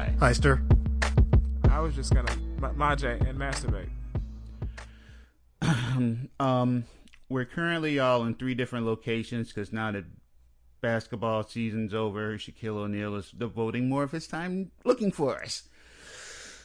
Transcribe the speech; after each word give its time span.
Joined 0.00 0.18
by. 0.20 0.26
Heister. 0.28 1.70
I 1.70 1.80
was 1.80 1.94
just 1.94 2.14
gonna 2.14 2.34
ma- 2.58 2.72
majay 2.72 3.20
and 3.28 3.38
masturbate. 3.38 3.88
Um, 6.40 6.84
we're 7.28 7.44
currently 7.44 7.98
all 7.98 8.24
in 8.24 8.34
three 8.34 8.54
different 8.54 8.86
locations 8.86 9.48
because 9.48 9.72
now 9.72 9.92
that 9.92 10.04
basketball 10.80 11.42
season's 11.42 11.92
over, 11.92 12.38
Shaquille 12.38 12.76
O'Neal 12.76 13.14
is 13.16 13.30
devoting 13.30 13.88
more 13.88 14.02
of 14.02 14.10
his 14.10 14.26
time 14.26 14.70
looking 14.84 15.12
for 15.12 15.42
us. 15.42 15.64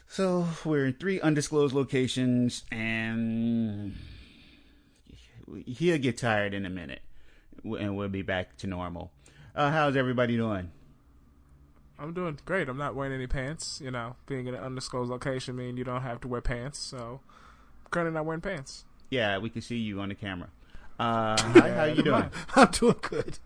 So 0.07 0.47
we're 0.63 0.85
in 0.85 0.93
three 0.93 1.19
undisclosed 1.19 1.75
locations, 1.75 2.63
and 2.71 3.95
he'll 5.65 5.97
get 5.97 6.17
tired 6.17 6.53
in 6.53 6.65
a 6.65 6.69
minute, 6.69 7.01
and 7.63 7.97
we'll 7.97 8.07
be 8.07 8.21
back 8.21 8.55
to 8.57 8.67
normal. 8.67 9.11
Uh, 9.53 9.71
how's 9.71 9.97
everybody 9.97 10.37
doing? 10.37 10.71
I'm 11.97 12.13
doing 12.13 12.37
great. 12.45 12.67
I'm 12.67 12.77
not 12.77 12.95
wearing 12.95 13.13
any 13.13 13.27
pants. 13.27 13.79
You 13.83 13.91
know, 13.91 14.15
being 14.27 14.47
in 14.47 14.55
an 14.55 14.63
undisclosed 14.63 15.09
location 15.09 15.55
mean 15.55 15.77
you 15.77 15.83
don't 15.83 16.01
have 16.01 16.21
to 16.21 16.27
wear 16.27 16.41
pants. 16.41 16.79
So, 16.79 17.21
I'm 17.85 17.91
currently 17.91 18.13
not 18.13 18.25
wearing 18.25 18.41
pants. 18.41 18.85
Yeah, 19.09 19.37
we 19.37 19.49
can 19.49 19.61
see 19.61 19.77
you 19.77 19.99
on 20.01 20.09
the 20.09 20.15
camera. 20.15 20.49
Uh, 20.99 21.37
hi, 21.39 21.71
how 21.71 21.83
you 21.85 22.03
doing? 22.03 22.29
I'm 22.55 22.71
doing 22.71 22.95
good. 23.01 23.39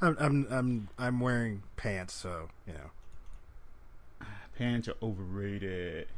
I'm 0.00 0.16
I'm 0.18 0.46
I'm 0.50 0.88
I'm 0.98 1.20
wearing 1.20 1.62
pants, 1.76 2.14
so 2.14 2.48
you 2.66 2.74
know. 2.74 2.90
Pants 4.58 4.86
are 4.86 4.96
overrated. 5.02 6.08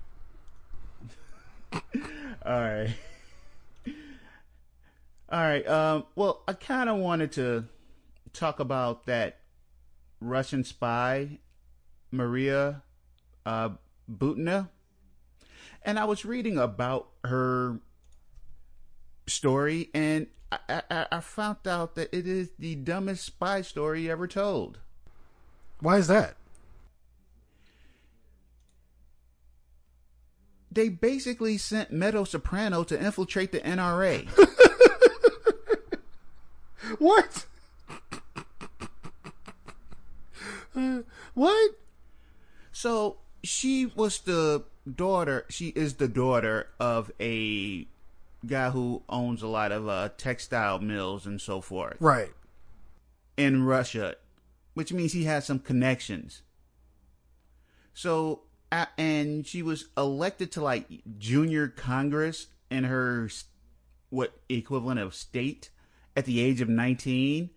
All 1.72 1.80
right. 2.60 2.94
All 5.30 5.40
right. 5.40 5.66
Um, 5.66 6.04
well, 6.16 6.42
I 6.46 6.52
kind 6.52 6.88
of 6.90 6.96
wanted 6.96 7.32
to 7.32 7.64
talk 8.32 8.60
about 8.60 9.06
that 9.06 9.38
Russian 10.24 10.64
spy, 10.64 11.38
Maria 12.10 12.82
uh, 13.44 13.70
Butina. 14.10 14.68
And 15.82 15.98
I 15.98 16.04
was 16.04 16.24
reading 16.24 16.58
about 16.58 17.08
her 17.24 17.78
story, 19.26 19.90
and 19.92 20.26
I, 20.50 20.82
I, 20.90 21.06
I 21.12 21.20
found 21.20 21.66
out 21.68 21.94
that 21.96 22.14
it 22.16 22.26
is 22.26 22.50
the 22.58 22.74
dumbest 22.74 23.24
spy 23.24 23.60
story 23.60 24.10
ever 24.10 24.26
told. 24.26 24.78
Why 25.80 25.98
is 25.98 26.06
that? 26.08 26.36
they 30.70 30.88
basically 30.88 31.56
sent 31.56 31.92
Meadow 31.92 32.24
Soprano 32.24 32.82
to 32.82 33.00
infiltrate 33.00 33.52
the 33.52 33.60
NRA. 33.60 34.28
What? 36.98 37.46
Uh, 40.74 41.00
what? 41.34 41.72
so 42.72 43.18
she 43.42 43.86
was 43.86 44.18
the 44.20 44.64
daughter, 44.92 45.44
she 45.48 45.68
is 45.68 45.94
the 45.94 46.08
daughter 46.08 46.68
of 46.80 47.10
a 47.20 47.86
guy 48.46 48.70
who 48.70 49.02
owns 49.08 49.42
a 49.42 49.46
lot 49.46 49.70
of 49.72 49.88
uh, 49.88 50.08
textile 50.16 50.78
mills 50.78 51.26
and 51.26 51.40
so 51.40 51.60
forth 51.60 51.96
Right. 52.00 52.32
in 53.36 53.64
Russia, 53.64 54.16
which 54.74 54.92
means 54.92 55.12
he 55.12 55.24
has 55.24 55.46
some 55.46 55.58
connections. 55.58 56.42
So, 57.94 58.42
and 58.98 59.46
she 59.46 59.62
was 59.62 59.86
elected 59.96 60.50
to 60.52 60.62
like 60.62 60.86
junior 61.18 61.68
Congress 61.68 62.48
in 62.70 62.84
her 62.84 63.28
what 64.10 64.32
equivalent 64.48 65.00
of 65.00 65.14
state 65.14 65.70
at 66.16 66.24
the 66.24 66.40
age 66.40 66.60
of 66.60 66.68
19. 66.68 67.50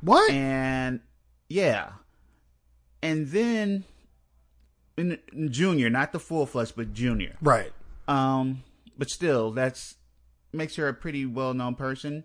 What? 0.00 0.30
and 0.30 1.00
yeah 1.48 1.90
and 3.02 3.28
then 3.28 3.84
in, 4.96 5.18
in 5.32 5.52
junior 5.52 5.90
not 5.90 6.12
the 6.12 6.18
full 6.18 6.46
flush 6.46 6.72
but 6.72 6.92
junior. 6.92 7.36
Right. 7.40 7.72
um 8.06 8.62
but 8.96 9.10
still 9.10 9.50
that's 9.50 9.96
makes 10.52 10.76
her 10.76 10.88
a 10.88 10.94
pretty 10.94 11.26
well-known 11.26 11.74
person. 11.74 12.24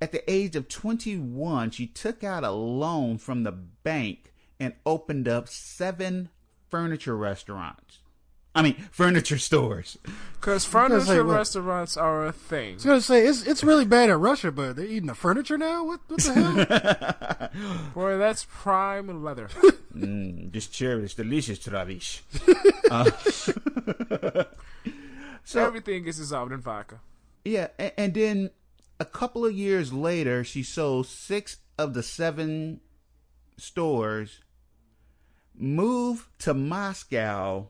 At 0.00 0.12
the 0.12 0.30
age 0.30 0.56
of 0.56 0.68
21 0.68 1.70
she 1.70 1.86
took 1.86 2.22
out 2.22 2.44
a 2.44 2.50
loan 2.50 3.18
from 3.18 3.42
the 3.42 3.52
bank 3.52 4.32
and 4.58 4.74
opened 4.84 5.28
up 5.28 5.48
seven 5.48 6.30
furniture 6.68 7.16
restaurants 7.16 7.98
i 8.56 8.62
mean 8.62 8.74
furniture 8.90 9.38
stores 9.38 9.96
Because 10.34 10.64
say, 10.64 10.70
furniture 10.70 11.24
what? 11.24 11.36
restaurants 11.36 11.96
are 11.96 12.26
a 12.26 12.32
thing. 12.32 12.72
I 12.72 12.74
was 12.74 12.84
gonna 12.84 13.00
say 13.00 13.26
it's 13.26 13.44
it's 13.46 13.64
really 13.64 13.84
bad 13.84 14.10
in 14.10 14.20
Russia, 14.20 14.50
but 14.52 14.76
they're 14.76 14.86
eating 14.86 15.06
the 15.08 15.14
furniture 15.14 15.58
now. 15.58 15.84
What 15.84 16.00
what 16.08 16.20
the 16.22 16.32
hell? 16.34 17.50
Boy, 17.94 18.16
that's 18.18 18.46
prime 18.48 19.24
leather. 19.24 19.48
mm, 19.94 20.52
this 20.52 20.66
chair 20.68 21.00
is 21.00 21.14
delicious 21.14 21.58
Travis. 21.58 22.22
so 25.44 25.64
Everything 25.66 26.04
gets 26.04 26.18
dissolved 26.18 26.52
in 26.52 26.60
vodka. 26.60 27.00
Yeah, 27.44 27.68
and, 27.78 27.92
and 27.96 28.14
then 28.14 28.50
a 29.00 29.04
couple 29.04 29.44
of 29.44 29.52
years 29.52 29.92
later, 29.92 30.44
she 30.44 30.62
sold 30.62 31.06
six 31.06 31.58
of 31.78 31.94
the 31.94 32.02
seven 32.02 32.80
stores, 33.56 34.40
moved 35.56 36.26
to 36.40 36.54
Moscow, 36.54 37.68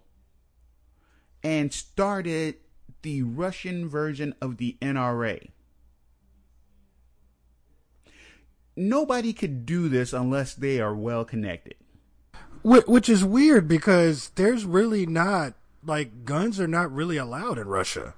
and 1.43 1.73
started 1.73 2.57
the 3.03 3.23
Russian 3.23 3.89
version 3.89 4.35
of 4.41 4.57
the 4.57 4.77
NRA. 4.81 5.51
Nobody 8.77 9.33
could 9.33 9.65
do 9.65 9.89
this 9.89 10.13
unless 10.13 10.55
they 10.55 10.81
are 10.81 10.95
well 10.95 11.25
connected. 11.25 11.77
Which 12.63 13.09
is 13.09 13.25
weird 13.25 13.69
because 13.69 14.31
there's 14.31 14.65
really 14.65 15.07
not 15.07 15.55
like 15.85 16.25
guns 16.25 16.59
are 16.59 16.67
not 16.67 16.93
really 16.93 17.17
allowed 17.17 17.59
in 17.59 17.69
Russia. 17.69 18.15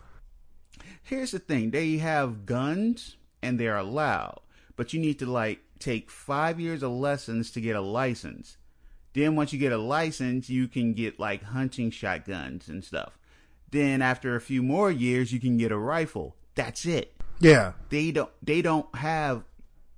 Here's 1.02 1.30
the 1.32 1.38
thing 1.38 1.70
they 1.70 1.98
have 1.98 2.46
guns 2.46 3.16
and 3.42 3.58
they're 3.58 3.76
allowed, 3.76 4.40
but 4.74 4.92
you 4.92 5.00
need 5.00 5.18
to 5.18 5.26
like 5.26 5.60
take 5.78 6.10
five 6.10 6.58
years 6.58 6.82
of 6.82 6.92
lessons 6.92 7.50
to 7.52 7.60
get 7.60 7.76
a 7.76 7.80
license. 7.80 8.56
Then 9.14 9.36
once 9.36 9.52
you 9.52 9.58
get 9.58 9.72
a 9.72 9.78
license, 9.78 10.48
you 10.50 10.69
can 10.69 10.92
get 10.92 11.19
like 11.19 11.42
hunting 11.42 11.91
shotguns 11.91 12.69
and 12.69 12.84
stuff. 12.84 13.19
Then 13.70 14.00
after 14.02 14.34
a 14.36 14.41
few 14.41 14.62
more 14.62 14.91
years, 14.91 15.32
you 15.32 15.41
can 15.41 15.56
get 15.58 15.72
a 15.72 15.76
rifle. 15.78 16.36
That's 16.54 16.84
it. 16.86 17.14
Yeah. 17.41 17.72
They 17.88 18.10
don't. 18.12 18.30
They 18.42 18.62
don't 18.62 18.92
have. 18.97 19.44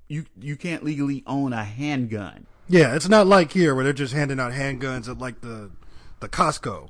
You 0.08 0.24
you 0.40 0.56
can't 0.56 0.82
legally 0.84 1.22
own 1.26 1.52
a 1.52 1.64
handgun. 1.64 2.46
Yeah, 2.68 2.94
it's 2.94 3.08
not 3.08 3.26
like 3.26 3.52
here 3.52 3.74
where 3.74 3.84
they're 3.84 3.92
just 3.92 4.12
handing 4.14 4.38
out 4.40 4.52
handguns 4.52 5.08
at 5.08 5.18
like 5.18 5.40
the 5.40 5.70
the 6.20 6.28
Costco. 6.28 6.88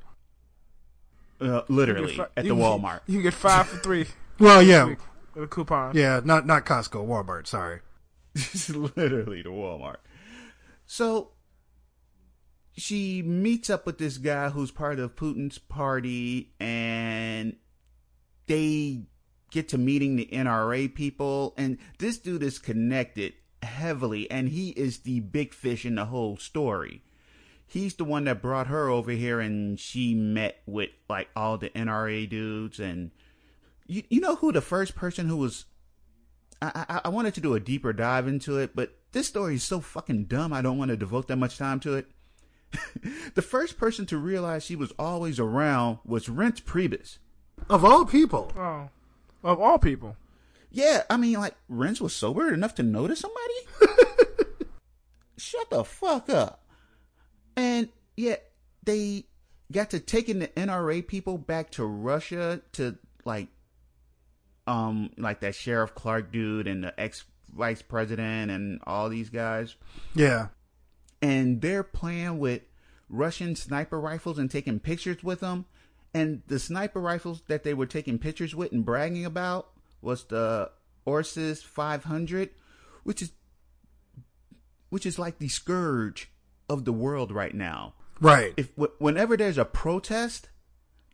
Uh, 1.40 1.62
literally 1.68 2.16
fi- 2.16 2.24
at 2.36 2.44
the 2.44 2.50
can- 2.50 2.58
Walmart. 2.58 3.00
You 3.06 3.14
can 3.14 3.22
get 3.22 3.34
five 3.34 3.66
for 3.66 3.78
three 3.78 4.06
Well, 4.38 4.62
yeah, 4.62 4.84
with 5.34 5.44
a 5.44 5.46
coupon. 5.46 5.96
yeah, 5.96 6.20
not 6.24 6.46
not 6.46 6.64
Costco, 6.66 7.06
Walmart. 7.06 7.46
Sorry. 7.46 7.80
It's 8.34 8.68
literally 8.96 9.42
the 9.42 9.48
Walmart. 9.50 9.96
So 10.86 11.30
she 12.80 13.22
meets 13.22 13.70
up 13.70 13.86
with 13.86 13.98
this 13.98 14.18
guy 14.18 14.50
who's 14.50 14.70
part 14.70 14.98
of 14.98 15.16
Putin's 15.16 15.58
party, 15.58 16.52
and 16.58 17.56
they 18.46 19.02
get 19.50 19.68
to 19.68 19.78
meeting 19.78 20.16
the 20.16 20.28
NRA 20.32 20.94
people. 20.94 21.54
And 21.56 21.78
this 21.98 22.18
dude 22.18 22.42
is 22.42 22.58
connected 22.58 23.34
heavily, 23.62 24.30
and 24.30 24.48
he 24.48 24.70
is 24.70 25.00
the 25.00 25.20
big 25.20 25.52
fish 25.52 25.84
in 25.84 25.96
the 25.96 26.06
whole 26.06 26.36
story. 26.36 27.02
He's 27.66 27.94
the 27.94 28.04
one 28.04 28.24
that 28.24 28.42
brought 28.42 28.66
her 28.66 28.88
over 28.88 29.12
here, 29.12 29.40
and 29.40 29.78
she 29.78 30.14
met 30.14 30.62
with 30.66 30.90
like 31.08 31.28
all 31.36 31.56
the 31.56 31.70
NRA 31.70 32.28
dudes. 32.28 32.80
And 32.80 33.12
you, 33.86 34.02
you 34.08 34.20
know 34.20 34.36
who 34.36 34.50
the 34.52 34.60
first 34.60 34.96
person 34.96 35.28
who 35.28 35.36
was 35.36 35.66
I, 36.62 36.84
I, 36.88 37.00
I 37.06 37.08
wanted 37.08 37.34
to 37.34 37.40
do 37.40 37.54
a 37.54 37.60
deeper 37.60 37.92
dive 37.92 38.28
into 38.28 38.58
it, 38.58 38.74
but 38.74 38.94
this 39.12 39.26
story 39.26 39.54
is 39.54 39.62
so 39.62 39.80
fucking 39.80 40.24
dumb. 40.24 40.52
I 40.52 40.62
don't 40.62 40.78
want 40.78 40.90
to 40.90 40.96
devote 40.96 41.28
that 41.28 41.36
much 41.36 41.58
time 41.58 41.80
to 41.80 41.94
it. 41.94 42.10
the 43.34 43.42
first 43.42 43.78
person 43.78 44.06
to 44.06 44.18
realize 44.18 44.64
she 44.64 44.76
was 44.76 44.92
always 44.98 45.38
around 45.38 45.98
was 46.04 46.26
Reince 46.28 46.62
Priebus. 46.62 47.18
Of 47.68 47.84
all 47.84 48.04
people. 48.04 48.52
Oh, 48.56 48.88
of 49.42 49.60
all 49.60 49.78
people. 49.78 50.16
Yeah, 50.70 51.02
I 51.10 51.16
mean, 51.16 51.34
like 51.38 51.54
Reince 51.70 52.00
was 52.00 52.14
sober 52.14 52.52
enough 52.52 52.74
to 52.76 52.82
notice 52.82 53.20
somebody. 53.20 53.54
Shut 55.36 55.70
the 55.70 55.84
fuck 55.84 56.28
up. 56.30 56.62
And 57.56 57.88
yeah, 58.16 58.36
they 58.84 59.24
got 59.72 59.90
to 59.90 60.00
taking 60.00 60.38
the 60.38 60.48
NRA 60.48 61.06
people 61.06 61.38
back 61.38 61.70
to 61.72 61.84
Russia 61.84 62.60
to 62.72 62.96
like 63.24 63.48
um 64.66 65.10
like 65.16 65.40
that 65.40 65.54
Sheriff 65.54 65.94
Clark 65.94 66.32
dude 66.32 66.66
and 66.66 66.84
the 66.84 67.00
ex 67.00 67.24
vice 67.54 67.82
president 67.82 68.50
and 68.50 68.80
all 68.86 69.08
these 69.08 69.28
guys 69.30 69.74
Yeah. 70.14 70.48
And 71.22 71.60
they're 71.60 71.82
playing 71.82 72.38
with 72.38 72.62
Russian 73.08 73.56
sniper 73.56 74.00
rifles 74.00 74.38
and 74.38 74.50
taking 74.50 74.80
pictures 74.80 75.22
with 75.22 75.40
them. 75.40 75.66
And 76.12 76.42
the 76.46 76.58
sniper 76.58 77.00
rifles 77.00 77.42
that 77.48 77.62
they 77.62 77.74
were 77.74 77.86
taking 77.86 78.18
pictures 78.18 78.54
with 78.54 78.72
and 78.72 78.84
bragging 78.84 79.24
about 79.24 79.70
was 80.02 80.24
the 80.24 80.70
Orsis 81.06 81.62
500, 81.62 82.50
which 83.04 83.22
is 83.22 83.32
which 84.88 85.06
is 85.06 85.18
like 85.20 85.38
the 85.38 85.48
scourge 85.48 86.30
of 86.68 86.84
the 86.84 86.92
world 86.92 87.30
right 87.30 87.54
now. 87.54 87.94
Right. 88.20 88.52
If 88.56 88.70
whenever 88.98 89.36
there's 89.36 89.58
a 89.58 89.64
protest, 89.64 90.48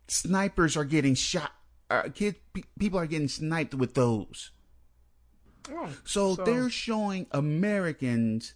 snipers 0.09 0.77
are 0.77 0.85
getting 0.85 1.15
shot. 1.15 1.53
Uh, 1.89 2.09
kids, 2.15 2.39
pe- 2.53 2.63
people 2.79 2.99
are 2.99 3.07
getting 3.07 3.29
sniped 3.29 3.75
with 3.75 3.95
those. 3.95 4.51
Oh, 5.71 5.89
So, 6.05 6.35
they're 6.37 6.71
showing 6.71 7.27
Americans 7.33 8.55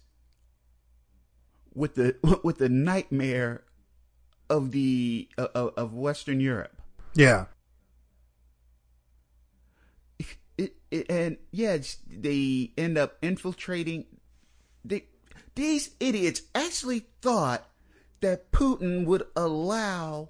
with 1.73 1.95
the 1.95 2.15
with 2.43 2.57
the 2.57 2.69
nightmare 2.69 3.63
of 4.49 4.71
the 4.71 5.29
of, 5.37 5.73
of 5.77 5.93
Western 5.93 6.39
Europe. 6.39 6.81
Yeah. 7.15 7.45
It, 10.57 10.75
it, 10.91 11.05
and 11.09 11.37
yeah, 11.51 11.77
they 12.07 12.71
end 12.77 12.97
up 12.97 13.17
infiltrating. 13.21 14.05
They, 14.85 15.05
these 15.55 15.91
idiots 15.99 16.41
actually 16.53 17.07
thought 17.21 17.67
that 18.21 18.51
Putin 18.51 19.05
would 19.05 19.23
allow 19.35 20.29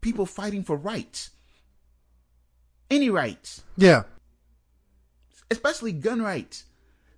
people 0.00 0.26
fighting 0.26 0.64
for 0.64 0.76
rights, 0.76 1.30
any 2.90 3.10
rights. 3.10 3.62
Yeah. 3.76 4.04
especially 5.50 5.92
gun 5.92 6.20
rights, 6.22 6.64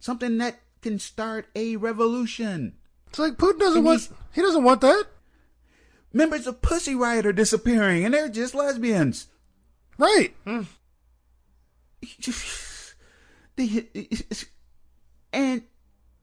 something 0.01 0.39
that 0.39 0.61
can 0.83 0.99
start 0.99 1.47
a 1.55 1.77
revolution. 1.77 2.75
It's 3.09 3.19
like 3.19 3.35
Putin 3.35 3.59
doesn't 3.59 3.79
And 3.79 3.87
want 3.87 4.09
he 4.33 4.43
doesn't 4.43 4.65
want 4.65 4.81
that. 4.83 5.07
Members 6.13 6.47
of 6.47 6.63
Pussy 6.63 6.95
Riot 6.95 7.27
are 7.27 7.33
disappearing, 7.33 8.05
and 8.05 8.15
they're 8.15 8.29
just 8.29 8.55
lesbians. 8.55 9.27
Right. 9.99 10.35
And 15.31 15.63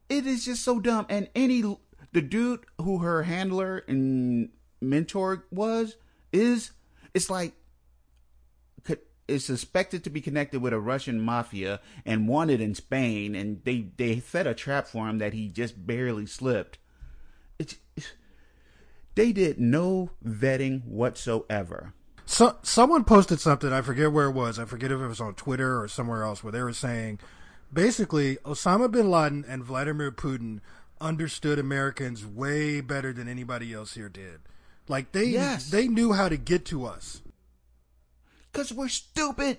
it 0.10 0.26
is 0.26 0.46
just 0.46 0.64
so 0.64 0.80
dumb. 0.80 1.06
And 1.10 1.30
any 1.36 1.62
the 2.14 2.22
dude 2.22 2.62
who 2.82 3.00
her 3.00 3.24
handler 3.24 3.84
and 3.88 4.50
mentor 4.82 5.46
was 5.52 5.98
is 6.32 6.72
it's 7.14 7.30
like 7.30 7.54
is 9.28 9.44
suspected 9.46 10.04
to 10.04 10.10
be 10.10 10.22
connected 10.22 10.62
with 10.62 10.74
a 10.74 10.80
Russian 10.80 11.20
mafia 11.20 11.80
and 12.06 12.28
wanted 12.28 12.62
in 12.62 12.76
Spain, 12.76 13.36
and 13.36 13.62
they 13.64 13.88
they 13.98 14.20
set 14.20 14.48
a 14.48 14.54
trap 14.54 14.88
for 14.88 15.08
him 15.08 15.18
that 15.20 15.34
he 15.34 15.48
just 15.50 15.86
barely 15.88 16.26
slipped. 16.26 16.78
It's, 17.58 17.76
they 19.16 19.32
did 19.32 19.60
no 19.60 20.10
vetting 20.26 20.86
whatsoever. 20.86 21.94
So 22.26 22.58
someone 22.64 23.04
posted 23.04 23.40
something. 23.40 23.72
I 23.72 23.82
forget 23.82 24.12
where 24.12 24.28
it 24.28 24.34
was. 24.34 24.60
I 24.60 24.66
forget 24.66 24.92
if 24.92 25.00
it 25.00 25.08
was 25.08 25.22
on 25.22 25.36
Twitter 25.36 25.82
or 25.82 25.88
somewhere 25.88 26.24
else, 26.24 26.44
where 26.44 26.52
they 26.52 26.62
were 26.64 26.74
saying, 26.74 27.20
basically, 27.72 28.38
Osama 28.38 28.92
bin 28.92 29.10
Laden 29.10 29.46
and 29.48 29.64
Vladimir 29.64 30.12
Putin 30.12 30.60
understood 31.00 31.60
Americans 31.60 32.26
way 32.26 32.82
better 32.82 33.14
than 33.14 33.28
anybody 33.28 33.74
else 33.74 33.94
here 33.94 34.10
did. 34.10 34.40
Like 34.88 35.12
they 35.12 35.26
Yes. 35.26 35.70
they 35.70 35.88
knew 35.88 36.14
how 36.14 36.30
to 36.30 36.38
get 36.38 36.66
to 36.66 36.86
us. 36.86 37.22
Cause 38.56 38.72
we're 38.72 38.88
stupid. 38.88 39.58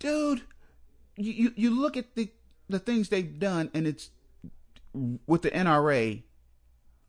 Dude, 0.00 0.42
you, 1.16 1.32
you 1.32 1.52
you 1.54 1.70
look 1.70 1.96
at 1.96 2.16
the 2.16 2.30
the 2.68 2.80
things 2.80 3.08
they've 3.08 3.38
done 3.38 3.70
and 3.74 3.86
it's 3.86 4.10
with 4.92 5.42
the 5.42 5.52
NRA. 5.52 6.24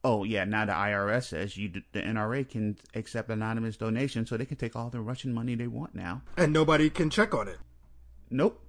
Oh 0.04 0.24
yeah, 0.24 0.44
now 0.44 0.66
the 0.66 0.74
IRS 0.74 1.24
says 1.30 1.58
you 1.58 1.82
the 1.94 2.02
NRA 2.02 2.48
can 2.48 2.78
accept 2.94 3.32
anonymous 3.32 3.76
donations 3.76 4.30
so 4.30 4.38
they 4.38 4.46
can 4.46 4.58
take 4.58 4.76
all 4.76 4.92
the 4.92 5.02
Russian 5.02 5.34
money 5.34 5.56
they 5.56 5.66
want 5.66 5.96
now. 5.96 6.22
And 6.38 6.54
nobody 6.54 6.92
can 6.92 7.10
check 7.10 7.34
on 7.34 7.48
it. 7.48 7.58
Nope. 8.30 8.64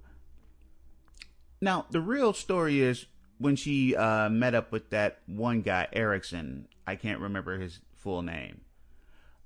Now 1.61 1.85
the 1.91 2.01
real 2.01 2.33
story 2.33 2.81
is 2.81 3.05
when 3.37 3.55
she 3.55 3.95
uh, 3.95 4.29
met 4.29 4.55
up 4.55 4.71
with 4.71 4.89
that 4.89 5.19
one 5.27 5.61
guy 5.61 5.87
Erickson. 5.93 6.67
I 6.87 6.95
can't 6.95 7.19
remember 7.19 7.59
his 7.59 7.81
full 7.93 8.23
name. 8.23 8.61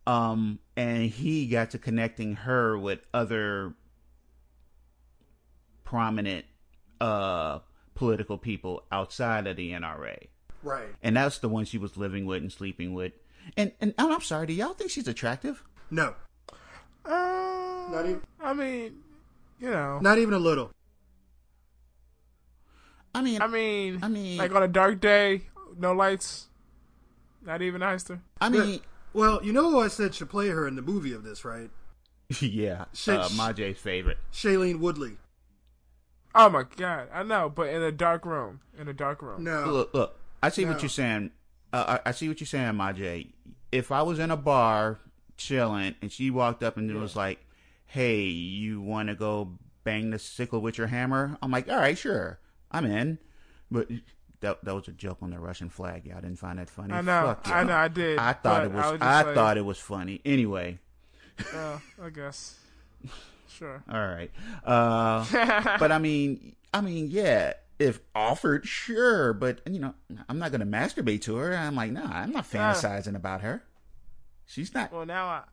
Um, 0.10 0.58
and 0.76 1.04
he 1.04 1.46
got 1.46 1.70
to 1.72 1.78
connecting 1.78 2.36
her 2.38 2.76
with 2.78 3.00
other 3.14 3.76
prominent 5.84 6.46
uh 7.02 7.60
political 7.94 8.38
people 8.38 8.84
outside 8.92 9.46
of 9.46 9.56
the 9.56 9.72
NRA. 9.72 10.28
Right. 10.64 10.88
And 11.04 11.16
that's 11.16 11.38
the 11.40 11.50
one 11.50 11.66
she 11.66 11.78
was 11.78 11.96
living 11.96 12.26
with 12.26 12.42
and 12.42 12.52
sleeping 12.52 12.94
with. 12.96 13.14
And 13.56 13.72
and, 13.80 13.94
and 14.00 14.14
I'm 14.14 14.22
sorry, 14.22 14.48
do 14.48 14.54
y'all 14.54 14.74
think 14.74 14.90
she's 14.90 15.08
attractive? 15.08 15.64
No. 15.92 16.16
Uh, 17.06 17.88
Not 17.92 18.06
even 18.06 18.22
I 18.42 18.54
mean, 18.54 19.04
you 19.60 19.70
know, 19.70 20.00
not 20.00 20.18
even 20.18 20.34
a 20.34 20.40
little. 20.40 20.72
I 23.14 23.22
mean, 23.22 23.42
I 23.42 23.48
mean, 23.48 24.00
I 24.02 24.08
mean- 24.08 24.38
like 24.40 24.56
on 24.56 24.64
a 24.64 24.68
dark 24.68 25.00
day, 25.00 25.44
no 25.78 25.94
lights, 25.94 26.48
not 27.46 27.62
even 27.62 27.82
Heister. 27.82 28.20
I 28.42 28.50
mean, 28.50 28.82
Well, 29.20 29.44
you 29.44 29.52
know 29.52 29.70
who 29.70 29.80
I 29.80 29.90
said 29.90 30.16
should 30.16 30.30
play 30.30 30.48
her 30.48 30.66
in 30.68 30.76
the 30.76 30.82
movie 30.82 31.12
of 31.14 31.24
this, 31.24 31.44
right? 31.44 31.70
yeah, 32.40 32.86
Should- 32.94 33.20
uh, 33.20 33.28
Majay's 33.30 33.78
favorite. 33.78 34.18
Shailene 34.32 34.80
Woodley. 34.80 35.18
Oh 36.34 36.48
my 36.50 36.64
god, 36.78 37.10
I 37.14 37.24
know, 37.24 37.50
but 37.50 37.68
in 37.70 37.82
a 37.82 37.92
dark 37.92 38.26
room, 38.26 38.62
in 38.78 38.88
a 38.88 38.94
dark 38.94 39.22
room. 39.22 39.44
No. 39.44 39.66
Look, 39.66 39.94
look. 39.94 40.20
I 40.42 40.50
see 40.50 40.64
No. 40.64 40.72
what 40.72 40.82
you're 40.82 40.90
saying. 40.90 41.32
Uh, 41.74 42.00
I, 42.06 42.10
I 42.10 42.12
see 42.14 42.28
what 42.30 42.40
you're 42.40 42.48
saying, 42.48 42.74
Majay. 42.76 43.32
If 43.72 43.92
I 43.92 44.04
was 44.04 44.20
in 44.20 44.32
a 44.32 44.38
bar 44.38 45.00
chilling 45.38 45.96
and 46.02 46.12
she 46.12 46.30
walked 46.32 46.64
up 46.64 46.78
and 46.78 46.94
was 47.02 47.16
like, 47.16 47.40
"Hey, 47.88 48.22
you 48.24 48.80
want 48.82 49.10
to 49.10 49.16
go 49.16 49.58
bang 49.84 50.12
the 50.12 50.20
sickle 50.20 50.62
with 50.62 50.78
your 50.78 50.88
hammer?" 50.88 51.38
I'm 51.42 51.52
like, 51.52 51.68
"All 51.70 51.78
right, 51.78 51.98
sure, 51.98 52.40
I'm 52.72 52.86
in." 52.86 53.18
But 53.72 53.90
that 54.42 54.64
that 54.64 54.74
was 54.74 54.88
a 54.88 54.92
joke 54.92 55.18
on 55.22 55.32
the 55.32 55.40
Russian 55.40 55.70
flag. 55.70 56.06
Y'all 56.06 56.22
didn't 56.22 56.40
find 56.40 56.60
that 56.60 56.70
funny. 56.70 56.94
I 56.94 57.02
know, 57.02 57.38
I 57.46 57.64
know, 57.64 57.76
I 57.76 57.88
did. 57.88 58.18
I 58.18 58.34
thought 58.34 58.66
it 58.66 58.72
was. 58.72 58.86
I, 58.86 58.92
was 58.92 59.02
I, 59.02 59.22
like, 59.24 59.36
thought 59.36 59.58
it 59.58 59.66
was 59.66 59.78
funny. 59.78 60.22
Anyway, 60.26 60.80
Uh, 61.54 61.80
I 62.02 62.10
guess. 62.10 62.58
Sure. 63.48 63.84
all 63.92 64.08
right. 64.08 64.32
Uh, 64.64 65.26
but 65.80 65.92
I 65.92 65.98
mean, 66.00 66.56
I 66.74 66.82
mean, 66.82 67.10
yeah. 67.12 67.54
If 67.80 68.02
offered, 68.14 68.68
sure, 68.68 69.32
but 69.32 69.62
you 69.66 69.80
know, 69.80 69.94
I'm 70.28 70.38
not 70.38 70.52
gonna 70.52 70.66
masturbate 70.66 71.22
to 71.22 71.38
her. 71.38 71.56
I'm 71.56 71.76
like, 71.76 71.92
nah, 71.92 72.12
I'm 72.12 72.32
not 72.32 72.44
fantasizing 72.44 73.16
about 73.16 73.40
her. 73.42 73.64
She's 74.46 74.74
not. 74.74 74.92
Well, 74.92 75.06
now 75.06 75.28
I. 75.28 75.44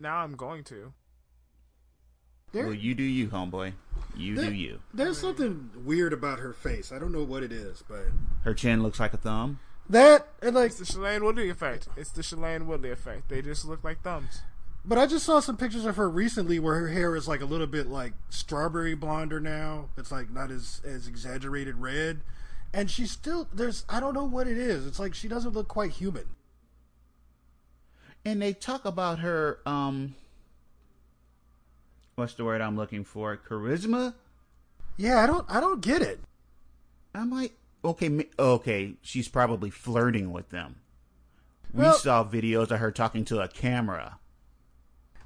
Now 0.00 0.16
I'm 0.16 0.34
going 0.34 0.64
to. 0.64 0.92
There- 2.54 2.66
Well, 2.66 2.74
you 2.74 2.94
do 2.94 3.02
you, 3.02 3.26
homeboy. 3.28 3.72
You 4.16 4.36
There- 4.36 4.48
do 4.50 4.54
you. 4.54 4.78
There's 4.94 5.18
something 5.18 5.70
weird 5.84 6.12
about 6.12 6.38
her 6.38 6.52
face. 6.52 6.92
I 6.92 6.98
don't 7.00 7.10
know 7.12 7.24
what 7.24 7.42
it 7.42 7.50
is, 7.52 7.82
but 7.88 8.04
Her 8.44 8.54
chin 8.54 8.82
looks 8.82 9.00
like 9.00 9.12
a 9.12 9.16
thumb. 9.18 9.58
that 9.90 10.28
and 10.40 10.54
like 10.54 10.70
It's 10.70 10.78
the 10.78 10.84
Shailene 10.84 11.22
Woodley 11.22 11.50
effect. 11.50 11.88
It's 11.96 12.10
the 12.12 12.22
Shailene 12.22 12.66
Woodley 12.66 12.90
effect. 12.90 13.28
They 13.28 13.42
just 13.42 13.64
look 13.64 13.82
like 13.84 14.02
thumbs. 14.02 14.40
But 14.84 14.98
I 14.98 15.06
just 15.06 15.26
saw 15.26 15.40
some 15.40 15.56
pictures 15.56 15.84
of 15.84 15.96
her 15.96 16.08
recently 16.08 16.58
where 16.60 16.78
her 16.78 16.88
hair 16.88 17.16
is 17.16 17.26
like 17.26 17.40
a 17.40 17.46
little 17.46 17.66
bit 17.66 17.88
like 17.88 18.12
strawberry 18.30 18.94
blonder 18.94 19.40
now. 19.40 19.88
It's 19.96 20.12
like 20.12 20.30
not 20.30 20.50
as 20.52 20.80
as 20.84 21.08
exaggerated 21.08 21.76
red. 21.78 22.20
And 22.72 22.88
she's 22.90 23.10
still 23.10 23.48
there's 23.52 23.84
I 23.88 23.98
don't 23.98 24.14
know 24.14 24.24
what 24.24 24.46
it 24.46 24.58
is. 24.58 24.86
It's 24.86 25.00
like 25.00 25.14
she 25.14 25.26
doesn't 25.26 25.54
look 25.54 25.66
quite 25.68 25.90
human. 25.92 26.26
And 28.24 28.40
they 28.40 28.52
talk 28.52 28.84
about 28.84 29.18
her. 29.18 29.58
Um, 29.66 30.14
what's 32.16 32.34
the 32.34 32.44
word 32.44 32.60
I'm 32.60 32.76
looking 32.76 33.04
for? 33.04 33.36
Charisma. 33.36 34.14
Yeah, 34.96 35.22
I 35.22 35.26
don't 35.26 35.46
I 35.48 35.60
don't 35.60 35.80
get 35.80 36.02
it. 36.02 36.20
I'm 37.14 37.30
like, 37.30 37.52
okay, 37.84 38.26
okay. 38.38 38.94
She's 39.02 39.28
probably 39.28 39.70
flirting 39.70 40.32
with 40.32 40.50
them. 40.50 40.76
We 41.72 41.82
Well- 41.82 41.94
saw 41.94 42.24
videos 42.24 42.70
of 42.70 42.78
her 42.80 42.90
talking 42.92 43.24
to 43.26 43.40
a 43.40 43.48
camera. 43.48 44.18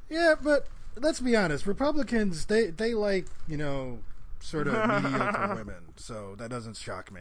Yeah, 0.09 0.35
but 0.43 0.67
let's 0.97 1.21
be 1.21 1.37
honest, 1.37 1.67
Republicans 1.67 2.47
they 2.47 2.67
they 2.71 2.95
like, 2.95 3.27
you 3.47 3.57
know, 3.59 3.99
sort 4.41 4.67
of 4.69 4.75
mediocre 5.03 5.55
women. 5.55 5.93
So 5.97 6.35
that 6.39 6.49
doesn't 6.51 6.77
shock 6.77 7.13
me. 7.13 7.21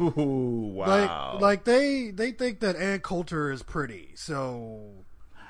Ooh, 0.00 0.72
wow. 0.74 1.32
Like 1.34 1.40
like 1.42 1.64
they 1.64 2.10
they 2.10 2.30
think 2.30 2.60
that 2.60 2.76
Ann 2.76 3.00
Coulter 3.00 3.50
is 3.50 3.62
pretty. 3.62 4.12
So 4.14 5.04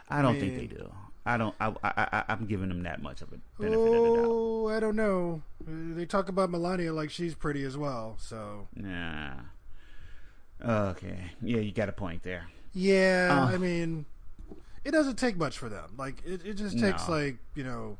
I 0.09 0.23
don't 0.23 0.38
think 0.40 0.52
mean- 0.55 0.69
they 0.69 0.75
do. 0.76 0.93
I 1.26 1.37
don't. 1.37 1.54
I, 1.61 1.68
I, 1.83 1.90
I, 2.12 2.25
I'm 2.28 2.47
giving 2.47 2.68
them 2.68 2.85
that 2.85 3.02
much 3.02 3.21
of 3.21 3.28
a 3.33 3.37
benefit 3.61 3.78
of 3.78 3.85
the 3.85 4.14
doubt. 4.16 4.25
Oh, 4.28 4.68
I 4.68 4.78
don't 4.80 4.97
know. 4.97 5.42
They 5.66 6.06
talk 6.06 6.28
about 6.28 6.50
Melania 6.50 6.92
like 6.92 7.11
she's 7.11 7.35
pretty 7.35 7.64
as 7.64 7.76
well. 7.76 8.16
So 8.18 8.68
Nah. 8.76 9.33
Okay, 10.64 11.18
yeah, 11.42 11.59
you 11.59 11.73
got 11.73 11.88
a 11.88 11.92
point 11.92 12.23
there. 12.23 12.47
Yeah, 12.73 13.47
Uh. 13.50 13.54
I 13.54 13.59
mean, 13.59 14.06
it 14.85 14.92
doesn't 14.92 15.16
take 15.16 15.37
much 15.37 15.59
for 15.59 15.68
them. 15.68 15.90
Like 15.99 16.23
it, 16.25 16.47
it 16.47 16.54
just 16.54 16.78
takes 16.78 17.06
No. 17.09 17.14
like 17.14 17.37
you 17.54 17.64
know. 17.64 17.99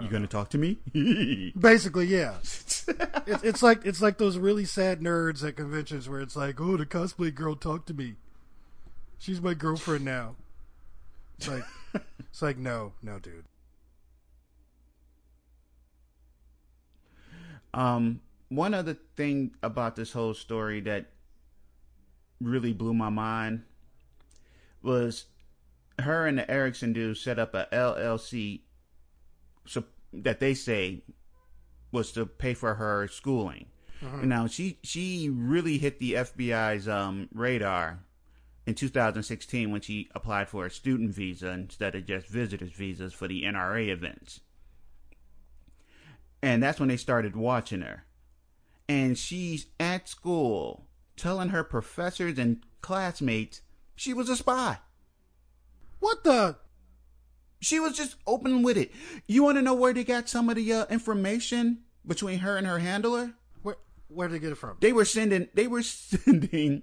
You 0.00 0.08
gonna 0.08 0.26
talk 0.26 0.48
to 0.50 0.58
me? 0.58 0.78
Basically, 1.58 2.06
yeah. 2.06 2.36
it's, 2.42 2.86
it's 3.42 3.62
like 3.62 3.84
it's 3.84 4.00
like 4.00 4.16
those 4.16 4.38
really 4.38 4.64
sad 4.64 5.00
nerds 5.02 5.46
at 5.46 5.54
conventions 5.56 6.08
where 6.08 6.20
it's 6.22 6.34
like, 6.34 6.58
oh, 6.62 6.78
the 6.78 6.86
cosplay 6.86 7.32
girl 7.34 7.54
talked 7.54 7.88
to 7.88 7.94
me. 7.94 8.14
She's 9.18 9.40
my 9.42 9.52
girlfriend 9.52 10.04
now. 10.06 10.36
It's 11.42 11.48
like, 11.48 11.64
it's 12.30 12.42
like, 12.42 12.56
no, 12.56 12.92
no, 13.02 13.18
dude. 13.18 13.46
Um, 17.74 18.20
one 18.48 18.74
other 18.74 18.96
thing 19.16 19.56
about 19.60 19.96
this 19.96 20.12
whole 20.12 20.34
story 20.34 20.80
that 20.82 21.06
really 22.40 22.72
blew 22.72 22.94
my 22.94 23.08
mind 23.08 23.64
was 24.82 25.24
her 25.98 26.28
and 26.28 26.38
the 26.38 26.48
Erickson 26.48 26.92
dude 26.92 27.16
set 27.16 27.40
up 27.40 27.54
a 27.54 27.66
LLC 27.72 28.60
so 29.66 29.82
that 30.12 30.38
they 30.38 30.54
say 30.54 31.02
was 31.90 32.12
to 32.12 32.24
pay 32.24 32.54
for 32.54 32.74
her 32.74 33.08
schooling. 33.08 33.66
Now 34.22 34.46
she 34.46 34.78
she 34.82 35.28
really 35.28 35.78
hit 35.78 35.98
the 35.98 36.14
FBI's 36.14 36.88
um, 36.88 37.28
radar 37.32 38.00
in 38.66 38.74
2016 38.74 39.70
when 39.70 39.80
she 39.80 40.08
applied 40.14 40.48
for 40.48 40.66
a 40.66 40.70
student 40.70 41.10
visa 41.10 41.50
instead 41.50 41.94
of 41.94 42.06
just 42.06 42.26
visitors 42.28 42.72
visas 42.72 43.12
for 43.12 43.28
the 43.28 43.42
NRA 43.42 43.88
events. 43.88 44.40
And 46.42 46.62
that's 46.62 46.80
when 46.80 46.88
they 46.88 46.96
started 46.96 47.36
watching 47.36 47.82
her. 47.82 48.04
And 48.88 49.16
she's 49.16 49.66
at 49.78 50.08
school 50.08 50.86
telling 51.16 51.50
her 51.50 51.62
professors 51.64 52.38
and 52.38 52.62
classmates 52.80 53.62
she 53.94 54.12
was 54.12 54.28
a 54.28 54.36
spy. 54.36 54.78
What 56.00 56.24
the? 56.24 56.56
She 57.60 57.78
was 57.78 57.96
just 57.96 58.16
open 58.26 58.62
with 58.62 58.76
it. 58.76 58.90
You 59.28 59.44
want 59.44 59.56
to 59.58 59.62
know 59.62 59.74
where 59.74 59.92
they 59.92 60.02
got 60.02 60.28
some 60.28 60.48
of 60.48 60.56
the 60.56 60.72
uh, 60.72 60.86
information 60.86 61.82
between 62.04 62.40
her 62.40 62.56
and 62.56 62.66
her 62.66 62.80
handler? 62.80 63.34
Where 63.62 63.76
where 64.08 64.26
did 64.26 64.34
they 64.34 64.40
get 64.40 64.52
it 64.52 64.56
from? 64.56 64.78
They 64.80 64.92
were 64.92 65.04
sending. 65.04 65.48
They 65.54 65.68
were 65.68 65.82
sending. 65.82 66.82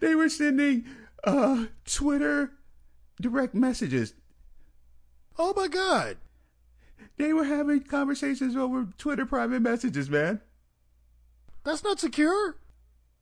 They 0.00 0.14
were 0.14 0.28
sending 0.28 0.84
uh, 1.24 1.66
Twitter 1.84 2.52
direct 3.20 3.54
messages. 3.54 4.14
Oh 5.38 5.52
my 5.56 5.68
god! 5.68 6.18
They 7.16 7.32
were 7.32 7.44
having 7.44 7.82
conversations 7.84 8.56
over 8.56 8.88
Twitter 8.98 9.26
private 9.26 9.60
messages, 9.62 10.10
man. 10.10 10.40
That's 11.64 11.84
not 11.84 12.00
secure. 12.00 12.56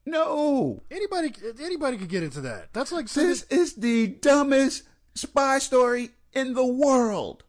No, 0.07 0.83
Anybody 0.91 1.33
anybody 1.61 1.99
could 1.99 2.09
get 2.09 2.23
into 2.23 2.41
that. 2.41 2.73
That's 2.73 2.91
like 2.91 3.09
sending, 3.09 3.31
this 3.31 3.43
is 3.45 3.75
the 3.75 4.07
dumbest 4.09 4.85
spy 5.15 5.59
story 5.59 6.11
in 6.33 6.55
the 6.55 6.67
world. 6.67 7.45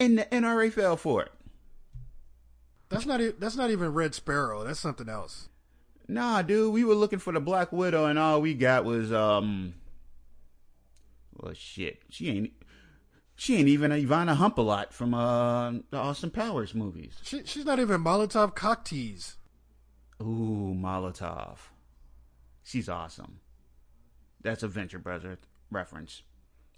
And 0.00 0.18
the 0.18 0.24
NRA 0.24 0.72
fell 0.72 0.96
for 0.96 1.22
it. 1.22 1.32
that's 2.88 3.06
not 3.06 3.20
that's 3.38 3.56
not 3.56 3.70
even 3.70 3.92
Red 3.92 4.14
Sparrow. 4.14 4.64
That's 4.64 4.80
something 4.80 5.08
else. 5.08 5.48
Nah, 6.08 6.42
dude, 6.42 6.72
we 6.72 6.84
were 6.84 6.94
looking 6.94 7.18
for 7.18 7.32
the 7.32 7.40
Black 7.40 7.72
Widow, 7.72 8.06
and 8.06 8.18
all 8.18 8.40
we 8.40 8.54
got 8.54 8.84
was 8.84 9.12
um. 9.12 9.74
Well, 11.34 11.54
shit, 11.54 12.02
she 12.08 12.28
ain't. 12.30 12.52
She 13.34 13.56
ain't 13.56 13.68
even 13.68 13.90
Ivana 13.90 14.36
Humpalot 14.36 14.92
from 14.92 15.14
uh, 15.14 15.72
the 15.90 15.96
Austin 15.96 16.30
Powers 16.30 16.74
movies. 16.74 17.18
She, 17.22 17.42
she's 17.44 17.64
not 17.64 17.80
even 17.80 18.04
Molotov 18.04 18.54
cocktease. 18.54 19.34
Ooh, 20.20 20.76
Molotov. 20.76 21.58
She's 22.62 22.88
awesome. 22.88 23.40
That's 24.42 24.62
a 24.62 24.68
Venture 24.68 24.98
Brothers 24.98 25.38
reference 25.70 26.22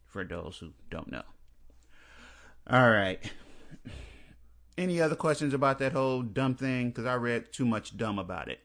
for 0.07 0.25
those 0.25 0.59
who 0.59 0.73
don't 0.91 1.11
know. 1.11 1.25
All 2.71 2.91
right. 2.91 3.21
Any 4.79 5.01
other 5.01 5.17
questions 5.17 5.53
about 5.53 5.79
that 5.81 5.93
whole 5.93 6.23
dumb 6.23 6.55
thing? 6.55 6.89
Because 6.89 7.05
I 7.05 7.15
read 7.15 7.53
too 7.53 7.67
much 7.67 7.97
dumb 7.97 8.19
about 8.19 8.49
it. 8.49 8.61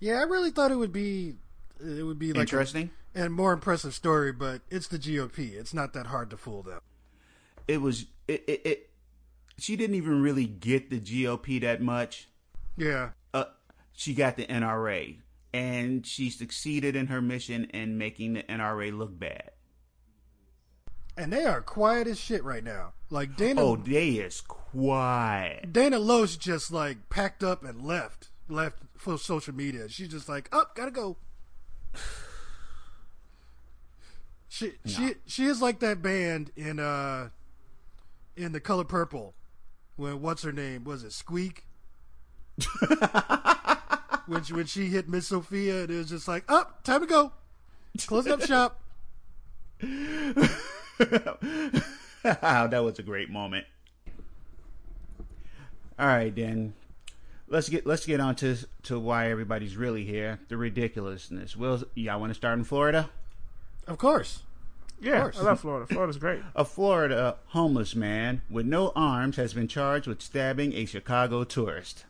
Yeah, 0.00 0.14
I 0.14 0.22
really 0.22 0.50
thought 0.50 0.70
it 0.70 0.76
would 0.76 0.92
be 0.92 1.34
it 1.80 2.02
would 2.04 2.18
be 2.18 2.28
like 2.28 2.36
a, 2.38 2.40
Interesting. 2.42 2.90
and 3.14 3.32
more 3.32 3.52
impressive 3.52 3.94
story, 3.94 4.32
but 4.32 4.62
it's 4.70 4.88
the 4.88 4.98
GOP. 4.98 5.52
It's 5.54 5.74
not 5.74 5.92
that 5.94 6.06
hard 6.08 6.30
to 6.30 6.36
fool 6.36 6.62
them. 6.62 6.80
it 7.68 7.80
was 7.80 8.06
it, 8.28 8.44
it, 8.46 8.62
it 8.66 8.90
she 9.58 9.76
didn't 9.76 9.96
even 9.96 10.20
really 10.22 10.44
get 10.46 10.90
the 10.90 11.00
GOP 11.00 11.60
that 11.62 11.80
much. 11.80 12.28
Yeah. 12.76 13.10
Uh, 13.32 13.44
she 13.94 14.12
got 14.12 14.36
the 14.36 14.44
NRA, 14.46 15.16
and 15.54 16.06
she 16.06 16.28
succeeded 16.28 16.94
in 16.94 17.06
her 17.06 17.22
mission 17.22 17.64
in 17.66 17.96
making 17.96 18.34
the 18.34 18.42
NRA 18.42 18.96
look 18.96 19.18
bad. 19.18 19.50
And 21.16 21.32
they 21.32 21.44
are 21.46 21.62
quiet 21.62 22.06
as 22.06 22.20
shit 22.20 22.44
right 22.44 22.62
now. 22.62 22.92
Like 23.08 23.36
Dana 23.36 23.62
Oh, 23.62 23.76
they 23.76 24.10
is 24.10 24.42
quiet. 24.42 25.72
Dana 25.72 25.98
Loesch 25.98 26.38
just 26.38 26.70
like 26.70 27.08
packed 27.08 27.42
up 27.42 27.64
and 27.64 27.80
left. 27.80 28.28
Left 28.48 28.78
for 28.96 29.18
social 29.18 29.54
media. 29.54 29.88
She's 29.88 30.08
just 30.08 30.28
like, 30.28 30.48
up, 30.54 30.74
gotta 30.74 30.90
go. 30.90 31.16
She 34.48 34.72
she 34.86 35.14
she 35.26 35.44
is 35.44 35.60
like 35.60 35.80
that 35.80 36.00
band 36.00 36.50
in 36.56 36.78
uh 36.78 37.28
in 38.36 38.52
the 38.52 38.60
color 38.60 38.84
purple 38.84 39.34
when 39.96 40.22
what's 40.22 40.42
her 40.44 40.52
name 40.52 40.84
was 40.84 41.04
it 41.04 41.12
Squeak 41.12 41.66
when 44.26 44.42
she, 44.44 44.54
when 44.54 44.64
she 44.64 44.86
hit 44.86 45.10
Miss 45.10 45.26
Sofia 45.26 45.82
and 45.82 45.90
it 45.90 45.96
was 45.96 46.08
just 46.08 46.26
like 46.26 46.50
up 46.50 46.82
time 46.84 47.00
to 47.00 47.06
go 47.06 47.32
close 48.06 48.26
up 48.26 48.40
shop 48.42 48.80
that 50.98 52.80
was 52.82 52.98
a 52.98 53.02
great 53.02 53.28
moment. 53.30 53.66
All 55.98 56.06
right, 56.06 56.34
then 56.34 56.74
let's 57.48 57.68
get 57.68 57.86
let's 57.86 58.06
get 58.06 58.20
on 58.20 58.34
to 58.36 58.56
to 58.84 58.98
why 58.98 59.30
everybody's 59.30 59.76
really 59.76 60.04
here. 60.04 60.38
The 60.48 60.56
ridiculousness. 60.56 61.56
Will 61.56 61.84
y'all 61.94 62.20
want 62.20 62.30
to 62.30 62.34
start 62.34 62.58
in 62.58 62.64
Florida? 62.64 63.10
of 63.86 63.98
course 63.98 64.42
Yeah, 65.00 65.20
course. 65.22 65.38
I 65.38 65.42
love 65.42 65.60
Florida. 65.60 65.86
Florida's 65.86 66.16
great. 66.18 66.40
A 66.56 66.64
Florida 66.64 67.36
homeless 67.48 67.94
man 67.94 68.42
with 68.50 68.66
no 68.66 68.90
arms 68.96 69.36
has 69.36 69.54
been 69.54 69.68
charged 69.68 70.06
with 70.08 70.20
stabbing 70.22 70.72
a 70.74 70.84
Chicago 70.86 71.44
tourist. 71.44 72.04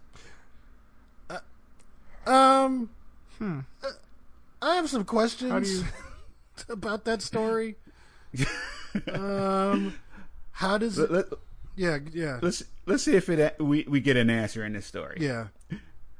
um 2.26 2.90
uh, 3.40 3.60
I 4.62 4.76
have 4.76 4.88
some 4.88 5.04
questions 5.04 5.80
you? 5.80 5.84
about 6.70 7.04
that 7.04 7.20
story 7.22 7.76
um 9.12 9.94
how 10.52 10.78
does 10.78 10.98
Let, 10.98 11.10
let, 11.12 11.26
yeah 11.76 11.98
yeah 12.12 12.38
let's 12.42 12.64
let's 12.86 13.02
see 13.02 13.14
if 13.14 13.28
it 13.28 13.60
we 13.60 13.84
we 13.88 14.00
get 14.00 14.16
an 14.16 14.30
answer 14.30 14.64
in 14.64 14.72
this 14.72 14.86
story. 14.86 15.18
yeah 15.20 15.48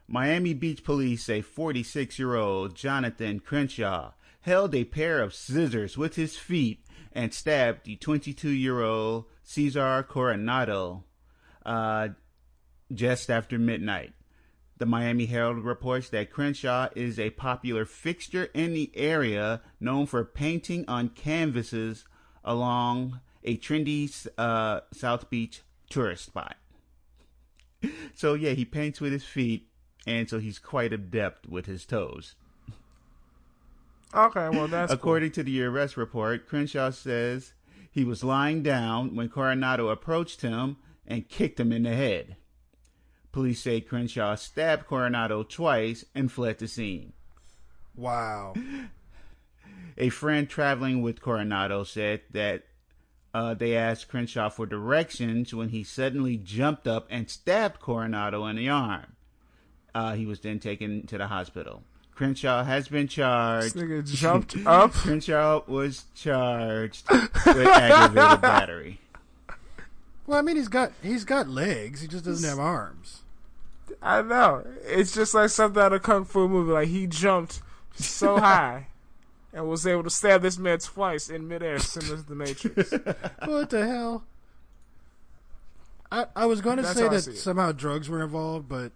Miami 0.08 0.54
Beach 0.54 0.84
police 0.84 1.24
say 1.24 1.40
46 1.40 2.18
year 2.18 2.36
old 2.36 2.76
Jonathan 2.76 3.40
Crenshaw 3.40 4.12
held 4.42 4.74
a 4.74 4.84
pair 4.84 5.20
of 5.20 5.34
scissors 5.34 5.98
with 5.98 6.14
his 6.14 6.36
feet 6.36 6.84
and 7.12 7.34
stabbed 7.34 7.84
the 7.84 7.96
22 7.96 8.50
year 8.50 8.82
old 8.82 9.24
Cesar 9.42 10.04
Coronado 10.04 11.04
uh, 11.64 12.08
just 12.92 13.30
after 13.30 13.58
midnight. 13.58 14.12
The 14.78 14.86
Miami 14.86 15.26
Herald 15.26 15.64
reports 15.64 16.10
that 16.10 16.30
Crenshaw 16.30 16.88
is 16.94 17.18
a 17.18 17.30
popular 17.30 17.86
fixture 17.86 18.50
in 18.52 18.74
the 18.74 18.92
area, 18.94 19.62
known 19.80 20.06
for 20.06 20.22
painting 20.24 20.84
on 20.86 21.08
canvases 21.08 22.04
along 22.44 23.20
a 23.46 23.56
trendy 23.56 24.26
uh, 24.36 24.80
South 24.92 25.30
Beach 25.30 25.62
tourist 25.88 26.26
spot. 26.26 26.56
So 28.14 28.34
yeah, 28.34 28.52
he 28.52 28.64
paints 28.64 29.00
with 29.00 29.12
his 29.12 29.24
feet, 29.24 29.68
and 30.06 30.28
so 30.28 30.38
he's 30.38 30.58
quite 30.58 30.92
adept 30.92 31.46
with 31.46 31.66
his 31.66 31.86
toes. 31.86 32.34
Okay, 34.14 34.48
well 34.48 34.66
that's 34.66 34.90
cool. 34.90 34.98
According 34.98 35.32
to 35.32 35.42
the 35.42 35.62
arrest 35.62 35.96
report, 35.96 36.48
Crenshaw 36.48 36.90
says 36.90 37.52
he 37.90 38.04
was 38.04 38.24
lying 38.24 38.62
down 38.62 39.14
when 39.14 39.28
Coronado 39.28 39.88
approached 39.88 40.42
him 40.42 40.76
and 41.06 41.28
kicked 41.28 41.60
him 41.60 41.72
in 41.72 41.84
the 41.84 41.94
head. 41.94 42.36
Police 43.32 43.60
say 43.60 43.80
Crenshaw 43.80 44.34
stabbed 44.34 44.86
Coronado 44.86 45.42
twice 45.42 46.04
and 46.14 46.32
fled 46.32 46.58
the 46.58 46.68
scene. 46.68 47.12
wow 47.94 48.54
A 49.98 50.08
friend 50.10 50.48
traveling 50.48 51.02
with 51.02 51.20
Coronado 51.20 51.84
said 51.84 52.22
that 52.32 52.64
uh, 53.36 53.52
they 53.52 53.76
asked 53.76 54.08
Crenshaw 54.08 54.48
for 54.48 54.64
directions 54.64 55.52
when 55.52 55.68
he 55.68 55.84
suddenly 55.84 56.38
jumped 56.38 56.88
up 56.88 57.06
and 57.10 57.28
stabbed 57.28 57.80
Coronado 57.80 58.46
in 58.46 58.56
the 58.56 58.70
arm. 58.70 59.12
Uh, 59.94 60.14
he 60.14 60.24
was 60.24 60.40
then 60.40 60.58
taken 60.58 61.06
to 61.06 61.18
the 61.18 61.26
hospital. 61.26 61.82
Crenshaw 62.14 62.64
has 62.64 62.88
been 62.88 63.04
This 63.04 63.14
charged. 63.14 63.74
nigga 63.74 64.06
jumped 64.10 64.56
up. 64.64 64.92
Crenshaw 64.92 65.60
was 65.66 66.04
charged 66.14 67.10
with 67.10 67.66
aggravated 67.66 68.40
battery. 68.40 69.00
well 70.26 70.38
I 70.38 70.42
mean 70.42 70.56
he's 70.56 70.68
got 70.68 70.92
he's 71.02 71.24
got 71.26 71.46
legs 71.46 72.00
he 72.00 72.08
just 72.08 72.24
doesn't 72.24 72.48
have 72.48 72.58
arms 72.58 73.20
I 74.02 74.22
know. 74.22 74.64
It's 74.84 75.14
just 75.14 75.34
like 75.34 75.50
something 75.50 75.80
out 75.80 75.92
of 75.92 75.96
a 75.96 76.00
kung 76.00 76.24
fu 76.24 76.48
movie. 76.48 76.72
Like 76.72 76.88
he 76.88 77.06
jumped 77.06 77.60
so 77.96 78.36
high 78.40 78.86
and 79.56 79.66
was 79.66 79.86
able 79.86 80.02
to 80.02 80.10
stab 80.10 80.42
this 80.42 80.58
man 80.58 80.78
twice 80.78 81.30
in 81.30 81.48
midair, 81.48 81.78
similar 81.78 82.18
to 82.18 82.22
the 82.28 82.34
Matrix. 82.34 82.90
what 83.46 83.70
the 83.70 83.86
hell? 83.86 84.24
I 86.12 86.26
I 86.36 86.46
was 86.46 86.60
going 86.60 86.76
to 86.76 86.82
That's 86.82 86.98
say 86.98 87.08
that 87.08 87.22
somehow 87.38 87.72
drugs 87.72 88.08
were 88.08 88.22
involved, 88.22 88.68
but 88.68 88.92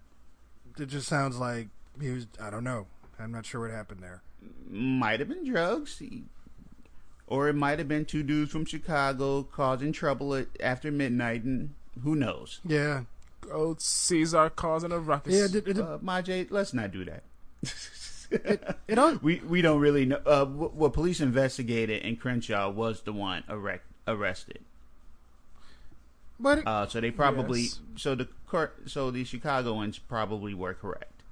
it 0.79 0.85
just 0.85 1.07
sounds 1.07 1.37
like 1.37 1.67
he 1.99 2.11
was. 2.11 2.27
I 2.39 2.51
don't 2.51 2.63
know. 2.63 2.85
I'm 3.19 3.31
not 3.31 3.45
sure 3.45 3.61
what 3.61 3.71
happened 3.71 4.01
there. 4.03 4.21
Might 4.69 5.19
have 5.19 5.27
been 5.27 5.43
drugs. 5.49 5.97
He- 5.97 6.23
or 7.27 7.47
it 7.47 7.55
might 7.55 7.79
have 7.79 7.87
been 7.87 8.03
two 8.03 8.23
dudes 8.23 8.51
from 8.51 8.65
Chicago 8.65 9.43
causing 9.43 9.93
trouble 9.93 10.35
at, 10.35 10.47
after 10.59 10.91
midnight, 10.91 11.43
and 11.43 11.73
who 12.03 12.13
knows? 12.13 12.59
Yeah, 12.65 13.03
Old 13.49 13.79
Caesar 13.79 14.49
causing 14.49 14.91
a 14.91 14.99
ruckus. 14.99 15.33
yeah. 15.33 15.45
It, 15.45 15.65
it, 15.67 15.79
Uh, 15.79 15.97
Majay, 15.99 16.47
let's 16.51 16.73
not 16.73 16.91
do 16.91 17.05
that. 17.05 17.23
it 18.31 18.97
all, 18.97 19.15
we 19.21 19.39
we 19.45 19.61
don't 19.61 19.79
really 19.81 20.05
know. 20.05 20.19
Uh, 20.25 20.45
what, 20.45 20.73
what 20.73 20.93
police 20.93 21.19
investigated 21.19 22.03
and 22.03 22.19
Crenshaw 22.19 22.69
was 22.69 23.01
the 23.01 23.11
one 23.13 23.43
erect, 23.49 23.85
arrested. 24.07 24.59
but 26.39 26.59
it- 26.59 26.67
Uh, 26.67 26.87
so 26.87 26.99
they 27.01 27.11
probably 27.11 27.61
Yes. 27.61 27.79
so 27.95 28.15
the 28.15 28.27
so 28.85 29.11
the 29.11 29.23
Chicagoans 29.23 29.99
probably 29.99 30.53
were 30.53 30.73
correct. 30.73 31.23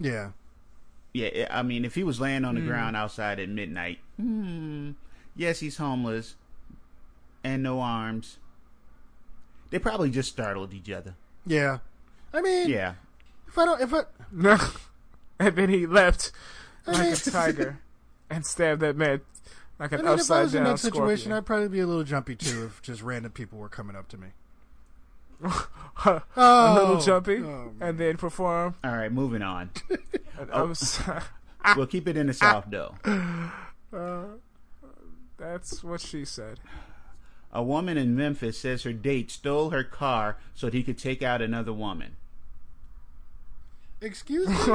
yeah. 0.00 0.30
Yeah, 1.14 1.46
I 1.50 1.60
I 1.60 1.62
mean, 1.62 1.84
if 1.86 1.94
he 1.94 2.04
was 2.04 2.20
laying 2.20 2.44
on 2.44 2.54
the 2.54 2.60
ground 2.60 2.94
outside 2.94 3.40
at 3.40 3.48
midnight, 3.48 3.98
hmm, 4.18 4.92
yes, 5.34 5.60
he's 5.60 5.78
homeless 5.78 6.36
and 7.42 7.62
no 7.62 7.80
arms. 7.80 8.36
They 9.70 9.78
probably 9.78 10.10
just 10.10 10.28
startled 10.30 10.72
each 10.74 10.90
other. 10.90 11.14
Yeah. 11.46 11.78
I 12.32 12.42
mean, 12.42 12.68
Yeah, 12.68 12.94
if 13.46 13.56
I 13.56 13.64
don't, 13.64 13.80
if 13.80 13.92
I, 13.94 14.02
and 15.40 15.56
then 15.56 15.68
he 15.68 15.86
leapt 15.86 16.32
like 16.86 17.12
a 17.12 17.30
tiger 17.30 17.78
and 18.30 18.44
stabbed 18.46 18.80
that 18.80 18.96
man 18.96 19.20
like 19.78 19.92
an 19.92 20.00
I 20.00 20.02
mean, 20.02 20.06
if 20.06 20.10
I 20.10 20.14
upside 20.20 20.42
was 20.44 20.54
in 20.54 20.64
down 20.64 20.72
that 20.72 20.78
situation, 20.78 21.16
scorpion. 21.18 21.32
I'd 21.32 21.46
probably 21.46 21.68
be 21.68 21.80
a 21.80 21.86
little 21.86 22.04
jumpy 22.04 22.34
too 22.36 22.64
if 22.66 22.82
just 22.82 23.02
random 23.02 23.32
people 23.32 23.58
were 23.58 23.68
coming 23.68 23.94
up 23.96 24.08
to 24.08 24.16
me. 24.18 24.28
a 25.44 26.22
Oh, 26.36 26.74
little 26.80 27.00
jumpy, 27.00 27.36
oh, 27.44 27.72
and 27.80 27.96
then 27.98 28.16
perform 28.16 28.74
all 28.82 28.96
right, 28.96 29.12
moving 29.12 29.42
on. 29.42 29.70
an 30.38 30.48
Oh. 30.52 30.70
upside. 30.70 31.22
we'll 31.76 31.86
keep 31.86 32.08
it 32.08 32.16
in 32.16 32.26
the 32.26 32.34
south 32.34 32.64
though. 32.68 32.94
Uh, 33.92 34.24
that's 35.36 35.84
what 35.84 36.00
she 36.00 36.24
said. 36.24 36.58
A 37.52 37.62
woman 37.62 37.96
in 37.96 38.14
Memphis 38.16 38.58
says 38.58 38.82
her 38.82 38.92
date 38.92 39.30
stole 39.30 39.70
her 39.70 39.84
car 39.84 40.36
so 40.54 40.66
that 40.66 40.74
he 40.74 40.82
could 40.82 40.98
take 40.98 41.22
out 41.22 41.40
another 41.40 41.72
woman. 41.72 42.16
Excuse 44.00 44.48
me. 44.48 44.74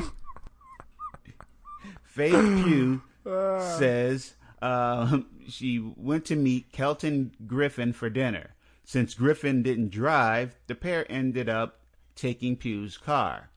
Faith 2.14 2.34
Pugh 2.64 3.02
says 3.26 4.36
um, 4.62 5.26
she 5.50 5.80
went 5.80 6.26
to 6.26 6.36
meet 6.36 6.72
Kelton 6.72 7.32
Griffin 7.48 7.92
for 7.92 8.08
dinner. 8.08 8.52
Since 8.84 9.16
Griffin 9.16 9.64
didn't 9.64 9.90
drive, 9.90 10.56
the 10.68 10.76
pair 10.76 11.12
ended 11.12 11.50
up 11.50 11.80
taking 12.16 12.56
Pugh's 12.56 12.98
car. 12.98 13.50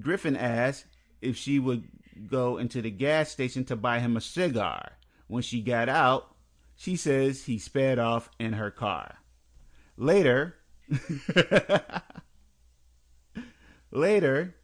Griffin 0.00 0.36
asked 0.36 0.84
if 1.20 1.36
she 1.36 1.58
would 1.58 1.88
go 2.28 2.56
into 2.56 2.80
the 2.80 2.90
gas 2.90 3.30
station 3.30 3.64
to 3.64 3.74
buy 3.74 3.98
him 3.98 4.16
a 4.16 4.20
cigar. 4.20 4.92
When 5.26 5.42
she 5.42 5.60
got 5.60 5.88
out, 5.88 6.36
she 6.76 6.94
says 6.94 7.46
he 7.46 7.58
sped 7.58 7.98
off 7.98 8.30
in 8.38 8.52
her 8.52 8.70
car. 8.70 9.16
Later, 9.96 10.54
later, 13.90 14.54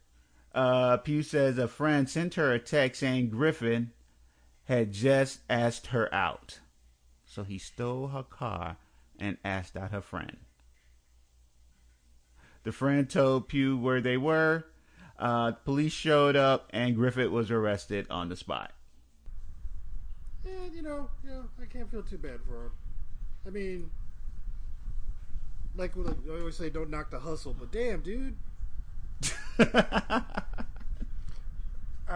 uh, 0.53 0.97
Pugh 0.97 1.23
says 1.23 1.57
a 1.57 1.67
friend 1.67 2.09
sent 2.09 2.35
her 2.35 2.51
a 2.51 2.59
text 2.59 2.99
saying 2.99 3.29
Griffin 3.29 3.91
had 4.65 4.91
just 4.91 5.39
asked 5.49 5.87
her 5.87 6.13
out. 6.13 6.59
So 7.25 7.43
he 7.43 7.57
stole 7.57 8.09
her 8.09 8.23
car 8.23 8.77
and 9.19 9.37
asked 9.43 9.75
out 9.75 9.91
her 9.91 10.01
friend. 10.01 10.37
The 12.63 12.71
friend 12.71 13.09
told 13.09 13.49
Pugh 13.49 13.77
where 13.77 14.01
they 14.01 14.17
were. 14.17 14.65
Uh, 15.19 15.51
police 15.51 15.93
showed 15.93 16.35
up 16.35 16.69
and 16.71 16.95
Griffith 16.95 17.29
was 17.29 17.51
arrested 17.51 18.07
on 18.09 18.29
the 18.29 18.35
spot. 18.35 18.71
Yeah, 20.45 20.51
you 20.73 20.81
know, 20.81 21.09
yeah, 21.25 21.41
I 21.61 21.65
can't 21.65 21.89
feel 21.89 22.03
too 22.03 22.17
bad 22.17 22.39
for 22.45 22.65
him. 22.65 22.71
I 23.47 23.49
mean, 23.49 23.89
like 25.75 25.95
what 25.95 26.07
I 26.07 26.37
always 26.37 26.55
say, 26.55 26.69
don't 26.69 26.89
knock 26.89 27.11
the 27.11 27.19
hustle, 27.19 27.55
but 27.57 27.71
damn, 27.71 28.01
dude. 28.01 28.35
I 29.59 30.21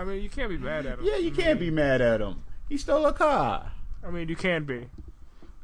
mean, 0.06 0.22
you 0.22 0.30
can't 0.30 0.50
be 0.50 0.58
mad 0.58 0.86
at 0.86 1.00
him. 1.00 1.06
Yeah, 1.06 1.18
you 1.18 1.32
can't 1.32 1.60
be 1.60 1.72
mad 1.72 2.02
at 2.02 2.22
him. 2.22 2.44
He 2.70 2.78
stole 2.78 3.06
a 3.06 3.14
car. 3.14 3.72
I 4.06 4.12
mean, 4.12 4.30
you 4.30 4.36
can 4.36 4.64
be. 4.66 4.88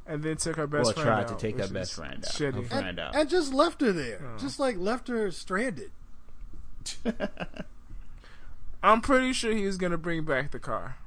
And 0.05 0.21
then 0.23 0.37
took 0.37 0.55
her 0.57 0.67
best 0.67 0.93
friend. 0.93 0.97
Well, 0.97 1.05
friend 1.15 1.27
tried 1.27 1.37
to 1.37 1.41
take 1.41 1.55
which 1.57 1.67
her 1.67 1.73
best 1.73 1.93
friend 1.93 2.25
out. 2.25 2.31
Shitty. 2.31 2.55
Her 2.55 2.63
friend 2.63 2.87
And, 2.87 2.99
out. 2.99 3.15
and 3.15 3.29
just 3.29 3.53
left 3.53 3.79
her 3.81 3.91
there, 3.93 4.21
just 4.37 4.59
like 4.59 4.77
left 4.77 5.07
her 5.07 5.31
stranded. 5.31 5.91
I'm 8.83 8.99
pretty 8.99 9.31
sure 9.31 9.53
he's 9.53 9.77
gonna 9.77 9.97
bring 9.97 10.25
back 10.25 10.51
the 10.51 10.59
car. 10.59 10.97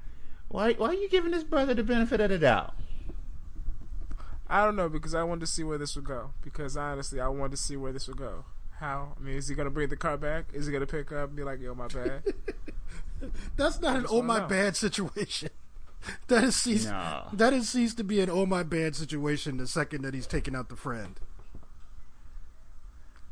Why, 0.49 0.73
why 0.75 0.89
are 0.89 0.95
you 0.95 1.09
giving 1.11 1.33
this 1.33 1.45
brother 1.45 1.75
the 1.75 1.83
benefit 1.83 2.21
of 2.21 2.31
the 2.31 2.39
doubt? 2.39 2.73
I 4.49 4.65
don't 4.65 4.77
know 4.77 4.89
because 4.89 5.15
I 5.15 5.25
wanted 5.25 5.41
to 5.41 5.47
see 5.49 5.65
where 5.65 5.77
this 5.77 5.95
would 5.97 6.05
go. 6.07 6.31
Because 6.43 6.77
honestly, 6.77 7.21
I 7.21 7.29
wanted 7.29 7.51
to 7.51 7.57
see 7.59 7.77
where 7.77 7.93
this 7.93 8.07
would 8.09 8.17
go. 8.17 8.45
How? 8.79 9.15
I 9.19 9.23
mean, 9.23 9.37
is 9.37 9.49
he 9.49 9.55
gonna 9.55 9.71
bring 9.71 9.89
the 9.89 9.97
car 9.97 10.17
back? 10.17 10.47
Is 10.53 10.67
he 10.67 10.73
gonna 10.73 10.87
pick 10.87 11.11
up 11.13 11.29
and 11.29 11.37
be 11.37 11.45
like, 11.45 11.61
"Yo, 11.61 11.75
my 11.75 11.89
bad"? 11.89 12.23
That's 13.57 13.81
not 13.81 13.97
an 13.97 14.07
oh 14.11 14.23
my 14.23 14.41
know. 14.41 14.47
bad 14.47 14.77
situation. 14.77 15.51
That 16.29 16.45
is 16.45 16.55
ceased. 16.55 16.89
No. 16.89 17.25
That 17.33 17.53
has 17.53 17.69
ceased 17.71 17.97
to 17.97 18.05
be 18.05 18.21
an 18.21 18.31
oh 18.31 18.47
my 18.47 18.63
bad 18.63 18.95
situation 18.95 19.57
the 19.57 19.67
second 19.67 20.03
that 20.03 20.15
he's 20.15 20.27
taken 20.29 20.55
out 20.55 20.69
the 20.69 20.77
friend. 20.77 21.19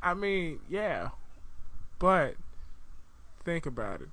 I 0.03 0.13
mean, 0.15 0.59
yeah, 0.69 1.11
but 2.01 2.35
think 3.45 3.65
about 3.65 4.01
it. 4.01 4.09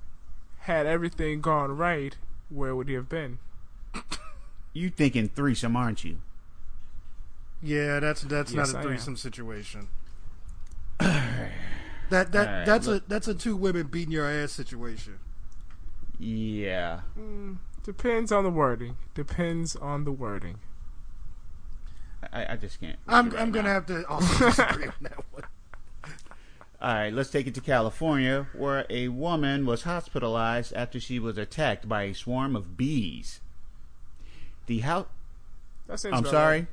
Had 0.59 0.85
everything 0.85 1.41
gone 1.41 1.75
right, 1.75 2.15
where 2.49 2.75
would 2.75 2.87
he 2.87 2.93
have 2.93 3.09
been? 3.09 3.39
You 4.73 4.89
thinking 4.89 5.27
threesome, 5.27 5.75
aren't 5.75 6.03
you? 6.05 6.19
Yeah, 7.61 7.99
that's 7.99 8.21
that's 8.21 8.53
Yes, 8.53 8.71
not 8.71 8.79
a 8.79 8.87
threesome 8.87 9.17
situation. 9.17 9.89
That 12.11 12.31
that 12.31 12.47
All 12.47 12.53
right, 12.53 12.65
that's 12.65 12.87
look. 12.87 13.03
a 13.03 13.09
that's 13.09 13.27
a 13.27 13.33
two 13.33 13.55
women 13.55 13.87
beating 13.87 14.11
your 14.11 14.29
ass 14.29 14.51
situation. 14.51 15.19
Yeah. 16.19 17.01
Mm, 17.17 17.57
depends 17.83 18.31
on 18.31 18.43
the 18.43 18.49
wording. 18.49 18.97
Depends 19.15 19.75
on 19.75 20.03
the 20.03 20.11
wording. 20.11 20.59
I, 22.31 22.53
I 22.53 22.55
just 22.55 22.79
can't. 22.79 22.99
I'm 23.07 23.31
right 23.31 23.41
I'm 23.41 23.51
gonna 23.51 23.69
have 23.69 23.87
to 23.87 24.07
also 24.07 24.45
disagree 24.45 24.87
on 24.87 24.93
that 25.01 25.17
one. 25.31 25.43
All 26.81 26.93
right, 26.93 27.13
let's 27.13 27.29
take 27.29 27.47
it 27.47 27.53
to 27.55 27.61
California, 27.61 28.47
where 28.53 28.85
a 28.89 29.07
woman 29.09 29.65
was 29.65 29.83
hospitalized 29.83 30.73
after 30.73 30.99
she 30.99 31.19
was 31.19 31.37
attacked 31.37 31.87
by 31.87 32.03
a 32.03 32.13
swarm 32.13 32.55
of 32.55 32.75
bees. 32.77 33.39
The 34.67 34.79
house. 34.79 35.07
I'm 35.89 36.25
sorry. 36.25 36.59
Right. 36.59 36.67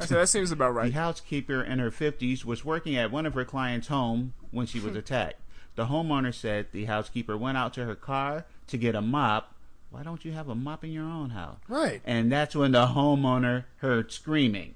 I 0.00 0.04
said 0.04 0.18
that 0.18 0.28
seems 0.28 0.50
about 0.50 0.74
right. 0.74 0.92
The 0.92 0.98
housekeeper 0.98 1.62
in 1.62 1.78
her 1.78 1.90
50s 1.90 2.44
was 2.44 2.64
working 2.64 2.96
at 2.96 3.10
one 3.10 3.26
of 3.26 3.34
her 3.34 3.44
clients' 3.44 3.88
home 3.88 4.34
when 4.50 4.66
she 4.66 4.80
was 4.80 4.92
hmm. 4.92 4.98
attacked. 4.98 5.40
The 5.74 5.86
homeowner 5.86 6.34
said 6.34 6.68
the 6.72 6.86
housekeeper 6.86 7.36
went 7.36 7.58
out 7.58 7.74
to 7.74 7.84
her 7.84 7.94
car 7.94 8.46
to 8.66 8.76
get 8.76 8.94
a 8.94 9.02
mop. 9.02 9.54
Why 9.90 10.02
don't 10.02 10.24
you 10.24 10.32
have 10.32 10.48
a 10.48 10.54
mop 10.54 10.84
in 10.84 10.92
your 10.92 11.04
own 11.04 11.30
house? 11.30 11.58
Right. 11.68 12.00
And 12.04 12.30
that's 12.30 12.56
when 12.56 12.72
the 12.72 12.88
homeowner 12.88 13.64
heard 13.78 14.12
screaming. 14.12 14.74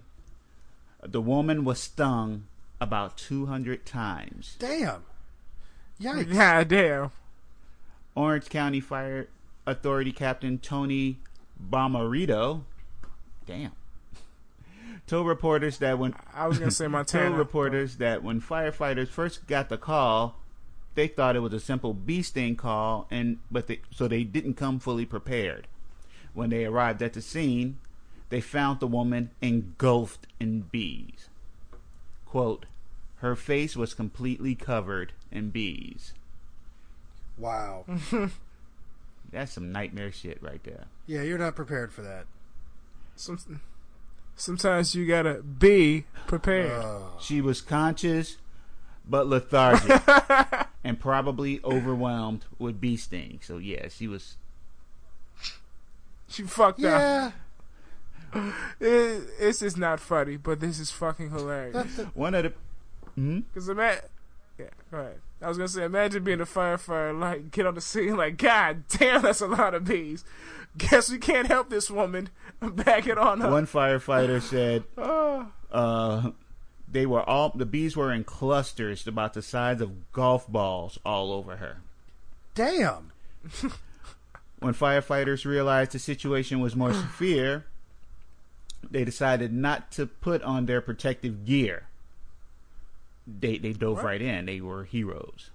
The 1.02 1.20
woman 1.20 1.64
was 1.64 1.80
stung 1.80 2.44
about 2.80 3.16
200 3.16 3.84
times. 3.86 4.56
Damn. 4.58 5.04
Yikes. 6.00 6.32
God 6.32 6.68
damn. 6.68 7.10
Orange 8.14 8.48
County 8.48 8.80
Fire 8.80 9.28
Authority 9.66 10.12
Captain 10.12 10.58
Tony 10.58 11.18
Bomarito, 11.68 12.62
damn, 13.46 13.72
told 15.10 15.26
reporters 15.26 15.78
that 15.78 15.98
when 15.98 16.14
I 16.32 16.46
was 16.46 16.58
gonna 16.60 16.70
say 16.70 16.86
my 16.86 17.02
told 17.04 17.24
Montana. 17.24 17.36
reporters 17.36 17.96
that 17.96 18.22
when 18.22 18.40
firefighters 18.40 19.08
first 19.08 19.46
got 19.48 19.68
the 19.68 19.76
call, 19.76 20.36
they 20.94 21.08
thought 21.08 21.34
it 21.34 21.40
was 21.40 21.52
a 21.52 21.58
simple 21.58 21.92
bee 21.92 22.22
sting 22.22 22.54
call, 22.54 23.08
and 23.10 23.38
but 23.50 23.66
they, 23.66 23.80
so 23.90 24.06
they 24.06 24.22
didn't 24.22 24.54
come 24.54 24.78
fully 24.78 25.04
prepared. 25.04 25.66
When 26.32 26.50
they 26.50 26.64
arrived 26.64 27.02
at 27.02 27.14
the 27.14 27.20
scene, 27.20 27.78
they 28.28 28.40
found 28.40 28.78
the 28.78 28.86
woman 28.86 29.30
engulfed 29.42 30.28
in 30.38 30.62
bees. 30.70 31.28
Quote, 32.24 32.66
her 33.16 33.34
face 33.34 33.76
was 33.76 33.94
completely 33.94 34.54
covered 34.54 35.12
in 35.32 35.50
bees. 35.50 36.14
Wow. 37.36 37.84
That's 39.32 39.52
some 39.52 39.72
nightmare 39.72 40.12
shit 40.12 40.40
right 40.40 40.62
there. 40.62 40.84
Yeah, 41.06 41.22
you're 41.22 41.38
not 41.38 41.56
prepared 41.56 41.92
for 41.92 42.02
that. 42.02 42.26
Some, 43.16 43.60
sometimes 44.40 44.94
you 44.94 45.06
gotta 45.06 45.42
be 45.42 46.04
prepared. 46.26 46.72
Oh. 46.72 47.12
She 47.20 47.40
was 47.40 47.60
conscious, 47.60 48.38
but 49.08 49.26
lethargic 49.26 50.02
and 50.84 50.98
probably 50.98 51.60
overwhelmed 51.62 52.46
with 52.58 52.80
bee 52.80 52.96
sting. 52.96 53.40
So 53.42 53.58
yeah, 53.58 53.88
she 53.88 54.08
was. 54.08 54.36
She 56.28 56.42
fucked 56.44 56.84
up. 56.84 57.32
Yeah, 58.34 58.52
It, 58.80 59.22
it's 59.40 59.60
just 59.60 59.76
not 59.76 60.00
funny, 60.00 60.36
but 60.36 60.60
this 60.60 60.78
is 60.78 60.90
fucking 60.90 61.30
hilarious. 61.30 61.96
the, 61.96 62.04
One 62.14 62.34
of 62.34 62.44
the. 62.44 62.52
Hmm? 63.16 63.40
Because 63.40 63.68
imagine, 63.68 64.04
yeah, 64.60 64.68
go 64.90 64.98
ahead. 64.98 65.20
I 65.42 65.48
was 65.48 65.56
gonna 65.56 65.68
say, 65.68 65.84
imagine 65.84 66.22
being 66.22 66.40
a 66.40 66.46
firefighter, 66.46 67.18
like 67.18 67.50
get 67.50 67.66
on 67.66 67.74
the 67.74 67.80
scene, 67.80 68.16
like 68.16 68.36
God 68.36 68.84
damn, 68.88 69.22
that's 69.22 69.40
a 69.40 69.46
lot 69.46 69.74
of 69.74 69.84
bees. 69.84 70.24
Guess 70.76 71.10
we 71.10 71.18
can't 71.18 71.48
help 71.48 71.70
this 71.70 71.90
woman. 71.90 72.28
Back 72.60 73.06
it 73.06 73.18
on 73.18 73.42
up. 73.42 73.50
One 73.50 73.66
firefighter 73.66 74.40
said 74.40 74.84
Oh, 74.96 75.48
uh, 75.72 76.30
they 76.90 77.06
were 77.06 77.22
all 77.28 77.50
the 77.54 77.66
bees 77.66 77.96
were 77.96 78.12
in 78.12 78.24
clusters 78.24 79.06
about 79.06 79.34
the 79.34 79.42
size 79.42 79.80
of 79.80 80.12
golf 80.12 80.46
balls 80.46 80.98
all 81.04 81.32
over 81.32 81.56
her. 81.56 81.78
damn. 82.54 83.12
When 84.58 84.74
firefighters 84.74 85.46
realized 85.46 85.92
the 85.92 85.98
situation 85.98 86.60
was 86.60 86.76
more 86.76 86.92
severe, 86.92 87.64
they 88.90 89.04
decided 89.04 89.54
not 89.54 89.90
to 89.92 90.04
put 90.04 90.42
on 90.42 90.66
their 90.66 90.82
protective 90.82 91.46
gear. 91.46 91.84
They 93.38 93.58
they 93.58 93.72
dove 93.72 93.96
What? 93.96 94.04
right 94.04 94.22
in. 94.22 94.46
They 94.46 94.60
were 94.60 94.84
heroes. 94.84 95.50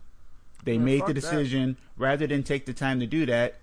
They 0.64 0.78
Man, 0.78 0.86
made 0.86 1.02
the 1.02 1.08
that. 1.08 1.14
decision 1.16 1.78
rather 1.98 2.26
than 2.28 2.44
take 2.44 2.66
the 2.66 2.74
time 2.74 3.00
to 3.00 3.06
do 3.08 3.26
that, 3.26 3.56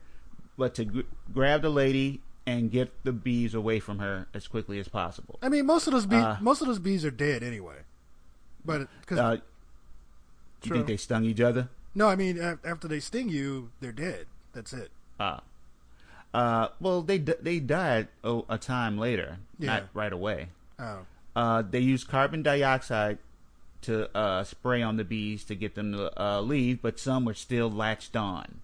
but 0.56 0.74
to 0.76 0.84
gr- 0.84 1.00
grab 1.32 1.62
the 1.62 1.70
lady 1.70 2.20
and 2.46 2.70
get 2.70 2.92
the 3.04 3.12
bees 3.12 3.54
away 3.54 3.80
from 3.80 3.98
her 4.00 4.26
as 4.34 4.46
quickly 4.48 4.78
as 4.78 4.88
possible. 4.88 5.38
I 5.42 5.48
mean, 5.48 5.64
most 5.66 5.86
of 5.86 5.92
those 5.92 6.06
bees, 6.06 6.22
Uh, 6.22 6.36
most 6.40 6.60
of 6.60 6.66
those 6.66 6.78
bees 6.78 7.04
are 7.04 7.10
dead 7.10 7.42
anyway. 7.42 7.78
But 8.64 8.88
because 9.00 9.18
Uh, 9.18 9.36
you 10.64 10.72
think 10.72 10.86
they 10.86 10.96
stung 10.96 11.24
each 11.24 11.40
other? 11.40 11.68
no, 11.94 12.08
I 12.08 12.16
mean, 12.16 12.38
after 12.64 12.86
they 12.88 13.00
sting 13.00 13.28
you, 13.28 13.70
they're 13.80 13.92
dead. 13.92 14.26
That's 14.52 14.72
it. 14.72 14.90
Uh, 15.18 15.40
uh, 16.34 16.68
well, 16.80 17.02
they 17.02 17.18
they 17.18 17.58
died 17.60 18.08
oh, 18.24 18.44
a 18.48 18.58
time 18.58 18.98
later, 18.98 19.38
Yeah. 19.58 19.66
not 19.74 19.88
right 19.94 20.12
away. 20.12 20.48
Oh, 20.78 21.06
Uh, 21.34 21.62
they 21.62 21.80
used 21.80 22.08
carbon 22.08 22.42
dioxide 22.42 23.18
to 23.82 24.14
uh, 24.16 24.44
spray 24.44 24.82
on 24.82 24.96
the 24.96 25.04
bees 25.04 25.44
to 25.44 25.54
get 25.54 25.74
them 25.74 25.92
to 25.92 26.20
uh, 26.22 26.40
leave, 26.40 26.80
but 26.82 26.98
some 26.98 27.24
were 27.24 27.34
still 27.34 27.70
latched 27.70 28.16
on. 28.16 28.60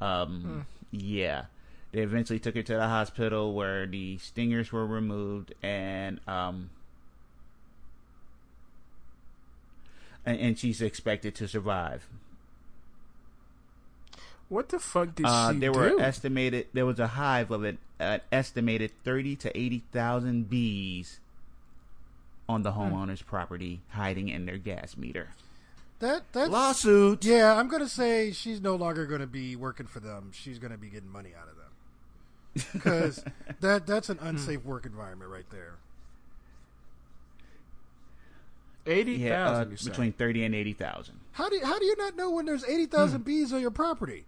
Um, 0.00 0.66
Yeah. 0.90 1.44
They 1.92 2.00
eventually 2.02 2.38
took 2.38 2.54
her 2.54 2.62
to 2.62 2.74
the 2.74 2.86
hospital 2.88 3.54
where 3.54 3.86
the 3.86 4.18
stingers 4.18 4.70
were 4.72 4.86
removed 4.86 5.54
and 5.62 6.20
um, 6.28 6.68
and, 10.26 10.58
she's 10.58 10.82
expected 10.82 11.34
to 11.36 11.48
survive. 11.48 12.06
what 14.50 14.68
the 14.68 14.78
fuck 14.78 15.14
did 15.14 15.24
Uh, 15.26 15.52
she 15.52 15.58
there 15.60 15.72
do? 15.72 15.78
were 15.78 16.00
estimated 16.00 16.66
there 16.72 16.86
was 16.86 16.98
a 17.00 17.06
hive 17.08 17.50
of 17.50 17.64
an, 17.64 17.78
an 17.98 18.20
estimated 18.30 18.90
thirty 19.04 19.34
to 19.36 19.56
eighty 19.58 19.82
thousand 19.92 20.48
bees 20.50 21.20
on 22.48 22.62
the 22.62 22.72
homeowner's 22.72 23.22
property, 23.22 23.80
hiding 23.90 24.28
in 24.28 24.46
their 24.46 24.58
gas 24.58 24.96
meter. 24.96 25.28
that 25.98 26.22
that's 26.32 26.48
Lawsuit. 26.50 27.24
Yeah, 27.24 27.54
I'm 27.54 27.68
gonna 27.68 27.88
say 27.88 28.32
she's 28.32 28.60
no 28.60 28.74
longer 28.76 29.04
gonna 29.06 29.26
be 29.26 29.54
working 29.56 29.86
for 29.86 30.00
them. 30.00 30.30
She's 30.32 30.58
gonna 30.58 30.78
be 30.78 30.88
getting 30.88 31.10
money 31.10 31.30
out 31.38 31.48
of 31.48 31.56
them 31.56 32.70
because 32.72 33.24
that 33.60 33.86
that's 33.86 34.08
an 34.08 34.18
unsafe 34.20 34.64
work 34.64 34.86
environment 34.86 35.30
right 35.30 35.48
there. 35.50 35.74
Eighty 38.86 39.12
Yeah, 39.16 39.46
thousand. 39.46 39.72
uh, 39.72 39.84
between 39.84 40.12
thirty 40.12 40.44
and 40.44 40.54
eighty 40.54 40.72
thousand. 40.72 41.20
How 41.32 41.48
do 41.50 41.56
you, 41.56 41.64
how 41.66 41.78
do 41.78 41.84
you 41.84 41.96
not 41.96 42.16
know 42.16 42.30
when 42.30 42.46
there's 42.46 42.64
eighty 42.64 42.86
thousand 42.86 43.24
bees 43.24 43.52
on 43.52 43.60
your 43.60 43.70
property? 43.70 44.24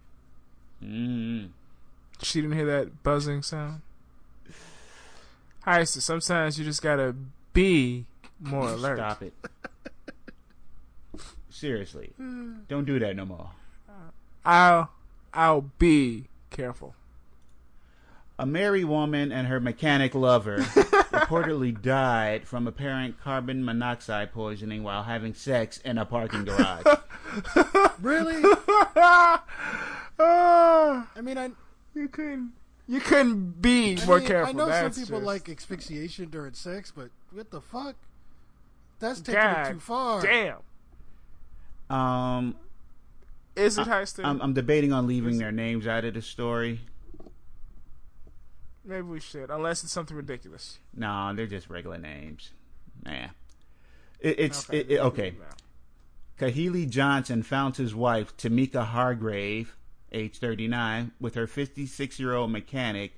Mm. 0.83 1.49
She 2.21 2.41
didn't 2.41 2.55
hear 2.55 2.67
that 2.67 3.01
buzzing 3.01 3.41
sound. 3.41 3.81
Hi, 5.63 5.83
so 5.83 5.99
sometimes 5.99 6.59
you 6.59 6.65
just 6.65 6.81
gotta 6.83 7.15
be 7.53 8.05
more 8.41 8.69
alert. 8.69 8.97
Stop 8.97 9.23
it. 9.23 9.33
Seriously, 11.49 12.11
don't 12.17 12.85
do 12.85 12.97
that 12.99 13.15
no 13.15 13.25
more. 13.25 13.49
I'll 14.45 14.89
I'll 15.33 15.69
be 15.77 16.25
careful. 16.49 16.95
A 18.39 18.45
married 18.45 18.85
woman 18.85 19.31
and 19.31 19.47
her 19.47 19.59
mechanic 19.59 20.15
lover 20.15 20.57
reportedly 20.57 21.79
died 21.79 22.47
from 22.47 22.65
apparent 22.65 23.21
carbon 23.21 23.63
monoxide 23.63 24.33
poisoning 24.33 24.81
while 24.81 25.03
having 25.03 25.35
sex 25.35 25.77
in 25.85 25.97
a 25.99 26.05
parking 26.05 26.45
garage. 26.45 26.83
Really? 28.01 28.41
Ah, 28.97 29.45
I 31.15 31.21
mean, 31.21 31.37
I, 31.37 31.51
you 31.93 32.07
couldn't 32.09 32.51
you 32.87 32.99
couldn't 32.99 33.61
be 33.61 33.97
I 34.01 34.05
more 34.05 34.17
mean, 34.19 34.27
careful. 34.27 34.61
I 34.61 34.65
know 34.65 34.71
some 34.89 35.03
people 35.03 35.19
just- 35.19 35.25
like 35.27 35.49
asphyxiation 35.49 36.29
during 36.29 36.53
sex, 36.53 36.91
but 36.95 37.09
what 37.31 37.51
the 37.51 37.61
fuck? 37.61 37.95
That's 39.01 39.19
taking 39.21 39.41
God 39.41 39.67
it 39.67 39.73
too 39.73 39.79
far. 39.79 40.21
Damn. 40.21 40.57
Um, 41.95 42.55
Is 43.55 43.77
it 43.77 43.87
Heiston? 43.87 44.23
I'm, 44.23 44.41
I'm 44.41 44.53
debating 44.53 44.93
on 44.93 45.07
leaving 45.07 45.37
their 45.37 45.51
names 45.51 45.85
out 45.87 46.05
of 46.05 46.13
the 46.13 46.21
story. 46.21 46.79
Maybe 48.85 49.01
we 49.03 49.19
should, 49.19 49.49
unless 49.49 49.83
it's 49.83 49.91
something 49.91 50.15
ridiculous. 50.17 50.79
No, 50.95 51.33
they're 51.35 51.45
just 51.47 51.69
regular 51.69 51.97
names. 51.97 52.51
Nah. 53.05 53.27
It, 54.19 54.39
it's 54.39 54.69
Okay. 54.69 54.79
it, 54.79 54.91
it- 54.91 54.99
okay. 54.99 55.33
Kahili 56.39 56.89
Johnson 56.89 57.43
found 57.43 57.77
his 57.77 57.93
wife, 57.93 58.35
Tamika 58.37 58.83
Hargrave, 58.85 59.75
age 60.11 60.39
39, 60.39 61.11
with 61.19 61.35
her 61.35 61.45
56 61.45 62.19
year 62.19 62.33
old 62.33 62.51
mechanic, 62.51 63.13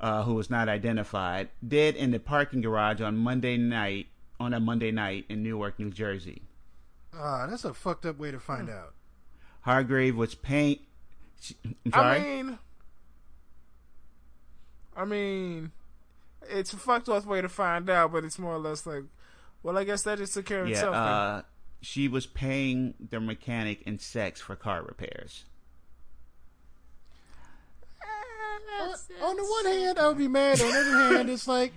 uh, 0.00 0.24
who 0.24 0.34
was 0.34 0.50
not 0.50 0.68
identified, 0.68 1.48
dead 1.66 1.94
in 1.96 2.10
the 2.10 2.18
parking 2.18 2.60
garage 2.60 3.00
on 3.00 3.16
Monday 3.16 3.56
night. 3.56 4.08
On 4.38 4.52
a 4.52 4.60
Monday 4.60 4.90
night 4.90 5.24
in 5.28 5.42
Newark, 5.42 5.78
New 5.78 5.90
Jersey. 5.90 6.42
Ah, 7.14 7.46
that's 7.48 7.64
a 7.64 7.72
fucked 7.72 8.04
up 8.04 8.18
way 8.18 8.30
to 8.30 8.36
Hmm. 8.38 8.42
find 8.42 8.70
out. 8.70 8.94
Hargrave 9.62 10.16
was 10.16 10.34
paying. 10.34 10.78
I'm 11.84 11.92
sorry. 11.92 12.18
I 12.18 12.22
mean, 12.42 12.58
I 14.96 15.04
mean, 15.04 15.72
it's 16.42 16.72
a 16.72 16.76
fucked 16.76 17.08
up 17.08 17.24
way 17.26 17.40
to 17.40 17.48
find 17.48 17.88
out, 17.90 18.12
but 18.12 18.24
it's 18.24 18.38
more 18.38 18.54
or 18.54 18.58
less 18.58 18.86
like, 18.86 19.04
well, 19.62 19.76
I 19.76 19.84
guess 19.84 20.02
that 20.02 20.18
just 20.18 20.34
took 20.34 20.46
care 20.46 20.62
of 20.62 20.68
yeah, 20.68 20.74
itself. 20.74 20.92
then. 20.94 21.02
uh, 21.02 21.42
she 21.80 22.08
was 22.08 22.26
paying 22.26 22.94
the 23.10 23.20
mechanic 23.20 23.82
in 23.82 23.98
sex 23.98 24.40
for 24.40 24.54
car 24.56 24.82
repairs. 24.82 25.44
On 29.22 29.36
the 29.36 29.44
one 29.44 29.64
hand, 29.66 29.98
I 29.98 30.08
would 30.08 30.18
be 30.18 30.28
mad. 30.28 30.60
On 30.60 30.68
the 30.70 30.78
other 30.78 31.16
hand, 31.16 31.30
it's 31.30 31.48
like, 31.48 31.72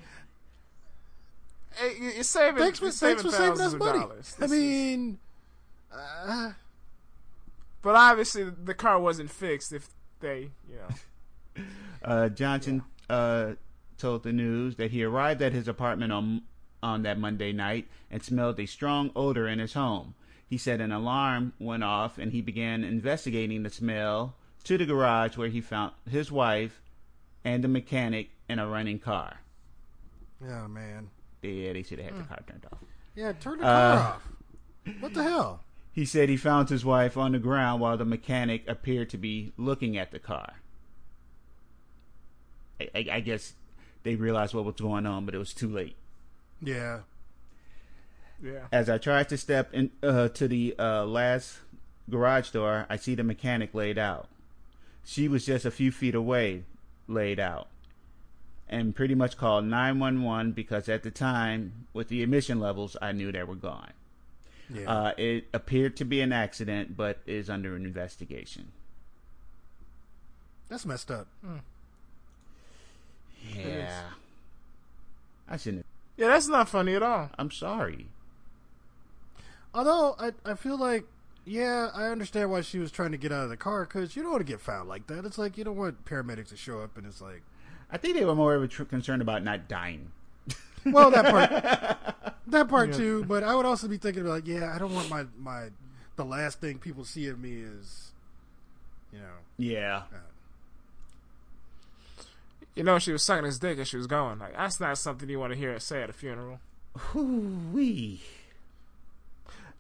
Hey, 1.75 1.95
you- 1.97 2.09
you're 2.11 2.23
saving. 2.23 2.57
thanks 2.59 2.79
for, 2.79 2.85
you're 2.85 2.91
thanks 2.91 3.21
for 3.21 3.31
saving 3.31 3.61
us 3.61 3.73
money. 3.73 3.99
dollars. 3.99 4.35
I 4.41 4.47
mean, 4.47 5.19
uh, 5.91 6.51
but 7.81 7.95
obviously 7.95 8.43
the 8.49 8.73
car 8.73 8.99
wasn't 8.99 9.29
fixed. 9.31 9.71
If 9.71 9.87
they, 10.19 10.51
you 10.69 10.75
know, 10.75 11.63
Uh, 12.01 12.29
Johnson 12.29 12.83
uh, 13.09 13.53
told 13.97 14.23
the 14.23 14.31
news 14.31 14.77
that 14.77 14.91
he 14.91 15.03
arrived 15.03 15.41
at 15.41 15.51
his 15.51 15.67
apartment 15.67 16.13
on 16.13 16.43
on 16.81 17.03
that 17.03 17.19
Monday 17.19 17.51
night 17.51 17.87
and 18.09 18.23
smelled 18.23 18.57
a 18.57 18.65
strong 18.65 19.11
odor 19.17 19.47
in 19.49 19.59
his 19.59 19.73
home. 19.73 20.15
He 20.47 20.57
said 20.57 20.79
an 20.79 20.93
alarm 20.93 21.51
went 21.59 21.83
off 21.83 22.17
and 22.17 22.31
he 22.31 22.41
began 22.41 22.85
investigating 22.85 23.63
the 23.63 23.69
smell 23.69 24.35
to 24.63 24.77
the 24.77 24.85
garage 24.85 25.35
where 25.35 25.49
he 25.49 25.59
found 25.59 25.91
his 26.09 26.31
wife 26.31 26.81
and 27.43 27.61
the 27.63 27.67
mechanic 27.67 28.29
in 28.47 28.59
a 28.59 28.67
running 28.67 28.99
car. 28.99 29.41
oh 30.41 30.67
man, 30.69 31.09
Yeah, 31.41 31.73
they 31.73 31.83
should 31.83 31.99
have 31.99 32.11
had 32.13 32.19
the 32.19 32.27
car 32.27 32.39
turned 32.47 32.65
off. 32.71 32.79
yeah, 33.15 33.31
turn 33.33 33.59
the 33.59 33.65
Uh, 33.65 33.97
car 33.97 34.13
off. 34.13 34.27
What 34.99 35.13
the 35.13 35.23
hell? 35.23 35.61
He 35.91 36.05
said 36.05 36.29
he 36.29 36.37
found 36.37 36.69
his 36.69 36.85
wife 36.85 37.17
on 37.17 37.31
the 37.33 37.39
ground 37.39 37.81
while 37.81 37.97
the 37.97 38.05
mechanic 38.05 38.67
appeared 38.67 39.09
to 39.11 39.17
be 39.17 39.51
looking 39.57 39.97
at 39.97 40.11
the 40.11 40.19
car. 40.19 40.53
I, 42.79 42.89
I, 42.95 43.05
I 43.13 43.19
guess 43.19 43.53
they 44.03 44.15
realized 44.15 44.53
what 44.53 44.65
was 44.65 44.75
going 44.75 45.05
on, 45.05 45.25
but 45.25 45.35
it 45.35 45.39
was 45.39 45.53
too 45.53 45.69
late. 45.69 45.95
Yeah, 46.61 46.99
yeah. 48.41 48.67
As 48.71 48.89
I 48.89 48.97
tried 48.97 49.29
to 49.29 49.37
step 49.37 49.73
in 49.73 49.91
uh, 50.03 50.29
to 50.29 50.47
the 50.47 50.75
uh, 50.79 51.05
last 51.05 51.59
garage 52.09 52.49
door, 52.51 52.85
I 52.89 52.95
see 52.97 53.15
the 53.15 53.23
mechanic 53.23 53.73
laid 53.73 53.97
out. 53.97 54.27
She 55.05 55.27
was 55.27 55.45
just 55.45 55.65
a 55.65 55.71
few 55.71 55.91
feet 55.91 56.15
away, 56.15 56.63
laid 57.07 57.39
out, 57.39 57.67
and 58.69 58.95
pretty 58.95 59.15
much 59.15 59.37
called 59.37 59.65
911 59.65 60.51
because 60.53 60.87
at 60.87 61.03
the 61.03 61.11
time, 61.11 61.87
with 61.93 62.07
the 62.09 62.21
emission 62.23 62.59
levels, 62.59 62.95
I 63.01 63.11
knew 63.11 63.31
they 63.31 63.43
were 63.43 63.55
gone. 63.55 63.93
yeah. 64.73 64.89
Uh, 64.89 65.11
it 65.17 65.47
appeared 65.53 65.97
to 65.97 66.05
be 66.05 66.21
an 66.21 66.31
accident, 66.31 66.95
but 66.95 67.19
is 67.25 67.49
under 67.49 67.75
an 67.75 67.85
investigation. 67.85 68.71
that's 70.69 70.85
messed 70.85 71.09
up. 71.09 71.27
Yeah. 73.55 74.01
I 75.47 75.57
shouldn't. 75.57 75.85
Yeah, 76.17 76.27
that's 76.27 76.47
not 76.47 76.69
funny 76.69 76.93
at 76.95 77.01
all. 77.01 77.29
I'm 77.39 77.49
sorry. 77.49 78.07
Although 79.73 80.15
I, 80.19 80.31
I 80.45 80.53
feel 80.55 80.77
like, 80.77 81.05
yeah, 81.45 81.89
I 81.93 82.05
understand 82.07 82.51
why 82.51 82.61
she 82.61 82.77
was 82.79 82.91
trying 82.91 83.11
to 83.11 83.17
get 83.17 83.31
out 83.31 83.45
of 83.45 83.49
the 83.49 83.57
car 83.57 83.85
because 83.85 84.15
you 84.15 84.21
don't 84.21 84.31
want 84.31 84.45
to 84.45 84.51
get 84.51 84.59
found 84.61 84.89
like 84.89 85.07
that. 85.07 85.25
It's 85.25 85.37
like 85.37 85.57
you 85.57 85.63
don't 85.63 85.77
want 85.77 86.05
paramedics 86.05 86.49
to 86.49 86.57
show 86.57 86.81
up 86.81 86.97
and 86.97 87.07
it's 87.07 87.21
like, 87.21 87.41
I 87.91 87.97
think 87.97 88.15
they 88.15 88.25
were 88.25 88.35
more 88.35 88.53
of 88.55 88.63
a 88.63 88.67
tr- 88.67 88.83
concerned 88.83 89.21
about 89.21 89.43
not 89.43 89.67
dying. 89.67 90.11
well, 90.85 91.09
that 91.11 91.25
part, 91.25 92.35
that 92.47 92.67
part 92.69 92.93
too. 92.93 93.23
But 93.25 93.43
I 93.43 93.55
would 93.55 93.65
also 93.65 93.87
be 93.87 93.97
thinking 93.97 94.21
about 94.21 94.31
like, 94.33 94.47
yeah, 94.47 94.71
I 94.75 94.77
don't 94.79 94.93
want 94.93 95.09
my 95.09 95.25
my 95.37 95.69
the 96.15 96.25
last 96.25 96.59
thing 96.61 96.77
people 96.79 97.03
see 97.05 97.27
of 97.27 97.39
me 97.39 97.61
is, 97.61 98.11
you 99.13 99.19
know, 99.19 99.25
Yeah. 99.57 100.03
Uh, 100.13 100.17
you 102.75 102.83
know, 102.83 102.99
she 102.99 103.11
was 103.11 103.23
sucking 103.23 103.45
his 103.45 103.59
dick 103.59 103.77
as 103.79 103.87
she 103.87 103.97
was 103.97 104.07
going. 104.07 104.39
Like 104.39 104.53
that's 104.53 104.79
not 104.79 104.97
something 104.97 105.27
you 105.29 105.39
want 105.39 105.51
to 105.53 105.57
hear 105.59 105.73
her 105.73 105.79
say 105.79 106.01
at 106.03 106.09
a 106.09 106.13
funeral. 106.13 106.59
Wee. 107.13 108.21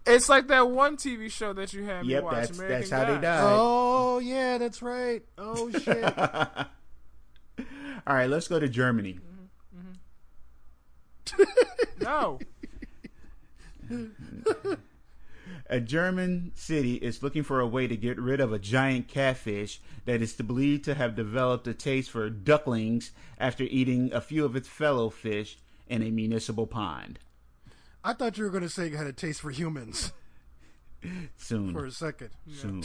It's 0.05 0.27
like 0.29 0.47
that 0.47 0.69
one 0.69 0.97
TV 0.97 1.29
show 1.31 1.53
that 1.53 1.71
you 1.73 1.83
had 1.83 2.05
me 2.05 2.13
Yep, 2.13 2.23
watch. 2.23 2.33
that's 2.33 2.57
American 2.57 2.79
that's 2.79 2.91
how 2.91 2.99
they 3.05 3.11
Gods. 3.13 3.21
died. 3.21 3.43
oh 3.59 4.19
yeah, 4.19 4.57
that's 4.57 4.81
right. 4.81 5.21
Oh 5.37 5.69
shit. 5.71 6.13
All 8.07 8.15
right, 8.15 8.29
let's 8.29 8.47
go 8.47 8.59
to 8.59 8.67
Germany. 8.69 9.19
Mm-hmm. 9.75 11.39
Mm-hmm. 11.39 11.43
Mm-hmm. 11.43 11.53
No, 12.03 12.39
A 15.69 15.79
German 15.79 16.51
city 16.55 16.95
is 16.95 17.21
looking 17.21 17.43
for 17.43 17.59
a 17.59 17.67
way 17.67 17.87
to 17.87 17.95
get 17.95 18.19
rid 18.19 18.39
of 18.39 18.51
a 18.51 18.59
giant 18.59 19.07
catfish 19.07 19.79
that 20.05 20.21
is 20.21 20.33
believed 20.33 20.83
to 20.85 20.95
have 20.95 21.15
developed 21.15 21.67
a 21.67 21.73
taste 21.73 22.09
for 22.09 22.29
ducklings 22.29 23.11
after 23.37 23.63
eating 23.65 24.11
a 24.11 24.21
few 24.21 24.45
of 24.45 24.55
its 24.55 24.67
fellow 24.67 25.09
fish 25.11 25.59
in 25.87 26.01
a 26.01 26.09
municipal 26.09 26.65
pond. 26.65 27.19
I 28.03 28.13
thought 28.13 28.37
you 28.37 28.45
were 28.45 28.49
going 28.49 28.63
to 28.63 28.69
say 28.69 28.87
you 28.87 28.97
had 28.97 29.05
a 29.07 29.13
taste 29.13 29.41
for 29.41 29.51
humans 29.51 30.11
Soon. 31.37 31.73
for 31.73 31.85
a 31.85 31.91
second. 31.91 32.31
Soon. 32.51 32.83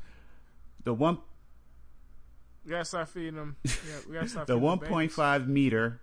the 0.84 0.94
one 0.94 1.18
we 2.68 2.72
gotta 2.72 2.84
start 2.84 3.08
feeding 3.08 3.36
them. 3.36 3.56
Yeah, 3.64 3.72
we 4.06 4.14
gotta 4.14 4.28
start 4.28 4.46
the 4.46 4.52
feeding 4.52 4.62
one 4.62 4.78
them 4.78 4.88
point 4.88 5.08
babies. 5.08 5.16
five 5.16 5.48
meter 5.48 6.00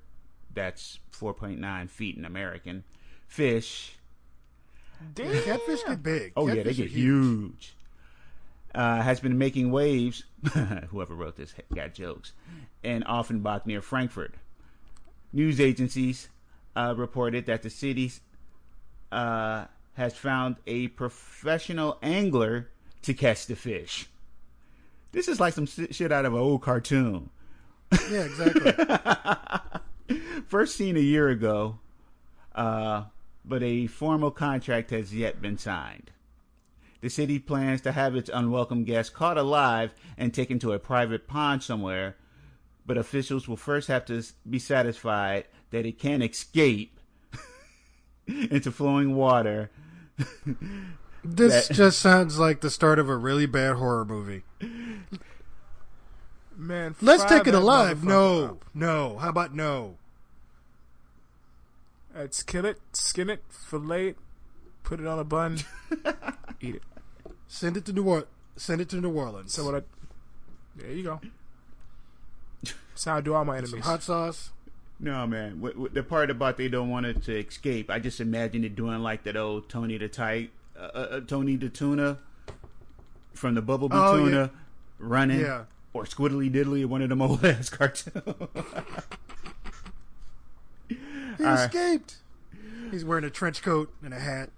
that's 0.53 0.99
four 1.11 1.33
point 1.33 1.59
nine 1.59 1.87
feet 1.87 2.17
in 2.17 2.25
American 2.25 2.83
fish 3.27 3.95
Damn. 5.13 5.43
Catfish 5.43 5.83
get 5.83 6.01
big. 6.01 6.33
Oh 6.35 6.47
yeah, 6.47 6.63
they 6.63 6.73
get 6.73 6.85
are 6.85 6.89
huge. 6.89 7.75
Uh, 8.73 9.01
has 9.01 9.19
been 9.19 9.37
making 9.37 9.71
waves. 9.71 10.23
whoever 10.89 11.13
wrote 11.13 11.35
this 11.35 11.53
got 11.73 11.93
jokes. 11.93 12.33
In 12.81 13.03
Offenbach 13.03 13.65
near 13.67 13.81
Frankfurt, 13.81 14.33
news 15.31 15.59
agencies 15.59 16.29
uh, 16.75 16.93
reported 16.97 17.45
that 17.45 17.61
the 17.61 17.69
city 17.69 18.11
uh, 19.11 19.65
has 19.93 20.15
found 20.15 20.55
a 20.65 20.87
professional 20.89 21.97
angler 22.01 22.69
to 23.03 23.13
catch 23.13 23.45
the 23.45 23.55
fish. 23.55 24.07
This 25.15 25.29
is 25.29 25.39
like 25.39 25.53
some 25.53 25.65
shit 25.65 26.11
out 26.11 26.25
of 26.25 26.33
an 26.33 26.39
old 26.39 26.61
cartoon. 26.61 27.29
Yeah, 28.11 28.25
exactly. 28.25 28.73
First 30.47 30.75
seen 30.75 30.97
a 30.97 30.99
year 30.99 31.29
ago, 31.29 31.79
uh, 32.53 33.05
but 33.45 33.63
a 33.63 33.87
formal 33.87 34.29
contract 34.29 34.89
has 34.89 35.15
yet 35.15 35.41
been 35.41 35.57
signed. 35.57 36.11
The 36.99 37.09
city 37.09 37.39
plans 37.39 37.79
to 37.81 37.93
have 37.93 38.13
its 38.17 38.29
unwelcome 38.33 38.83
guests 38.83 39.09
caught 39.09 39.37
alive 39.37 39.93
and 40.17 40.33
taken 40.33 40.59
to 40.59 40.73
a 40.73 40.79
private 40.79 41.29
pond 41.29 41.63
somewhere, 41.63 42.17
but 42.85 42.97
officials 42.97 43.47
will 43.47 43.55
first 43.55 43.87
have 43.87 44.03
to 44.07 44.21
be 44.49 44.59
satisfied 44.59 45.45
that 45.69 45.85
it 45.85 45.97
can 45.97 46.21
escape 46.23 46.99
into 48.27 48.69
flowing 48.69 49.15
water. 49.15 49.71
This 51.27 51.67
That- 51.67 51.73
just 51.73 51.99
sounds 51.99 52.37
like 52.39 52.61
the 52.61 52.69
start 52.69 52.99
of 52.99 53.09
a 53.09 53.17
really 53.17 53.45
bad 53.45 53.75
horror 53.75 54.05
movie. 54.05 54.43
Man, 56.57 56.95
Let's 57.01 57.25
take 57.25 57.47
it 57.47 57.53
alive. 57.53 58.03
No, 58.03 58.45
up. 58.45 58.65
no. 58.73 59.17
How 59.17 59.29
about 59.29 59.53
no? 59.53 59.97
Let's 62.15 62.43
kill 62.43 62.63
it, 62.65 62.79
skin 62.93 63.29
it, 63.29 63.43
fillet 63.49 64.09
it, 64.09 64.17
put 64.83 65.01
it 65.01 65.07
on 65.07 65.19
a 65.19 65.25
bun, 65.25 65.59
eat 66.61 66.75
it. 66.75 66.83
Send 67.47 67.75
it 67.75 67.83
to 67.85 67.93
New 67.93 68.03
Orleans. 68.05 68.27
Send 68.55 68.79
it 68.79 68.87
to 68.89 69.01
New 69.01 69.11
Orleans. 69.11 69.51
So 69.53 69.65
what? 69.65 69.75
I, 69.75 69.81
there 70.77 70.91
you 70.91 71.03
go. 71.03 71.19
That's 72.63 73.03
how 73.03 73.17
I 73.17 73.21
do 73.21 73.33
all 73.33 73.43
my 73.43 73.57
Some 73.57 73.65
enemies. 73.65 73.85
hot 73.85 74.01
sauce. 74.03 74.51
No, 74.97 75.27
man. 75.27 75.59
What, 75.59 75.77
what, 75.77 75.93
the 75.93 76.03
part 76.03 76.29
about 76.29 76.55
they 76.55 76.69
don't 76.69 76.89
want 76.89 77.05
it 77.05 77.21
to 77.23 77.37
escape, 77.37 77.89
I 77.89 77.99
just 77.99 78.21
imagine 78.21 78.63
it 78.63 78.75
doing 78.77 78.99
like 78.99 79.23
that 79.25 79.35
old 79.35 79.67
Tony 79.67 79.97
the 79.97 80.07
Tight, 80.07 80.51
uh, 80.77 80.81
uh, 80.81 81.19
Tony 81.21 81.55
the 81.55 81.69
Tuna 81.69 82.17
from 83.33 83.55
the 83.55 83.61
Bubble 83.61 83.89
Oh, 83.91 84.17
Tuna 84.17 84.51
running, 84.99 85.41
Yeah. 85.41 85.65
or 85.93 86.05
Squiddly 86.05 86.51
Diddly, 86.51 86.85
one 86.85 87.01
of 87.01 87.09
them 87.09 87.21
old 87.21 87.43
ass 87.45 87.69
cartoons. 87.69 88.15
He 91.37 91.43
right. 91.43 91.65
escaped. 91.65 92.15
He's 92.91 93.03
wearing 93.03 93.25
a 93.25 93.29
trench 93.29 93.61
coat 93.61 93.93
and 94.01 94.13
a 94.13 94.19
hat. 94.19 94.51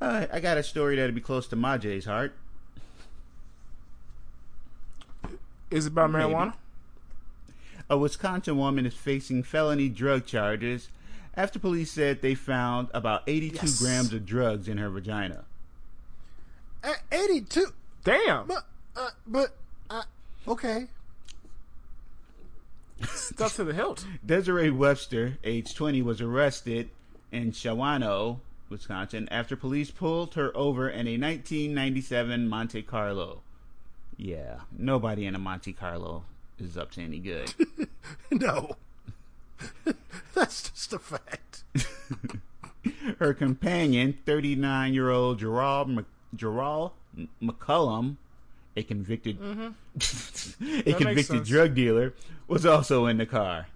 uh, 0.00 0.26
I 0.32 0.40
got 0.40 0.58
a 0.58 0.62
story 0.64 0.96
that'll 0.96 1.14
be 1.14 1.20
close 1.20 1.46
to 1.48 1.56
Majay's 1.56 2.04
heart. 2.06 2.34
Is 5.70 5.86
it 5.86 5.92
about 5.92 6.10
Maybe. 6.10 6.24
marijuana? 6.32 6.54
A 7.88 7.96
Wisconsin 7.96 8.56
woman 8.58 8.86
is 8.86 8.94
facing 8.94 9.42
felony 9.44 9.88
drug 9.88 10.26
charges 10.26 10.88
after 11.36 11.58
police 11.58 11.90
said 11.92 12.22
they 12.22 12.34
found 12.34 12.88
about 12.92 13.22
82 13.26 13.54
Yes. 13.66 13.80
grams 13.80 14.12
of 14.12 14.26
drugs 14.26 14.68
in 14.68 14.78
her 14.78 14.90
vagina. 14.90 15.44
Uh, 16.82 16.94
Eighty-two. 17.12 17.66
Damn, 18.04 18.46
But, 18.46 18.64
uh, 18.96 19.10
but, 19.26 19.56
uh, 19.90 20.02
okay. 20.48 20.86
stuff 23.04 23.56
to 23.56 23.64
the 23.64 23.74
hilt. 23.74 24.06
Desiree 24.26 24.70
Webster, 24.70 25.38
age 25.44 25.74
20, 25.74 26.00
was 26.02 26.20
arrested 26.20 26.90
in 27.30 27.52
Shawano, 27.52 28.40
Wisconsin, 28.70 29.28
after 29.30 29.56
police 29.56 29.90
pulled 29.90 30.34
her 30.34 30.56
over 30.56 30.88
in 30.88 31.06
a 31.06 31.18
1997 31.18 32.48
Monte 32.48 32.82
Carlo. 32.82 33.42
Yeah, 34.16 34.60
nobody 34.76 35.26
in 35.26 35.34
a 35.34 35.38
Monte 35.38 35.72
Carlo 35.74 36.24
is 36.58 36.76
up 36.78 36.90
to 36.92 37.02
any 37.02 37.18
good. 37.18 37.52
No. 38.32 38.76
That's 40.34 40.70
just 40.70 40.92
a 40.92 40.98
fact. 40.98 41.64
her 43.18 43.34
companion, 43.34 44.18
39 44.26 44.94
year 44.94 45.10
old 45.10 45.38
Gerald, 45.38 45.88
Mc- 45.88 46.06
Gerald 46.34 46.92
McCullum, 47.42 48.16
a 48.76 48.82
convicted 48.82 49.40
mm-hmm. 49.40 49.68
a 50.64 50.82
makes 50.82 50.98
convicted 50.98 51.44
drug 51.44 51.74
dealer, 51.74 52.14
was 52.48 52.64
also 52.64 53.06
in 53.06 53.18
the 53.18 53.26
car. 53.26 53.68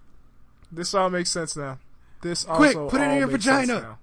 This 0.71 0.93
all 0.93 1.09
makes 1.09 1.29
sense 1.29 1.55
now. 1.55 1.79
This 2.21 2.43
Quick, 2.43 2.75
also 2.75 2.89
put 2.89 3.01
it 3.01 3.11
in 3.11 3.17
your 3.19 3.27
vagina. 3.27 3.97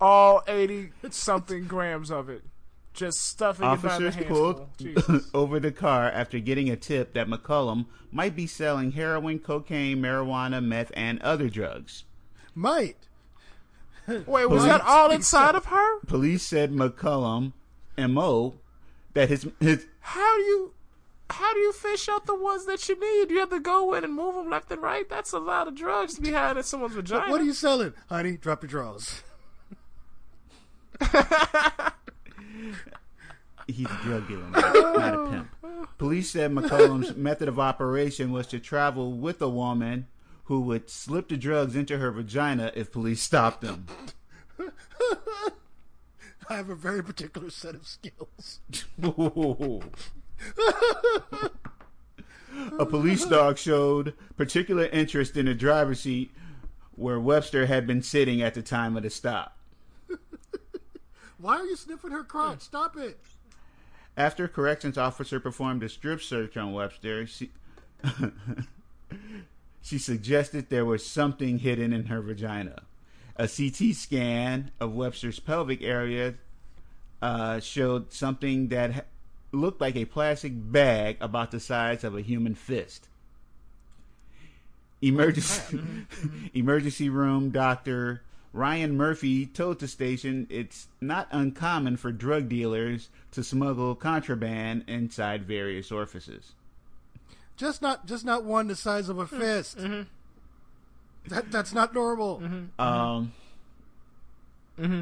all 0.00 0.42
eighty 0.46 0.90
something 1.10 1.66
grams 1.66 2.10
of 2.10 2.28
it, 2.28 2.42
just 2.92 3.22
stuffing 3.22 3.64
it 3.64 3.68
by 3.68 3.76
the 3.76 3.88
Officers 3.88 4.14
handful. 4.16 4.68
pulled 4.76 5.24
over 5.34 5.58
the 5.60 5.72
car 5.72 6.10
after 6.10 6.38
getting 6.38 6.68
a 6.70 6.76
tip 6.76 7.14
that 7.14 7.26
McCullum 7.28 7.86
might 8.10 8.36
be 8.36 8.46
selling 8.46 8.92
heroin, 8.92 9.38
cocaine, 9.38 9.98
marijuana, 9.98 10.62
meth, 10.64 10.92
and 10.94 11.20
other 11.22 11.48
drugs. 11.48 12.04
Might. 12.54 12.96
Wait, 14.06 14.26
was 14.26 14.46
Police- 14.46 14.64
that 14.64 14.80
all 14.82 15.10
inside 15.10 15.54
of 15.54 15.66
her? 15.66 16.00
Police 16.00 16.42
said 16.42 16.72
McCullum, 16.72 17.52
M.O., 17.96 18.54
that 19.14 19.28
his, 19.28 19.46
his 19.60 19.86
How 20.00 20.36
do 20.36 20.42
you, 20.42 20.74
how 21.30 21.54
do 21.54 21.60
you 21.60 21.72
fish 21.72 22.08
out 22.08 22.26
the 22.26 22.34
ones 22.34 22.66
that 22.66 22.88
you 22.88 22.98
need? 22.98 23.30
You 23.30 23.38
have 23.40 23.50
to 23.50 23.60
go 23.60 23.94
in 23.94 24.04
and 24.04 24.12
move 24.14 24.34
them 24.34 24.50
left 24.50 24.70
and 24.72 24.82
right. 24.82 25.08
That's 25.08 25.32
a 25.32 25.38
lot 25.38 25.68
of 25.68 25.74
drugs 25.74 26.14
to 26.16 26.20
be 26.20 26.32
had 26.32 26.56
in 26.56 26.62
someone's 26.62 26.94
vagina. 26.94 27.30
What 27.30 27.40
are 27.40 27.44
you 27.44 27.52
selling? 27.52 27.94
Honey, 28.08 28.36
drop 28.36 28.62
your 28.62 28.68
drawers. 28.70 29.22
he's 33.66 33.86
a 33.86 33.98
drug 34.02 34.28
dealer, 34.28 34.48
not, 34.50 35.14
a 35.14 35.28
pimp. 35.30 35.48
Police 35.98 36.30
said 36.30 36.52
McCollum's 36.52 37.16
method 37.18 37.48
of 37.48 37.58
operation 37.58 38.32
was 38.32 38.46
to 38.48 38.58
travel 38.58 39.12
with 39.12 39.40
a 39.40 39.48
woman 39.48 40.06
who 40.44 40.60
would 40.60 40.90
slip 40.90 41.28
the 41.28 41.36
drugs 41.36 41.76
into 41.76 41.98
her 41.98 42.10
vagina 42.10 42.72
if 42.74 42.92
police 42.92 43.22
stopped 43.22 43.60
them. 43.60 43.86
I 46.48 46.56
have 46.56 46.68
a 46.68 46.74
very 46.74 47.02
particular 47.02 47.50
set 47.50 47.74
of 47.74 47.86
skills. 47.86 48.60
a 52.78 52.86
police 52.86 53.24
dog 53.24 53.58
showed 53.58 54.14
particular 54.36 54.86
interest 54.86 55.36
in 55.36 55.46
the 55.46 55.54
driver's 55.54 56.00
seat 56.00 56.32
where 56.94 57.20
Webster 57.20 57.66
had 57.66 57.86
been 57.86 58.02
sitting 58.02 58.42
at 58.42 58.54
the 58.54 58.62
time 58.62 58.96
of 58.96 59.02
the 59.02 59.10
stop. 59.10 59.56
Why 61.42 61.56
are 61.56 61.66
you 61.66 61.74
sniffing 61.74 62.12
her 62.12 62.22
crotch? 62.22 62.60
Stop 62.60 62.96
it. 62.96 63.18
After 64.16 64.44
a 64.44 64.48
corrections 64.48 64.96
officer 64.96 65.40
performed 65.40 65.82
a 65.82 65.88
strip 65.88 66.22
search 66.22 66.56
on 66.56 66.72
Webster, 66.72 67.26
she, 67.26 67.50
she 69.82 69.98
suggested 69.98 70.70
there 70.70 70.84
was 70.84 71.04
something 71.04 71.58
hidden 71.58 71.92
in 71.92 72.06
her 72.06 72.22
vagina. 72.22 72.84
A 73.36 73.48
CT 73.48 73.96
scan 73.96 74.70
of 74.78 74.94
Webster's 74.94 75.40
pelvic 75.40 75.82
area 75.82 76.34
uh, 77.20 77.58
showed 77.58 78.12
something 78.12 78.68
that 78.68 78.92
ha- 78.92 79.00
looked 79.50 79.80
like 79.80 79.96
a 79.96 80.04
plastic 80.04 80.52
bag 80.54 81.16
about 81.20 81.50
the 81.50 81.58
size 81.58 82.04
of 82.04 82.14
a 82.14 82.20
human 82.20 82.54
fist. 82.54 83.08
Emergency 85.00 85.80
emergency 86.54 87.08
room 87.08 87.50
doctor 87.50 88.22
Ryan 88.52 88.96
Murphy 88.96 89.46
told 89.46 89.80
the 89.80 89.88
station 89.88 90.46
it's 90.50 90.88
not 91.00 91.28
uncommon 91.30 91.96
for 91.96 92.12
drug 92.12 92.48
dealers 92.48 93.08
to 93.32 93.42
smuggle 93.42 93.94
contraband 93.94 94.84
inside 94.86 95.44
various 95.44 95.90
orifices. 95.90 96.52
Just 97.56 97.80
not 97.80 98.06
just 98.06 98.24
not 98.24 98.44
one 98.44 98.66
the 98.68 98.76
size 98.76 99.08
of 99.08 99.18
a 99.18 99.24
hmm. 99.24 99.38
fist. 99.38 99.78
Mm-hmm. 99.78 100.02
That 101.28 101.50
that's 101.50 101.72
not 101.72 101.94
normal. 101.94 102.40
Mm-hmm. 102.40 102.54
Mm-hmm. 102.78 102.80
Um, 102.80 103.32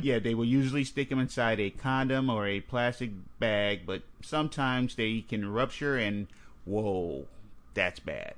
Yeah, 0.02 0.18
they 0.18 0.34
will 0.34 0.44
usually 0.44 0.84
stick 0.84 1.08
them 1.08 1.18
inside 1.18 1.58
a 1.58 1.70
condom 1.70 2.28
or 2.28 2.46
a 2.46 2.60
plastic 2.60 3.10
bag, 3.38 3.86
but 3.86 4.02
sometimes 4.22 4.94
they 4.94 5.22
can 5.22 5.50
rupture 5.50 5.96
and 5.96 6.26
whoa, 6.64 7.26
that's 7.74 8.00
bad. 8.00 8.34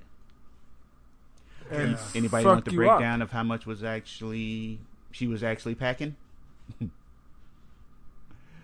And 1.70 1.98
Anybody 2.14 2.44
want 2.44 2.64
the 2.64 2.72
you 2.72 2.77
breakdown 2.77 3.22
up. 3.22 3.29
of 3.29 3.33
how 3.33 3.42
much 3.42 3.66
was 3.66 3.83
actually 3.83 4.79
she 5.12 5.27
was 5.29 5.42
actually 5.44 5.75
packing? 5.77 6.16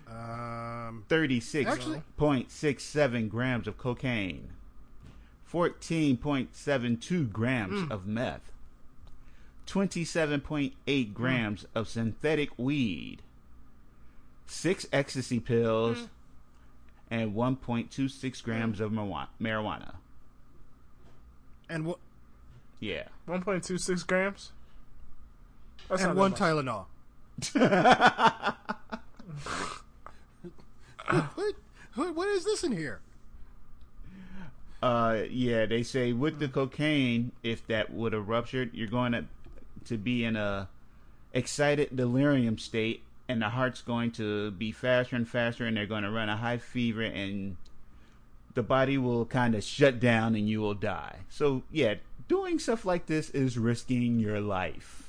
Um, 0.07 1.05
Thirty-six 1.07 1.69
Actually- 1.69 2.01
point 2.17 2.51
six 2.51 2.83
seven 2.83 3.29
grams 3.29 3.67
of 3.67 3.77
cocaine, 3.77 4.49
fourteen 5.43 6.17
point 6.17 6.55
seven 6.55 6.97
two 6.97 7.25
grams 7.25 7.83
Hmm. 7.85 7.91
of 7.91 8.07
meth, 8.07 8.51
twenty-seven 9.67 10.41
point 10.41 10.73
eight 10.87 11.13
grams 11.13 11.65
of 11.75 11.87
synthetic 11.87 12.57
weed, 12.57 13.21
six 14.47 14.87
ecstasy 14.91 15.39
pills, 15.39 15.99
Hmm. 15.99 16.05
and 17.11 17.35
one 17.35 17.55
point 17.55 17.91
two 17.91 18.07
six 18.09 18.41
grams 18.41 18.79
of 18.79 18.91
marijuana- 18.91 19.27
marijuana. 19.39 19.95
and 21.71 21.85
what? 21.85 21.99
Yeah. 22.79 23.09
1.26 23.27 24.01
grams. 24.07 24.53
That's 25.89 26.03
And 26.03 26.15
one. 26.15 26.33
Tylenol. 26.33 26.85
what, 31.35 31.55
what? 31.95 32.15
What 32.15 32.27
is 32.29 32.45
this 32.45 32.63
in 32.63 32.71
here? 32.71 33.01
Uh, 34.81 35.23
yeah, 35.29 35.65
they 35.65 35.83
say 35.83 36.13
with 36.13 36.39
the 36.39 36.47
cocaine, 36.47 37.31
if 37.43 37.65
that 37.67 37.91
would 37.91 38.13
have 38.13 38.29
ruptured, 38.29 38.73
you're 38.73 38.87
going 38.87 39.11
to 39.11 39.25
to 39.85 39.97
be 39.97 40.23
in 40.23 40.35
a 40.35 40.69
excited 41.33 41.95
delirium 41.95 42.57
state, 42.57 43.01
and 43.27 43.41
the 43.41 43.49
heart's 43.49 43.81
going 43.81 44.11
to 44.11 44.51
be 44.51 44.71
faster 44.71 45.15
and 45.15 45.27
faster, 45.27 45.65
and 45.65 45.75
they're 45.75 45.85
going 45.85 46.03
to 46.03 46.11
run 46.11 46.29
a 46.29 46.37
high 46.37 46.57
fever, 46.57 47.01
and 47.01 47.57
the 48.53 48.63
body 48.63 48.97
will 48.97 49.25
kind 49.25 49.55
of 49.55 49.63
shut 49.63 49.99
down, 49.99 50.35
and 50.35 50.47
you 50.47 50.61
will 50.61 50.73
die. 50.75 51.17
So 51.29 51.63
yeah, 51.71 51.95
doing 52.27 52.59
stuff 52.59 52.85
like 52.85 53.07
this 53.07 53.29
is 53.31 53.57
risking 53.57 54.19
your 54.19 54.39
life. 54.39 55.08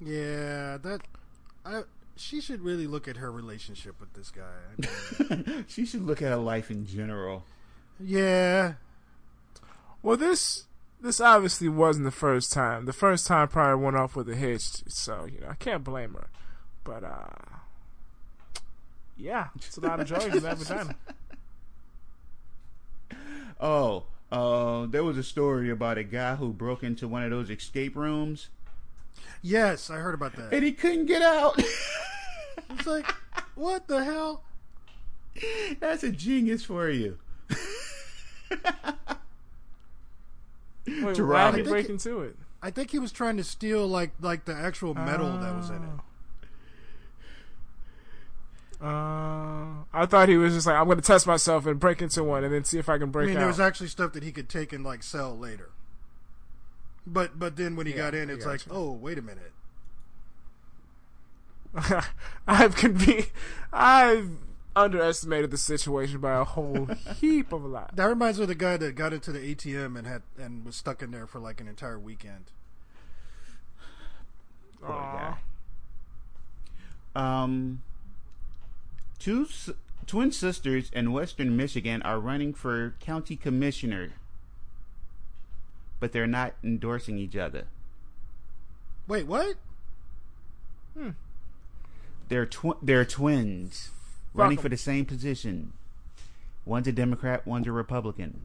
Yeah, 0.00 0.78
that. 0.78 1.00
I. 1.64 1.82
She 2.16 2.40
should 2.40 2.62
really 2.62 2.88
look 2.88 3.06
at 3.06 3.18
her 3.18 3.30
relationship 3.30 4.00
with 4.00 4.12
this 4.14 4.32
guy. 4.32 4.42
I 5.30 5.34
mean, 5.36 5.64
she 5.68 5.86
should 5.86 6.02
look 6.02 6.20
at 6.20 6.30
her 6.30 6.36
life 6.36 6.68
in 6.68 6.84
general. 6.84 7.44
yeah, 8.00 8.72
Well, 10.02 10.16
this 10.16 10.64
this 11.00 11.20
obviously 11.20 11.68
wasn't 11.68 12.06
the 12.06 12.10
first 12.10 12.52
time. 12.52 12.86
The 12.86 12.92
first 12.92 13.26
time 13.28 13.46
probably 13.46 13.84
went 13.84 13.96
off 13.96 14.16
with 14.16 14.28
a 14.28 14.34
hitch, 14.34 14.82
so 14.88 15.28
you 15.32 15.40
know 15.40 15.48
I 15.50 15.54
can't 15.54 15.84
blame 15.84 16.14
her. 16.14 16.26
But 16.82 17.04
uh, 17.04 17.58
yeah, 19.16 19.48
it's 19.54 19.76
a 19.76 19.80
lot 19.80 20.00
of 20.00 20.08
drugs 20.08 20.24
in 20.26 20.42
that 20.42 20.58
vagina. 20.58 20.96
Oh, 23.60 24.04
uh, 24.30 24.86
there 24.86 25.04
was 25.04 25.18
a 25.18 25.22
story 25.22 25.70
about 25.70 25.98
a 25.98 26.04
guy 26.04 26.36
who 26.36 26.52
broke 26.52 26.82
into 26.82 27.08
one 27.08 27.22
of 27.22 27.30
those 27.30 27.50
escape 27.50 27.96
rooms, 27.96 28.48
yes, 29.42 29.90
I 29.90 29.96
heard 29.96 30.14
about 30.14 30.34
that. 30.36 30.52
and 30.52 30.64
he 30.64 30.72
couldn't 30.72 31.06
get 31.06 31.22
out. 31.22 31.60
It's 32.70 32.86
like, 32.86 33.10
what 33.54 33.88
the 33.88 34.04
hell? 34.04 34.42
That's 35.80 36.02
a 36.02 36.10
genius 36.10 36.64
for 36.64 36.90
you. 36.90 37.16
Wait, 37.48 37.56
why 40.86 41.12
did 41.12 41.28
I 41.28 41.50
he 41.50 41.56
think 41.56 41.68
break 41.68 41.88
into 41.88 42.20
it? 42.20 42.36
I 42.62 42.70
think 42.70 42.90
he 42.90 42.98
was 42.98 43.12
trying 43.12 43.36
to 43.38 43.44
steal 43.44 43.86
like 43.86 44.10
like 44.20 44.44
the 44.44 44.54
actual 44.54 44.94
metal 44.94 45.38
that 45.38 45.54
was 45.56 45.70
in 45.70 45.76
it. 45.76 45.90
Uh, 48.80 49.84
I 49.92 50.06
thought 50.06 50.28
he 50.28 50.36
was 50.36 50.54
just 50.54 50.66
like, 50.66 50.76
I'm 50.76 50.84
going 50.84 50.98
to 50.98 51.02
test 51.02 51.26
myself 51.26 51.66
and 51.66 51.80
break 51.80 52.00
into 52.00 52.22
one, 52.22 52.44
and 52.44 52.52
then 52.52 52.64
see 52.64 52.78
if 52.78 52.88
I 52.88 52.98
can 52.98 53.08
I 53.08 53.12
break 53.12 53.28
mean, 53.28 53.36
out. 53.36 53.40
there 53.40 53.48
was 53.48 53.60
actually 53.60 53.88
stuff 53.88 54.12
that 54.12 54.22
he 54.22 54.30
could 54.30 54.48
take 54.48 54.72
and 54.72 54.84
like 54.84 55.02
sell 55.02 55.36
later. 55.36 55.70
But 57.10 57.38
but 57.38 57.56
then 57.56 57.74
when 57.76 57.86
he 57.86 57.92
Yeah, 57.92 57.98
got 57.98 58.14
in, 58.14 58.28
it's 58.30 58.44
like, 58.46 58.60
gotcha. 58.64 58.70
oh 58.72 58.92
wait 58.92 59.18
a 59.18 59.22
minute. 59.22 59.52
I've 62.46 62.74
conve- 62.74 63.30
I've 63.72 64.30
underestimated 64.74 65.50
the 65.50 65.56
situation 65.58 66.20
by 66.20 66.38
a 66.38 66.44
whole 66.44 66.86
heap 67.20 67.52
of 67.52 67.64
a 67.64 67.68
lot. 67.68 67.96
That 67.96 68.04
reminds 68.06 68.38
me 68.38 68.44
of 68.44 68.48
the 68.48 68.54
guy 68.54 68.76
that 68.76 68.94
got 68.94 69.12
into 69.12 69.32
the 69.32 69.54
ATM 69.54 69.96
and 69.98 70.06
had 70.06 70.22
and 70.38 70.64
was 70.64 70.76
stuck 70.76 71.02
in 71.02 71.10
there 71.10 71.26
for 71.26 71.38
like 71.38 71.60
an 71.60 71.68
entire 71.68 71.98
weekend. 71.98 72.46
Poor 74.80 74.90
Aw. 74.94 75.38
guy. 77.14 77.42
Um, 77.42 77.82
two 79.18 79.44
s- 79.44 79.70
twin 80.06 80.30
sisters 80.30 80.90
in 80.92 81.12
Western 81.12 81.56
Michigan 81.56 82.00
are 82.02 82.20
running 82.20 82.54
for 82.54 82.94
county 83.00 83.34
commissioner, 83.36 84.12
but 86.00 86.12
they're 86.12 86.26
not 86.26 86.54
endorsing 86.62 87.18
each 87.18 87.36
other. 87.36 87.64
Wait, 89.06 89.26
what? 89.26 89.56
They're 92.28 92.46
tw- 92.46 92.78
they're 92.82 93.04
twins 93.04 93.90
running 94.34 94.58
'em. 94.58 94.62
for 94.62 94.68
the 94.68 94.76
same 94.76 95.04
position. 95.06 95.72
One's 96.64 96.86
a 96.88 96.92
Democrat, 96.92 97.46
one's 97.46 97.66
a 97.66 97.72
Republican. 97.72 98.40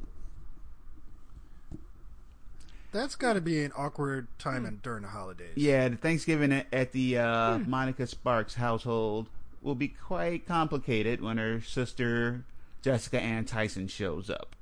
That's 2.92 3.16
got 3.16 3.34
to 3.34 3.42
be 3.42 3.64
an 3.64 3.72
awkward 3.76 4.28
time 4.38 4.66
in, 4.66 4.80
during 4.84 5.02
the 5.02 5.10
holidays. 5.10 5.54
Yeah, 5.56 5.90
the 5.90 5.96
Thanksgiving 5.98 6.54
at, 6.54 6.68
at 6.72 6.92
the 6.92 7.18
uh, 7.18 7.58
Monica 7.58 8.06
Sparks 8.06 8.54
household 8.54 9.28
will 9.64 9.76
be 9.76 9.88
quite 9.88 10.46
complicated 10.46 11.20
when 11.20 11.38
her 11.38 11.60
sister 11.60 12.44
Jessica 12.84 13.20
Ann 13.20 13.46
Tyson 13.46 13.88
shows 13.88 14.30
up. 14.30 14.56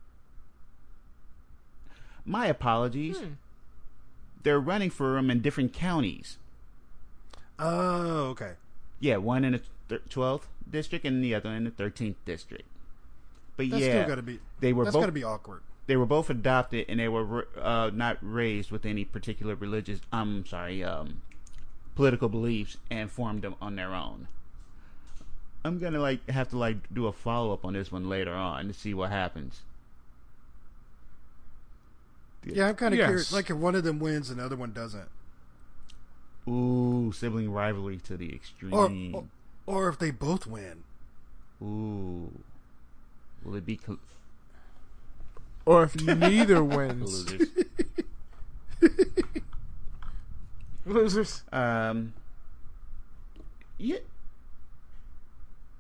My 2.26 2.48
apologies. 2.48 3.22
They're 4.44 4.60
running 4.60 4.90
for 4.90 5.14
them 5.14 5.30
in 5.30 5.42
different 5.42 5.74
counties. 5.74 6.38
Oh, 7.60 8.30
okay. 8.30 8.54
Yeah, 9.00 9.18
one 9.18 9.44
in 9.44 9.60
the 9.88 10.00
12th 10.00 10.44
district 10.70 11.06
and 11.06 11.24
the 11.24 11.36
other 11.36 11.50
in 11.52 11.64
the 11.64 11.72
13th 11.72 12.16
district. 12.26 12.64
But 13.58 13.70
That's 13.70 13.84
yeah, 13.84 13.92
still 13.92 14.08
got 14.08 14.16
to 14.16 14.22
be. 14.22 14.40
they 14.60 14.74
were 14.74 14.86
That's 14.86 14.96
both 14.96 15.04
got 15.04 15.08
to 15.08 15.12
be 15.12 15.24
awkward. 15.24 15.62
they 15.86 15.96
were 15.98 16.06
both 16.06 16.30
adopted 16.30 16.86
and 16.88 17.00
they 17.00 17.08
were 17.10 17.48
uh, 17.60 17.92
not 17.94 18.18
raised 18.22 18.72
with 18.72 18.86
any 18.86 19.04
particular 19.06 19.56
religious 19.56 20.00
I'm 20.12 20.46
sorry 20.46 20.84
um, 20.84 21.22
political 21.96 22.30
beliefs 22.30 22.78
and 22.90 23.12
formed 23.12 23.42
them 23.44 23.56
on 23.62 23.76
their 23.76 23.94
own. 23.94 24.28
I'm 25.64 25.78
gonna 25.78 26.00
like 26.00 26.28
have 26.30 26.50
to 26.50 26.58
like 26.58 26.92
do 26.92 27.06
a 27.08 27.12
follow 27.12 27.54
up 27.54 27.66
on 27.66 27.74
this 27.74 27.92
one 27.92 28.10
later 28.10 28.34
on 28.34 28.68
to 28.68 28.74
see 28.74 28.94
what 28.96 29.12
happens. 29.12 29.62
Yeah, 32.44 32.70
I'm 32.70 32.76
kind 32.76 32.94
of 32.94 32.98
Yes. 32.98 33.08
curious. 33.08 33.32
Like 33.34 33.50
if 33.50 33.58
one 33.58 33.76
of 33.76 33.84
them 33.84 34.00
wins 34.00 34.30
and 34.30 34.40
the 34.40 34.46
other 34.46 34.56
one 34.56 34.72
doesn't, 34.74 35.10
Ooh, 36.48 37.12
sibling 37.12 37.52
rivalry 37.52 37.98
to 37.98 38.18
the 38.18 38.34
extreme. 38.34 38.74
or 38.74 38.90
or, 39.14 39.28
or 39.86 39.90
if 39.90 40.00
they 40.00 40.10
both 40.12 40.48
win. 40.48 40.84
Ooh, 41.62 42.32
will 43.44 43.56
it 43.56 43.66
be 43.66 43.78
col- 43.78 44.00
Or 45.66 45.84
if 45.84 45.96
neither 46.02 46.64
wins. 46.64 47.32
losers? 47.32 47.48
Losers. 50.86 51.44
um, 51.54 52.14
you, 53.78 54.00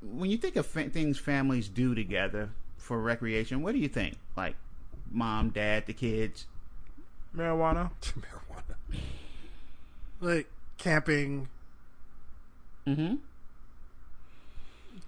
when 0.01 0.29
you 0.29 0.37
think 0.37 0.55
of 0.55 0.65
fa- 0.67 0.89
things 0.89 1.17
families 1.17 1.67
do 1.67 1.95
together 1.95 2.49
for 2.77 3.01
recreation, 3.01 3.63
what 3.63 3.73
do 3.73 3.79
you 3.79 3.87
think? 3.87 4.17
Like 4.37 4.55
mom, 5.11 5.49
dad, 5.49 5.85
the 5.85 5.93
kids. 5.93 6.45
Marijuana. 7.35 7.91
Marijuana. 8.01 8.75
Like 10.19 10.47
camping, 10.77 11.47
Mm-hmm. 12.87 13.15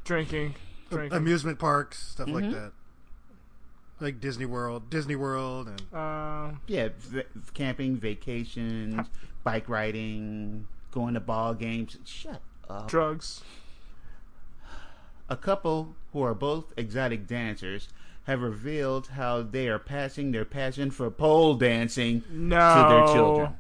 Drinking. 0.04 0.56
Drinking. 0.90 1.18
amusement 1.18 1.58
parks, 1.60 1.98
stuff 2.10 2.28
like 2.30 2.44
Mhm. 2.44 2.52
that. 2.54 2.72
like 4.00 4.20
Disney 4.20 4.46
World, 4.46 4.90
Disney 4.90 5.16
World, 5.16 5.68
and 5.70 5.82
Uh, 5.94 6.52
Yeah, 6.68 6.90
v- 6.98 7.24
camping, 7.54 7.96
vacations, 7.96 9.08
bike 9.46 9.70
riding, 9.70 10.68
going 10.92 11.14
to 11.14 11.20
ball 11.22 11.54
games. 11.54 11.98
Shut 12.06 12.42
up. 12.70 12.90
drugs. 12.90 13.44
A 15.30 15.38
couple 15.38 15.96
who 16.12 16.22
are 16.22 16.34
both 16.34 16.74
exotic 16.76 17.28
dancers 17.28 17.88
have 18.26 18.42
revealed 18.42 19.08
how 19.08 19.42
they 19.42 19.68
are 19.68 19.80
passing 19.80 20.32
their 20.32 20.46
passion 20.46 20.92
for 20.92 21.10
pole 21.12 21.56
dancing 21.56 22.24
No. 22.32 22.58
to 22.58 22.90
their 22.90 23.08
children. 23.14 23.54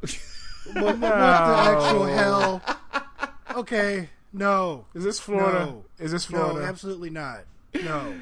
what, 0.82 0.98
what 0.98 1.00
the 1.00 1.06
actual 1.06 2.06
hell? 2.06 2.62
Okay, 3.56 4.08
no, 4.32 4.86
Is 4.94 5.04
this 5.04 5.20
Florida? 5.20 5.66
No. 5.66 5.84
Is 5.98 6.12
this 6.12 6.28
no, 6.30 6.38
Florida? 6.38 6.66
absolutely 6.66 7.10
not. 7.10 7.44
No, 7.74 8.14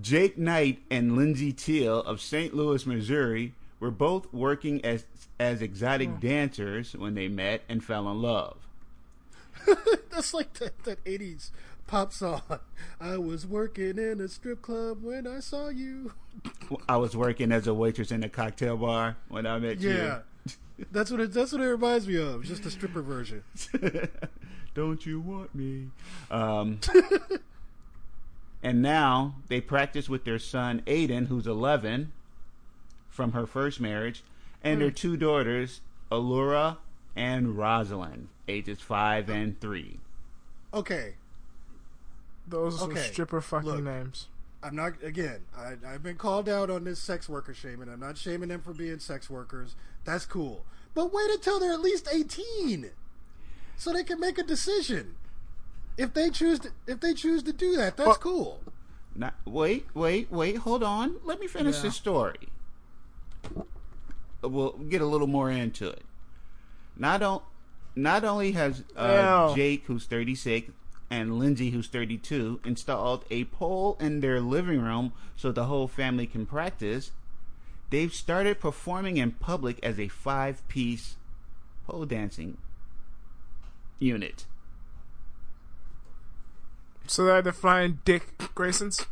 Jake 0.00 0.38
Knight 0.38 0.80
and 0.90 1.16
Lindsay 1.16 1.52
Teal 1.52 1.98
of 2.00 2.20
St. 2.20 2.54
Louis, 2.54 2.86
Missouri, 2.86 3.54
were 3.78 3.90
both 3.90 4.32
working 4.32 4.84
as 4.84 5.04
as 5.38 5.62
exotic 5.62 6.20
dancers 6.20 6.94
when 6.94 7.14
they 7.14 7.28
met 7.28 7.62
and 7.68 7.82
fell 7.82 8.10
in 8.10 8.20
love. 8.20 8.56
that's 10.10 10.32
like 10.34 10.52
that 10.54 10.84
that 10.84 11.02
'80s 11.04 11.50
pop 11.90 12.12
song. 12.12 12.40
I 13.00 13.18
was 13.18 13.46
working 13.46 13.98
in 13.98 14.20
a 14.20 14.28
strip 14.28 14.62
club 14.62 15.02
when 15.02 15.26
I 15.26 15.40
saw 15.40 15.68
you. 15.68 16.12
I 16.88 16.96
was 16.96 17.16
working 17.16 17.50
as 17.50 17.66
a 17.66 17.74
waitress 17.74 18.12
in 18.12 18.22
a 18.22 18.28
cocktail 18.28 18.76
bar 18.76 19.16
when 19.28 19.44
I 19.44 19.58
met 19.58 19.80
you. 19.80 19.90
Yeah, 19.90 20.18
that's 20.92 21.10
what 21.10 21.18
it. 21.20 21.32
That's 21.32 21.50
what 21.50 21.60
it 21.60 21.66
reminds 21.66 22.06
me 22.06 22.16
of. 22.16 22.44
Just 22.44 22.64
a 22.64 22.70
stripper 22.70 23.02
version. 23.02 23.42
Don't 24.74 25.04
you 25.04 25.18
want 25.20 25.52
me? 25.52 25.88
Um, 26.30 26.78
and 28.62 28.80
now 28.80 29.34
they 29.48 29.60
practice 29.60 30.08
with 30.08 30.24
their 30.24 30.38
son 30.38 30.82
Aiden, 30.86 31.26
who's 31.26 31.48
11, 31.48 32.12
from 33.08 33.32
her 33.32 33.46
first 33.46 33.80
marriage, 33.80 34.22
and 34.62 34.80
their 34.80 34.92
two 34.92 35.16
daughters, 35.16 35.80
Allura 36.12 36.76
and 37.16 37.58
Rosalind, 37.58 38.28
ages 38.46 38.80
five 38.80 39.28
and 39.28 39.60
three. 39.60 39.98
Okay, 40.72 41.14
Those 42.50 42.74
are 42.76 42.78
some 42.78 42.96
stripper 42.96 43.40
fucking 43.40 43.68
look. 43.70 43.82
names. 43.84 44.26
I'm 44.62 44.76
not 44.76 45.02
again. 45.02 45.40
I, 45.56 45.74
I've 45.86 46.02
been 46.02 46.16
called 46.16 46.48
out 46.48 46.68
on 46.68 46.84
this 46.84 46.98
sex 46.98 47.28
worker 47.28 47.54
shaming. 47.54 47.88
I'm 47.88 48.00
not 48.00 48.18
shaming 48.18 48.50
them 48.50 48.60
for 48.60 48.74
being 48.74 48.98
sex 48.98 49.30
workers. 49.30 49.74
That's 50.04 50.26
cool. 50.26 50.64
But 50.92 51.12
wait 51.12 51.30
until 51.30 51.58
they're 51.60 51.72
at 51.72 51.80
least 51.80 52.08
18, 52.12 52.90
so 53.76 53.92
they 53.92 54.02
can 54.04 54.18
make 54.20 54.38
a 54.38 54.42
decision. 54.42 55.14
If 55.96 56.12
they 56.14 56.30
choose 56.30 56.58
to, 56.60 56.70
if 56.86 57.00
they 57.00 57.14
choose 57.14 57.42
to 57.44 57.52
do 57.52 57.76
that, 57.76 57.96
that's 57.96 58.06
Well- 58.08 58.16
cool. 58.16 58.60
Not, 59.14 59.34
wait, 59.44 59.86
wait, 59.94 60.30
wait, 60.30 60.58
hold 60.58 60.82
on. 60.82 61.16
Let 61.24 61.40
me 61.40 61.46
finish 61.48 61.76
Yeah. 61.76 61.82
this 61.82 61.96
story. 61.96 62.48
We'll 64.42 64.72
get 64.72 65.00
a 65.02 65.06
little 65.06 65.26
more 65.26 65.50
into 65.50 65.88
it. 65.88 66.02
Not, 66.96 67.22
on, 67.22 67.42
not 67.94 68.24
only 68.24 68.52
has 68.52 68.82
uh, 68.96 69.54
Jake, 69.54 69.84
who's 69.86 70.06
36, 70.06 70.70
and 71.10 71.38
Lindsay, 71.38 71.70
who's 71.70 71.88
32, 71.88 72.60
installed 72.64 73.24
a 73.30 73.44
pole 73.44 73.96
in 74.00 74.20
their 74.20 74.40
living 74.40 74.80
room 74.80 75.12
so 75.34 75.50
the 75.50 75.64
whole 75.64 75.88
family 75.88 76.26
can 76.26 76.46
practice, 76.46 77.10
they've 77.90 78.14
started 78.14 78.60
performing 78.60 79.16
in 79.16 79.32
public 79.32 79.80
as 79.82 79.98
a 79.98 80.06
five 80.06 80.66
piece 80.68 81.16
pole 81.86 82.06
dancing 82.06 82.58
unit. 83.98 84.46
So 87.08 87.24
they're 87.24 87.42
the 87.42 87.52
flying 87.52 87.98
Dick 88.04 88.38
Graysons. 88.38 89.04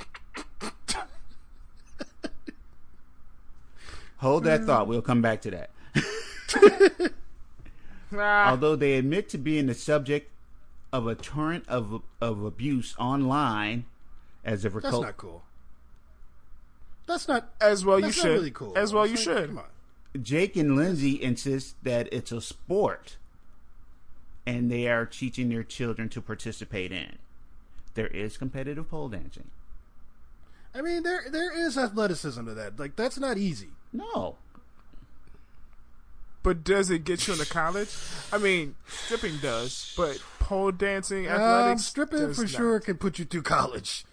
Hold 4.18 4.44
that 4.44 4.64
thought. 4.64 4.86
We'll 4.86 5.02
come 5.02 5.22
back 5.22 5.42
to 5.42 5.50
that. 5.50 5.70
Although 8.48 8.76
they 8.76 8.94
admit 8.94 9.28
to 9.30 9.38
being 9.38 9.66
the 9.66 9.74
subject 9.74 10.30
of 10.92 11.06
a 11.06 11.14
torrent 11.14 11.64
of 11.68 12.02
of 12.20 12.42
abuse 12.44 12.94
online, 12.98 13.84
as 14.44 14.64
if 14.64 14.74
That's 14.74 14.90
not 14.90 15.16
cool. 15.16 15.42
That's 17.06 17.26
not. 17.28 17.50
as 17.60 17.84
well 17.84 17.98
you 17.98 18.06
That's 18.06 18.16
should. 18.16 18.24
not 18.26 18.32
really 18.32 18.50
cool. 18.50 18.76
As 18.76 18.92
well 18.92 19.04
It's 19.04 19.24
you 19.24 19.32
like, 19.32 19.40
should. 19.42 19.48
Come 19.50 19.58
on. 19.58 20.22
Jake 20.22 20.56
and 20.56 20.76
Lindsay 20.76 21.22
insist 21.22 21.76
that 21.84 22.08
it's 22.12 22.32
a 22.32 22.40
sport, 22.40 23.16
and 24.46 24.70
they 24.70 24.88
are 24.88 25.06
teaching 25.06 25.48
their 25.48 25.62
children 25.62 26.08
to 26.10 26.20
participate 26.20 26.92
in. 26.92 27.16
There 27.94 28.08
is 28.08 28.36
competitive 28.36 28.88
pole 28.90 29.08
dancing. 29.08 29.50
I 30.74 30.82
mean, 30.82 31.02
there 31.02 31.24
there 31.30 31.50
is 31.56 31.76
athleticism 31.78 32.44
to 32.46 32.54
that. 32.54 32.78
Like 32.78 32.96
that's 32.96 33.18
not 33.18 33.38
easy. 33.38 33.70
No, 33.92 34.36
But 36.48 36.64
does 36.64 36.88
it 36.88 37.04
get 37.04 37.26
you 37.26 37.34
into 37.34 37.44
college? 37.44 37.94
I 38.32 38.38
mean, 38.38 38.74
stripping 38.86 39.36
does, 39.36 39.92
but 39.98 40.18
pole 40.38 40.72
dancing, 40.72 41.26
Um, 41.26 41.34
athletics, 41.34 41.84
stripping 41.84 42.18
does 42.20 42.36
for 42.36 42.42
not. 42.44 42.50
sure 42.50 42.80
can 42.80 42.96
put 42.96 43.18
you 43.18 43.26
through 43.26 43.42
college. 43.42 44.06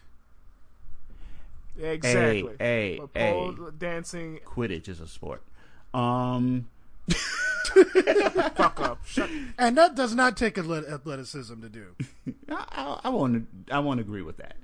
Exactly. 1.79 2.55
hey, 2.59 2.97
but 2.99 3.13
pole 3.13 3.53
hey. 3.53 3.71
dancing, 3.77 4.39
Quidditch 4.45 4.89
is 4.89 4.99
a 4.99 5.07
sport. 5.07 5.43
Um, 5.93 6.67
fuck 7.13 8.81
up. 8.81 8.99
Shut. 9.05 9.29
And 9.57 9.77
that 9.77 9.95
does 9.95 10.13
not 10.13 10.35
take 10.35 10.57
athleticism 10.57 11.61
to 11.61 11.69
do. 11.69 11.95
I, 12.49 12.65
I, 12.69 12.99
I 13.05 13.09
won't. 13.11 13.47
I 13.71 13.79
won't 13.79 14.01
agree 14.01 14.23
with 14.23 14.35
that. 14.39 14.57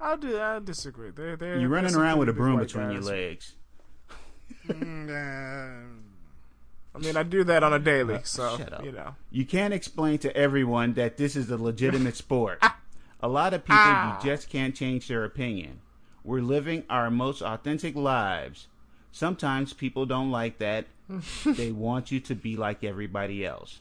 I'll 0.00 0.16
do. 0.16 0.40
I 0.40 0.60
disagree. 0.60 1.10
They're, 1.10 1.34
they're, 1.34 1.58
You're 1.58 1.68
running 1.68 1.96
around 1.96 2.18
with 2.18 2.28
a 2.28 2.32
broom 2.32 2.54
white 2.54 2.68
between 2.68 2.92
your 2.92 3.02
legs. 3.02 3.56
Mm, 4.68 5.98
I 6.94 6.98
mean, 6.98 7.16
I 7.16 7.22
do 7.22 7.44
that 7.44 7.62
on 7.62 7.72
a 7.72 7.78
daily, 7.78 8.20
so 8.24 8.56
Shut 8.58 8.72
up. 8.72 8.84
you 8.84 8.92
know. 8.92 9.14
You 9.30 9.44
can't 9.44 9.74
explain 9.74 10.18
to 10.20 10.34
everyone 10.36 10.94
that 10.94 11.16
this 11.16 11.36
is 11.36 11.50
a 11.50 11.56
legitimate 11.56 12.16
sport. 12.16 12.62
A 13.20 13.28
lot 13.28 13.54
of 13.54 13.62
people 13.64 13.76
Ah. 13.78 14.18
you 14.22 14.30
just 14.30 14.48
can't 14.50 14.74
change 14.74 15.08
their 15.08 15.24
opinion. 15.24 15.80
We're 16.24 16.40
living 16.42 16.84
our 16.90 17.10
most 17.10 17.42
authentic 17.42 17.94
lives. 17.94 18.66
Sometimes 19.12 19.72
people 19.72 20.06
don't 20.06 20.30
like 20.30 20.58
that. 20.58 20.86
they 21.44 21.70
want 21.70 22.10
you 22.10 22.18
to 22.20 22.34
be 22.34 22.56
like 22.56 22.82
everybody 22.82 23.44
else. 23.44 23.80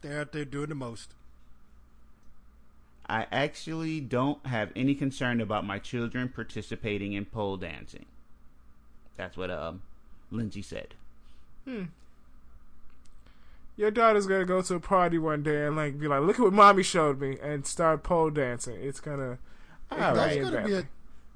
they're 0.00 0.20
out 0.20 0.32
there 0.32 0.44
doing 0.44 0.68
the 0.70 0.74
most. 0.74 1.10
I 3.06 3.26
actually 3.30 4.00
don't 4.00 4.44
have 4.46 4.70
any 4.74 4.94
concern 4.94 5.40
about 5.40 5.66
my 5.66 5.78
children 5.78 6.28
participating 6.28 7.12
in 7.12 7.24
pole 7.26 7.56
dancing. 7.56 8.06
That's 9.16 9.36
what 9.36 9.50
um 9.50 9.82
Lindsay 10.32 10.62
said. 10.62 10.94
Hmm. 11.64 11.84
Your 13.76 13.90
daughter's 13.90 14.26
gonna 14.26 14.44
go 14.44 14.60
to 14.62 14.74
a 14.74 14.80
party 14.80 15.18
one 15.18 15.42
day 15.42 15.66
and 15.66 15.76
like 15.76 15.98
be 15.98 16.06
like, 16.08 16.22
"Look 16.22 16.36
at 16.38 16.42
what 16.42 16.52
mommy 16.52 16.82
showed 16.82 17.20
me," 17.20 17.38
and 17.42 17.66
start 17.66 18.02
pole 18.02 18.30
dancing. 18.30 18.76
It's 18.80 19.00
gonna. 19.00 19.38
All 19.90 19.98
Right. 19.98 20.14
That's 20.14 20.36
right. 20.36 20.40
going 20.42 20.62
to 20.62 20.68
be 20.68 20.74
a 20.74 20.88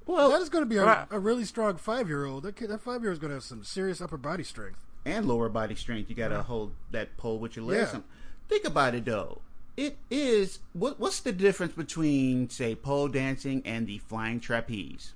Well, 0.07 0.31
that 0.31 0.41
is 0.41 0.49
going 0.49 0.65
to 0.65 0.69
be 0.69 0.77
a, 0.79 1.07
a 1.11 1.19
really 1.19 1.45
strong 1.45 1.77
five 1.77 2.09
year 2.09 2.25
old. 2.25 2.45
That 2.45 2.57
kid, 2.57 2.71
that 2.71 2.81
five 2.81 3.03
year 3.03 3.11
old 3.11 3.17
is 3.17 3.19
going 3.19 3.31
to 3.31 3.35
have 3.37 3.43
some 3.45 3.65
serious 3.65 4.01
upper 4.01 4.17
body 4.17 4.45
strength. 4.45 4.79
and 5.05 5.27
lower 5.27 5.49
body 5.51 5.75
strength. 5.75 6.09
You 6.09 6.17
got 6.17 6.29
to 6.29 6.43
hold 6.43 6.73
that 6.91 7.17
pole 7.19 7.39
with 7.39 7.57
your 7.57 7.65
legs. 7.67 7.91
Yeah. 7.93 8.01
Think 8.49 8.65
about 8.65 8.95
it 8.95 9.05
though. 9.05 9.41
It 9.77 9.99
is 10.11 10.61
what? 10.73 10.99
What's 10.99 11.21
the 11.21 11.33
difference 11.33 11.75
between 11.75 12.49
say 12.49 12.75
pole 12.75 13.09
dancing 13.09 13.61
and 13.67 13.87
the 13.87 13.99
flying 13.99 14.41
trapeze? 14.41 15.13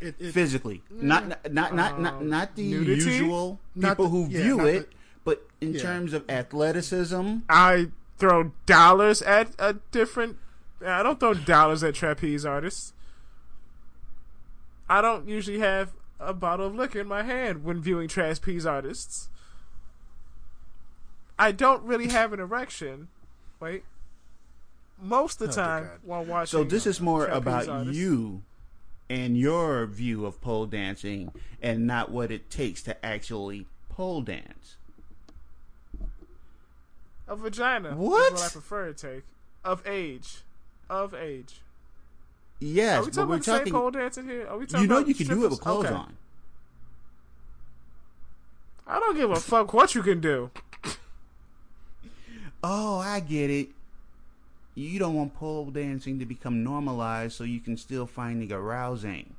It, 0.00 0.14
it, 0.18 0.32
Physically, 0.32 0.82
not 0.90 1.28
not 1.28 1.52
not 1.52 1.74
not 1.74 2.00
not, 2.00 2.14
Um, 2.14 2.28
not 2.28 2.56
the 2.56 2.70
nudity? 2.70 3.10
usual 3.10 3.60
Not 3.74 3.90
people 3.90 4.04
the- 4.06 4.10
who 4.10 4.26
yeah, 4.28 4.42
view 4.42 4.60
it, 4.66 4.90
the- 4.90 4.96
but 5.24 5.46
in 5.60 5.72
Yeah. 5.74 5.80
terms 5.82 6.12
of 6.12 6.28
athleticism, 6.28 7.38
I 7.48 7.90
throw 8.18 8.52
dollars 8.66 9.22
at 9.22 9.52
a 9.58 9.74
different. 9.92 10.36
I 10.84 11.02
don't 11.02 11.18
throw 11.20 11.32
dollars 11.34 11.82
at 11.82 11.94
trapeze 11.94 12.44
artists. 12.44 12.92
I 14.88 15.00
don't 15.00 15.26
usually 15.28 15.60
have 15.60 15.92
a 16.20 16.34
bottle 16.34 16.66
of 16.66 16.74
liquor 16.74 17.00
in 17.00 17.08
my 17.08 17.22
hand 17.22 17.64
when 17.64 17.80
viewing 17.80 18.08
trapeze 18.08 18.66
artists. 18.66 19.30
I 21.38 21.52
don't 21.52 21.82
really 21.84 22.08
have 22.08 22.32
an 22.32 22.40
erection. 22.40 23.08
Wait. 23.60 23.84
Most 25.00 25.40
of 25.40 25.48
the 25.48 25.52
Oh, 25.60 25.64
time 25.64 25.90
while 26.02 26.24
watching. 26.24 26.58
So 26.58 26.64
this 26.64 26.86
is 26.86 27.00
more 27.00 27.26
about 27.26 27.68
artists. 27.68 27.96
you 27.96 28.42
and 29.10 29.36
your 29.38 29.86
view 29.86 30.24
of 30.26 30.40
pole 30.40 30.66
dancing 30.66 31.30
and 31.62 31.86
not 31.86 32.10
what 32.10 32.30
it 32.30 32.50
takes 32.50 32.82
to 32.82 33.04
actually 33.04 33.66
pole 33.88 34.22
dance. 34.22 34.76
A 37.28 37.36
vagina. 37.36 37.94
What? 37.96 38.32
What 38.32 38.42
I 38.42 38.48
prefer 38.48 38.92
to 38.92 38.94
take. 39.14 39.22
Of 39.64 39.86
age. 39.86 40.38
Of 40.90 41.14
age. 41.14 41.60
Are 42.60 42.64
Yes, 42.66 43.00
we 43.00 43.06
but 43.06 43.14
talking 43.14 43.28
we're 43.28 43.34
about 43.36 43.44
talking. 43.44 43.72
pole 43.72 43.90
dancing 43.90 44.26
here? 44.26 44.46
Are 44.48 44.58
we 44.58 44.66
talking 44.66 44.82
You 44.82 44.86
know 44.88 44.96
about 44.98 45.08
you 45.08 45.14
can 45.14 45.26
do 45.28 45.44
it 45.44 45.50
with 45.50 45.60
clothes 45.60 45.86
Okay. 45.86 45.94
on. 45.94 46.16
I 48.86 48.98
don't 49.00 49.16
give 49.16 49.30
a 49.30 49.36
fuck 49.36 49.72
what 49.72 49.94
you 49.94 50.02
can 50.02 50.20
do. 50.20 50.50
Oh, 52.62 52.98
I 52.98 53.20
get 53.20 53.50
it. 53.50 53.68
You 54.74 54.98
don't 54.98 55.14
want 55.14 55.34
pole 55.34 55.66
dancing 55.70 56.18
to 56.18 56.26
become 56.26 56.64
normalized 56.64 57.36
so 57.36 57.44
you 57.44 57.60
can 57.60 57.76
still 57.76 58.06
find 58.06 58.42
it 58.42 58.52
arousing. 58.52 59.34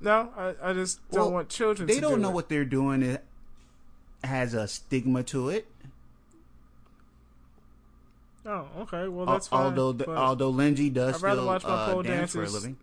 No, 0.00 0.30
I, 0.36 0.54
I 0.70 0.72
just 0.72 0.98
don't 1.10 1.20
Well, 1.20 1.32
want 1.32 1.48
children. 1.48 1.86
They 1.86 1.94
to 1.96 2.00
don't 2.00 2.14
do 2.16 2.20
know 2.22 2.30
it. 2.30 2.34
what 2.34 2.48
they're 2.48 2.64
doing. 2.64 3.02
It 3.02 3.24
has 4.24 4.52
a 4.54 4.66
stigma 4.66 5.22
to 5.24 5.48
it. 5.48 5.66
Oh, 8.44 8.66
okay. 8.80 9.06
Well, 9.06 9.26
Al- 9.28 9.34
that's 9.34 9.46
fine. 9.48 9.60
although 9.66 9.92
the, 9.92 10.08
although 10.10 10.50
Lindsay 10.50 10.90
does 10.90 11.16
I'd 11.16 11.22
rather 11.22 11.36
still 11.40 11.46
watch 11.46 11.62
my 11.64 11.70
uh, 11.70 11.92
pole 11.92 12.02
dance 12.02 12.32
for 12.32 12.42
a 12.42 12.48
living. 12.48 12.76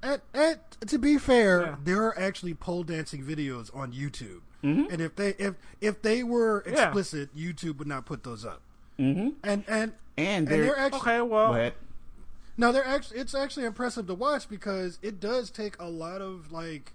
And, 0.00 0.20
and 0.32 0.60
to 0.86 0.98
be 0.98 1.18
fair, 1.18 1.60
Yeah. 1.62 1.76
there 1.82 2.02
are 2.04 2.16
actually 2.18 2.54
pole 2.54 2.84
dancing 2.84 3.24
videos 3.24 3.74
on 3.74 3.92
YouTube, 3.92 4.42
Mm-hmm. 4.64 4.90
and 4.92 5.00
if 5.00 5.14
they 5.14 5.30
if 5.38 5.54
if 5.80 6.02
they 6.02 6.22
were 6.24 6.64
Yeah. 6.66 6.86
explicit, 6.86 7.34
YouTube 7.36 7.78
would 7.78 7.86
not 7.88 8.06
put 8.06 8.24
those 8.24 8.44
up. 8.44 8.60
Mm-hmm. 8.98 9.28
And 9.44 9.64
and 9.66 9.66
And 9.68 9.92
and 10.16 10.48
they're, 10.48 10.64
they're 10.64 10.78
actually 10.78 10.98
okay. 11.00 11.20
Well, 11.20 11.48
Go 11.48 11.54
ahead. 11.54 11.74
no, 12.56 12.72
they're 12.72 12.84
actually 12.86 13.20
it's 13.20 13.34
actually 13.34 13.66
impressive 13.66 14.06
to 14.08 14.14
watch 14.14 14.48
because 14.48 14.98
it 15.00 15.20
does 15.20 15.50
take 15.50 15.78
a 15.78 15.88
lot 15.88 16.20
of 16.20 16.50
like 16.50 16.92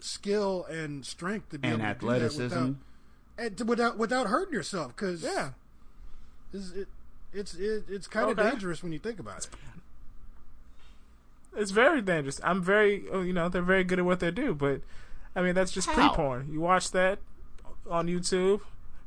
skill 0.00 0.64
and 0.70 1.04
strength 1.04 1.50
to 1.50 1.58
be 1.58 1.68
and 1.68 1.82
able 1.82 1.94
to 1.94 2.00
do 2.00 2.06
that 2.28 2.36
without 2.38 2.74
and 3.36 3.68
without 3.68 3.98
without 3.98 4.26
hurting 4.28 4.54
yourself 4.54 4.96
because 4.96 5.22
yeah. 5.22 5.50
it's 6.52 6.70
it, 6.72 6.88
it's 7.34 7.54
it, 7.54 7.84
it's 7.90 8.06
kind 8.06 8.30
of 8.30 8.38
Okay. 8.38 8.50
dangerous 8.50 8.82
when 8.82 8.92
you 8.92 8.98
think 8.98 9.18
about 9.18 9.38
it. 9.44 9.48
It's 11.56 11.70
very 11.70 12.02
dangerous. 12.02 12.40
I'm 12.42 12.62
very, 12.62 13.04
oh, 13.12 13.20
you 13.22 13.32
know, 13.32 13.48
they're 13.48 13.62
very 13.62 13.84
good 13.84 13.98
at 14.00 14.04
what 14.04 14.18
they 14.20 14.30
do, 14.32 14.54
but 14.54 14.80
I 15.36 15.42
mean, 15.42 15.54
that's 15.54 15.72
just 15.72 15.88
pre-porn. 15.88 16.48
You 16.50 16.60
watch 16.60 16.90
that 16.92 17.18
on 17.90 18.06
YouTube 18.06 18.60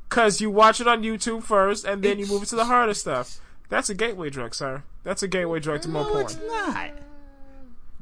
because 0.08 0.40
you 0.40 0.50
watch 0.50 0.80
it 0.80 0.86
on 0.86 1.02
YouTube 1.02 1.42
first, 1.42 1.84
and 1.84 2.02
then 2.02 2.18
you 2.18 2.26
move 2.26 2.42
it 2.42 2.46
to 2.50 2.56
the 2.56 2.66
harder 2.66 2.94
stuff. 2.94 3.40
That's 3.68 3.88
a 3.90 3.94
gateway 3.94 4.30
drug, 4.30 4.54
sir. 4.54 4.82
That's 5.04 5.22
a 5.22 5.28
gateway 5.28 5.60
drug 5.60 5.82
to 5.82 5.88
more 5.88 6.04
no, 6.04 6.10
porn. 6.10 6.24
it's 6.26 6.36
not. 6.46 6.90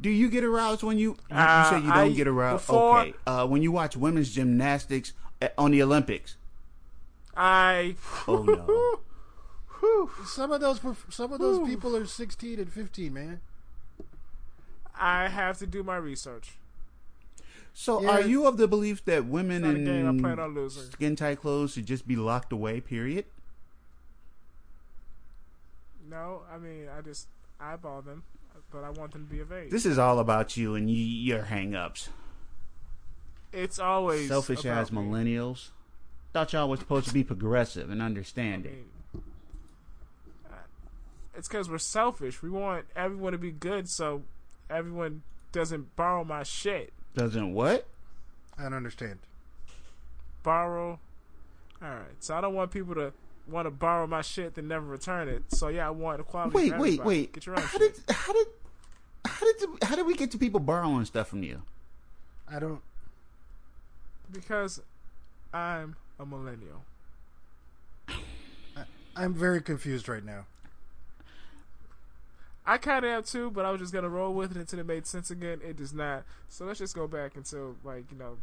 Do 0.00 0.10
you 0.10 0.28
get 0.28 0.44
aroused 0.44 0.82
when 0.82 0.98
you? 0.98 1.16
You, 1.30 1.36
Uh, 1.36 1.62
you 1.64 1.70
say 1.80 1.86
you 1.86 1.92
don't 1.92 2.10
I- 2.10 2.12
get 2.12 2.28
aroused. 2.28 2.66
before- 2.66 3.00
okay. 3.00 3.14
Uh, 3.26 3.46
when 3.46 3.62
you 3.62 3.72
watch 3.72 3.96
women's 3.96 4.30
gymnastics 4.32 5.12
uh, 5.40 5.48
on 5.56 5.70
the 5.70 5.82
Olympics. 5.82 6.36
I, 7.36 7.96
Oh 8.26 8.42
no. 8.42 9.00
Some 10.26 10.52
of 10.52 10.60
those 10.60 10.80
some 11.10 11.32
of 11.32 11.38
those 11.38 11.66
people 11.68 11.94
are 11.96 12.06
sixteen 12.06 12.58
and 12.58 12.72
fifteen, 12.72 13.12
man. 13.14 13.40
I 14.98 15.28
have 15.28 15.58
to 15.58 15.66
do 15.66 15.82
my 15.82 15.96
research. 15.96 16.56
So, 17.78 18.00
Yeah. 18.00 18.08
are 18.12 18.20
you 18.22 18.46
of 18.46 18.56
the 18.56 18.66
belief 18.66 19.04
that 19.04 19.26
women 19.26 19.60
Not 19.60 19.74
a 19.74 19.78
game 19.78 20.06
in 20.08 20.18
plan 20.18 20.38
on 20.38 20.54
losing. 20.54 20.90
skin 20.92 21.14
tight 21.14 21.40
clothes 21.42 21.74
should 21.74 21.84
just 21.84 22.08
be 22.08 22.16
locked 22.16 22.50
away? 22.50 22.80
Period. 22.80 23.26
No, 26.08 26.42
I 26.50 26.56
mean, 26.56 26.88
I 26.88 27.02
just 27.02 27.28
eyeball 27.60 28.00
them, 28.00 28.22
but 28.72 28.82
I 28.82 28.88
want 28.90 29.12
them 29.12 29.26
to 29.26 29.30
be 29.30 29.40
of 29.40 29.52
age. 29.52 29.70
This 29.70 29.84
is 29.84 29.98
all 29.98 30.18
about 30.20 30.56
you 30.56 30.74
and 30.74 30.86
y- 30.86 30.92
your 30.94 31.42
hang-ups. 31.42 32.08
it's 33.52 33.78
always 33.78 34.28
Selfish 34.28 34.64
about 34.64 34.78
ass 34.78 34.92
me. 34.92 34.98
millennials. 35.02 35.68
Thought 36.32 36.52
y'all 36.54 36.68
was 36.70 36.80
supposed 36.80 37.08
to 37.08 37.14
be 37.14 37.24
progressive 37.24 37.90
and 37.90 38.02
I 38.02 38.06
understanding. 38.06 38.86
mean, 39.14 39.22
uh, 40.50 40.54
it's 41.34 41.48
because 41.48 41.68
we're 41.70 41.78
selfish. 41.78 42.42
We 42.42 42.48
want 42.50 42.86
everyone 42.96 43.32
to 43.32 43.38
be 43.38 43.52
good, 43.52 43.88
so 43.88 44.22
everyone 44.70 45.22
doesn't 45.52 45.94
borrow 45.96 46.24
my 46.24 46.42
shit. 46.42 46.92
Doesn't 47.16 47.54
what? 47.54 47.86
I 48.58 48.64
don't 48.64 48.74
understand. 48.74 49.18
Borrow. 50.42 51.00
All 51.82 51.88
right, 51.88 52.14
so 52.20 52.36
I 52.36 52.40
don't 52.40 52.54
want 52.54 52.70
people 52.70 52.94
to 52.94 53.12
want 53.48 53.66
to 53.66 53.70
borrow 53.70 54.06
my 54.06 54.22
shit 54.22 54.54
then 54.54 54.68
never 54.68 54.84
return 54.84 55.28
it. 55.28 55.44
So 55.48 55.68
yeah, 55.68 55.86
I 55.86 55.90
want 55.90 56.20
equality. 56.20 56.54
Wait, 56.54 56.78
wait, 56.78 57.04
wait. 57.04 57.32
Get 57.32 57.46
your 57.46 57.56
own 57.56 57.62
how 57.62 57.78
shit. 57.78 58.06
did 58.06 58.14
how 58.14 58.32
did 58.32 58.46
how 59.24 59.46
did 59.46 59.68
how 59.82 59.96
did 59.96 60.06
we 60.06 60.14
get 60.14 60.30
to 60.32 60.38
people 60.38 60.60
borrowing 60.60 61.04
stuff 61.06 61.28
from 61.28 61.42
you? 61.42 61.62
I 62.48 62.58
don't. 62.58 62.80
Because 64.30 64.80
I'm 65.54 65.96
a 66.20 66.26
millennial. 66.26 66.84
I'm 69.16 69.32
very 69.32 69.62
confused 69.62 70.08
right 70.08 70.24
now. 70.24 70.44
I 72.66 72.78
kind 72.78 73.04
of 73.04 73.10
am 73.10 73.22
too, 73.22 73.50
but 73.50 73.64
I 73.64 73.70
was 73.70 73.80
just 73.80 73.92
gonna 73.92 74.08
roll 74.08 74.34
with 74.34 74.50
it 74.50 74.56
until 74.56 74.78
it 74.80 74.86
made 74.86 75.06
sense 75.06 75.30
again. 75.30 75.60
It 75.64 75.76
does 75.76 75.92
not. 75.94 76.24
So 76.48 76.64
let's 76.64 76.78
just 76.78 76.94
go 76.94 77.06
back 77.06 77.36
until 77.36 77.76
like 77.84 78.10
you 78.10 78.18
know 78.18 78.38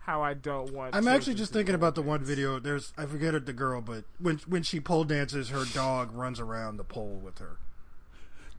how 0.00 0.22
I 0.22 0.34
don't 0.34 0.72
want. 0.72 0.94
I'm 0.94 1.06
actually 1.06 1.34
just 1.34 1.52
to 1.52 1.58
thinking 1.58 1.74
pole 1.74 1.80
about 1.80 1.94
the 1.94 2.02
one 2.02 2.24
video. 2.24 2.58
There's 2.58 2.92
I 2.96 3.06
forget 3.06 3.34
it, 3.34 3.46
the 3.46 3.52
girl, 3.52 3.80
but 3.80 4.04
when 4.18 4.38
when 4.46 4.62
she 4.62 4.80
pole 4.80 5.04
dances, 5.04 5.50
her 5.50 5.64
dog 5.74 6.12
runs 6.14 6.40
around 6.40 6.76
the 6.78 6.84
pole 6.84 7.20
with 7.22 7.38
her. 7.38 7.56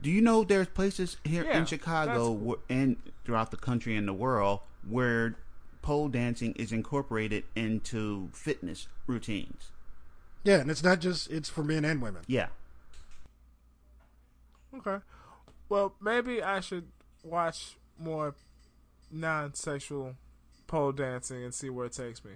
Do 0.00 0.10
you 0.10 0.20
know 0.20 0.44
there's 0.44 0.68
places 0.68 1.16
here 1.24 1.44
Yeah, 1.44 1.58
in 1.58 1.66
Chicago 1.66 2.34
that's- 2.34 2.58
and 2.68 2.96
throughout 3.24 3.50
the 3.50 3.56
country 3.56 3.96
and 3.96 4.06
the 4.06 4.12
world 4.12 4.60
where 4.88 5.36
pole 5.82 6.08
dancing 6.08 6.52
is 6.56 6.72
incorporated 6.72 7.44
into 7.56 8.28
fitness 8.32 8.86
routines? 9.06 9.70
Yeah, 10.44 10.60
and 10.60 10.70
it's 10.70 10.82
not 10.82 11.00
just 11.00 11.30
it's 11.30 11.48
for 11.48 11.64
men 11.64 11.84
and 11.84 12.02
women. 12.02 12.22
Yeah. 12.26 12.48
Okay. 14.78 15.02
Well, 15.68 15.94
maybe 16.00 16.42
I 16.42 16.60
should 16.60 16.88
watch 17.22 17.76
more 17.98 18.34
non-sexual 19.10 20.14
pole 20.66 20.92
dancing 20.92 21.44
and 21.44 21.54
see 21.54 21.70
where 21.70 21.86
it 21.86 21.92
takes 21.92 22.24
me. 22.24 22.32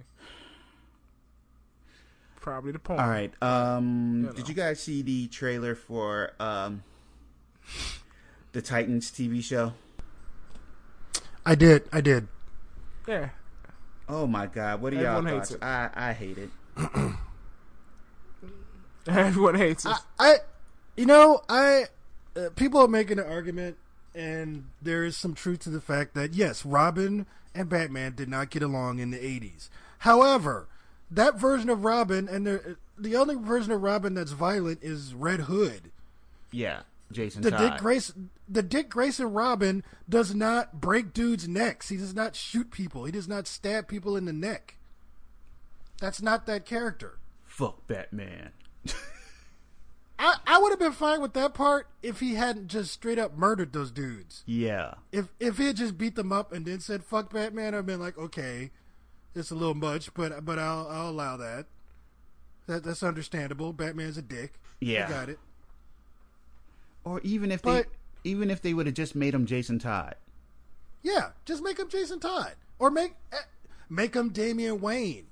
Probably 2.39 2.71
the 2.71 2.79
porn. 2.79 2.99
All 2.99 3.09
right. 3.09 3.33
Um, 3.41 4.23
You 4.23 4.33
did 4.33 4.47
you 4.49 4.55
guys 4.55 4.79
see 4.81 5.01
the 5.01 5.27
trailer 5.27 5.75
for 5.75 6.31
um, 6.39 6.83
the 8.53 8.61
Titans 8.61 9.11
TV 9.11 9.43
show? 9.43 9.73
I 11.45 11.55
did, 11.55 11.83
I 11.91 12.01
did. 12.01 12.27
Yeah. 13.07 13.29
Oh 14.07 14.25
my 14.25 14.47
God! 14.47 14.81
What 14.81 14.93
are 14.93 14.95
y'all 14.95 15.17
Everyone 15.17 15.25
hates 15.27 15.49
thoughts? 15.49 15.61
it. 15.61 15.65
I 15.65 15.89
I 16.09 16.13
hate 16.13 16.37
it. 16.37 16.49
Everyone 19.07 19.55
hates 19.55 19.85
it. 19.85 19.91
I, 19.91 19.97
I 20.19 20.35
you 20.97 21.05
know, 21.05 21.41
I 21.49 21.85
uh, 22.35 22.49
people 22.55 22.81
are 22.81 22.87
making 22.87 23.19
an 23.19 23.25
argument, 23.25 23.77
and 24.13 24.65
there 24.81 25.03
is 25.03 25.17
some 25.17 25.33
truth 25.33 25.59
to 25.61 25.69
the 25.69 25.81
fact 25.81 26.13
that 26.15 26.33
yes, 26.33 26.65
Robin 26.65 27.25
and 27.53 27.69
Batman 27.69 28.15
did 28.15 28.29
not 28.29 28.49
get 28.49 28.63
along 28.63 28.99
in 28.99 29.11
the 29.11 29.17
'80s. 29.17 29.69
However, 29.99 30.67
that 31.11 31.39
version 31.39 31.69
of 31.69 31.83
Robin 31.83 32.27
and 32.27 32.45
the 32.45 32.77
the 32.97 33.15
only 33.15 33.35
version 33.35 33.71
of 33.71 33.81
Robin 33.81 34.13
that's 34.13 34.31
violent 34.31 34.79
is 34.81 35.13
Red 35.13 35.41
Hood. 35.41 35.91
Yeah, 36.51 36.81
Jason 37.11 37.41
The 37.41 37.51
Todd. 37.51 37.59
Dick 37.59 37.79
Grayson, 37.79 38.29
the 38.47 38.63
Dick 38.63 38.89
Grayson 38.89 39.31
Robin 39.31 39.83
does 40.07 40.33
not 40.35 40.79
break 40.79 41.13
dudes' 41.13 41.47
necks. 41.47 41.89
He 41.89 41.97
does 41.97 42.13
not 42.13 42.35
shoot 42.35 42.71
people. 42.71 43.05
He 43.05 43.11
does 43.11 43.27
not 43.27 43.47
stab 43.47 43.87
people 43.87 44.15
in 44.15 44.25
the 44.25 44.33
neck. 44.33 44.75
That's 45.99 46.21
not 46.21 46.45
that 46.45 46.65
character. 46.65 47.17
Fuck 47.45 47.87
Batman. 47.87 48.51
I, 50.21 50.35
I 50.45 50.57
would 50.59 50.71
have 50.71 50.79
been 50.79 50.91
fine 50.91 51.21
with 51.21 51.33
that 51.33 51.53
part 51.53 51.87
if 52.03 52.19
he 52.19 52.35
hadn't 52.35 52.67
just 52.67 52.91
straight 52.91 53.17
up 53.17 53.37
murdered 53.37 53.71
those 53.71 53.89
dudes. 53.89 54.43
Yeah. 54.45 54.95
If 55.13 55.29
if 55.39 55.57
he 55.57 55.67
had 55.67 55.77
just 55.77 55.97
beat 55.97 56.15
them 56.15 56.31
up 56.33 56.51
and 56.51 56.65
then 56.65 56.81
said 56.81 57.03
"fuck 57.05 57.31
Batman," 57.31 57.73
I'd 57.73 57.85
been 57.85 58.01
like, 58.01 58.17
okay, 58.17 58.71
it's 59.33 59.49
a 59.49 59.55
little 59.55 59.75
much, 59.75 60.13
but 60.13 60.43
but 60.45 60.59
I'll 60.59 60.87
I'll 60.89 61.09
allow 61.09 61.37
that. 61.37 61.67
That 62.67 62.83
that's 62.83 63.01
understandable. 63.01 63.71
Batman's 63.71 64.17
a 64.17 64.21
dick. 64.21 64.59
Yeah. 64.81 65.07
I 65.07 65.09
got 65.09 65.29
it. 65.29 65.39
Or 67.05 67.21
even 67.21 67.51
if 67.51 67.61
But- 67.61 67.87
they 68.23 68.29
even 68.31 68.51
if 68.51 68.61
they 68.61 68.73
would 68.73 68.85
have 68.85 68.95
just 68.95 69.15
made 69.15 69.33
him 69.33 69.45
Jason 69.45 69.79
Todd. 69.79 70.15
Yeah, 71.01 71.29
just 71.45 71.63
make 71.63 71.79
him 71.79 71.87
Jason 71.87 72.19
Todd 72.19 72.55
or 72.77 72.91
make 72.91 73.13
eh, 73.31 73.37
make 73.89 74.13
him 74.15 74.29
Damian 74.29 74.81
Wayne. 74.81 75.27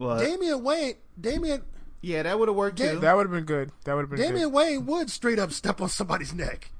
Well, 0.00 0.18
Damian 0.18 0.62
Wayne, 0.64 0.94
Damian 1.20 1.62
yeah, 2.00 2.22
that 2.22 2.38
would 2.38 2.48
have 2.48 2.56
worked 2.56 2.76
Da- 2.78 2.92
too. 2.92 2.98
that 3.00 3.16
would 3.16 3.26
have 3.26 3.32
been 3.32 3.44
good. 3.44 3.72
That 3.84 3.94
would 3.94 4.02
have 4.02 4.10
been 4.10 4.18
Damian 4.20 4.44
good. 4.50 4.52
Wayne 4.52 4.86
would 4.86 5.10
straight 5.10 5.38
up 5.38 5.52
step 5.52 5.80
on 5.80 5.88
somebody's 5.88 6.32
neck. 6.34 6.70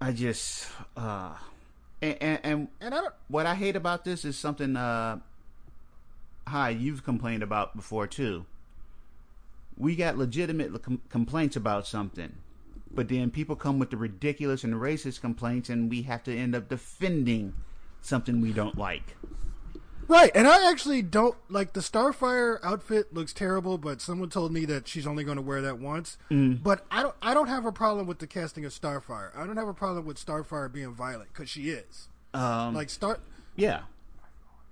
I 0.00 0.12
just 0.12 0.68
uh 0.96 1.34
and, 2.02 2.16
and 2.20 2.40
and 2.42 2.68
And 2.80 2.94
I 2.94 3.00
don't. 3.00 3.14
what 3.28 3.46
I 3.46 3.54
hate 3.54 3.76
about 3.76 4.04
this 4.04 4.24
is 4.24 4.36
something 4.36 4.76
uh 4.76 5.18
hi 6.46 6.70
you've 6.70 7.04
complained 7.04 7.42
about 7.42 7.74
before 7.76 8.06
too. 8.06 8.44
We 9.76 9.96
got 9.96 10.16
legitimate 10.18 10.82
com- 10.82 11.00
complaints 11.08 11.56
about 11.56 11.86
something, 11.86 12.34
but 12.92 13.08
then 13.08 13.30
people 13.30 13.56
come 13.56 13.78
with 13.78 13.90
the 13.90 13.96
ridiculous 13.96 14.62
and 14.62 14.74
racist 14.74 15.20
complaints, 15.20 15.68
and 15.68 15.90
we 15.90 16.02
have 16.02 16.22
to 16.24 16.36
end 16.36 16.54
up 16.54 16.68
defending 16.68 17.54
something 18.00 18.40
we 18.40 18.52
don't 18.52 18.78
like. 18.78 19.16
Right, 20.08 20.30
and 20.34 20.46
I 20.46 20.70
actually 20.70 21.02
don't 21.02 21.36
like 21.48 21.72
the 21.72 21.80
Starfire 21.80 22.58
outfit. 22.62 23.14
Looks 23.14 23.32
terrible, 23.32 23.78
but 23.78 24.00
someone 24.00 24.28
told 24.30 24.52
me 24.52 24.64
that 24.66 24.86
she's 24.88 25.06
only 25.06 25.24
going 25.24 25.36
to 25.36 25.42
wear 25.42 25.60
that 25.62 25.78
once. 25.78 26.18
But 26.62 26.84
I 26.90 27.02
don't. 27.02 27.14
I 27.22 27.34
don't 27.34 27.48
have 27.48 27.64
a 27.64 27.72
problem 27.72 28.06
with 28.06 28.18
the 28.18 28.26
casting 28.26 28.64
of 28.64 28.72
Starfire. 28.72 29.36
I 29.36 29.46
don't 29.46 29.56
have 29.56 29.68
a 29.68 29.74
problem 29.74 30.04
with 30.04 30.24
Starfire 30.24 30.72
being 30.72 30.92
violent 30.92 31.32
because 31.32 31.48
she 31.48 31.70
is. 31.70 32.08
Um, 32.32 32.74
Like 32.74 32.90
Star, 32.90 33.18
yeah, 33.56 33.82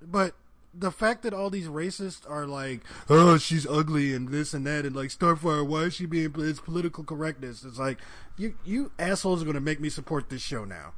but 0.00 0.34
the 0.74 0.90
fact 0.90 1.22
that 1.22 1.34
all 1.34 1.50
these 1.50 1.68
racists 1.68 2.28
are 2.28 2.46
like, 2.46 2.80
oh, 3.10 3.36
she's 3.38 3.66
ugly 3.66 4.14
and 4.14 4.30
this 4.30 4.54
and 4.54 4.66
that, 4.66 4.84
and 4.86 4.96
like 4.96 5.10
Starfire, 5.10 5.66
why 5.66 5.82
is 5.82 5.94
she 5.94 6.06
being? 6.06 6.34
It's 6.38 6.60
political 6.60 7.04
correctness. 7.04 7.62
It's 7.64 7.78
like 7.78 7.98
you 8.36 8.54
you 8.64 8.90
assholes 8.98 9.42
are 9.42 9.44
going 9.44 9.54
to 9.54 9.60
make 9.60 9.80
me 9.80 9.88
support 9.90 10.28
this 10.30 10.42
show 10.42 10.64
now. 10.64 10.92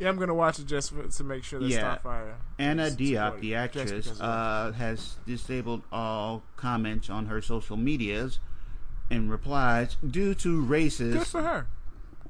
Yeah, 0.00 0.08
I'm 0.08 0.16
gonna 0.16 0.34
watch 0.34 0.58
it 0.58 0.66
just 0.66 0.92
for, 0.92 1.06
to 1.06 1.24
make 1.24 1.44
sure 1.44 1.60
that 1.60 1.68
Yeah. 1.68 1.98
Starfire. 1.98 2.34
Anna 2.58 2.88
Diop, 2.90 3.40
the 3.40 3.54
actress, 3.54 3.90
because 3.90 4.10
of 4.12 4.18
that. 4.18 4.24
uh, 4.24 4.72
has 4.72 5.16
disabled 5.26 5.82
all 5.92 6.42
comments 6.56 7.10
on 7.10 7.26
her 7.26 7.42
social 7.42 7.76
medias 7.76 8.38
and 9.10 9.30
replies 9.30 9.96
due 9.96 10.34
to 10.36 10.62
racist. 10.64 11.12
Good 11.12 11.26
for 11.26 11.42
her. 11.42 11.66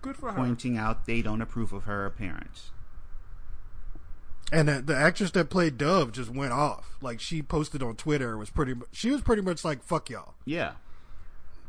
Good 0.03 0.17
for 0.17 0.33
her. 0.33 0.37
pointing 0.37 0.77
out 0.77 1.07
they 1.07 1.23
don't 1.23 1.41
approve 1.41 1.73
of 1.73 1.85
her 1.85 2.07
appearance. 2.07 2.71
And 4.53 4.69
the, 4.69 4.83
the 4.83 4.97
actress 4.97 5.31
that 5.33 5.49
played 5.49 5.79
Dove 5.79 6.11
just 6.11 6.31
went 6.31 6.53
off. 6.53 6.97
Like 7.01 7.21
she 7.21 7.41
posted 7.41 7.83
on 7.85 7.95
Twitter 7.95 8.37
was 8.37 8.51
pretty. 8.51 8.75
She 8.91 9.11
was 9.13 9.21
pretty 9.21 9.43
much 9.43 9.65
like, 9.65 9.85
"Fuck 9.85 10.11
y'all." 10.11 10.35
Yeah. 10.45 10.73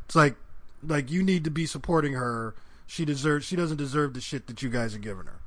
It's 0.06 0.16
like, 0.16 0.36
like 0.82 1.12
you 1.12 1.22
need 1.22 1.43
to 1.43 1.52
be 1.52 1.68
supporting 1.68 2.14
her. 2.14 2.56
She 2.88 3.06
deserves. 3.06 3.45
She 3.45 3.56
doesn't 3.56 3.78
deserve 3.78 4.16
the 4.16 4.22
shit 4.22 4.47
that 4.47 4.64
you 4.64 4.70
guys 4.70 4.95
are 4.95 4.99
giving 4.99 5.26
her. 5.28 5.41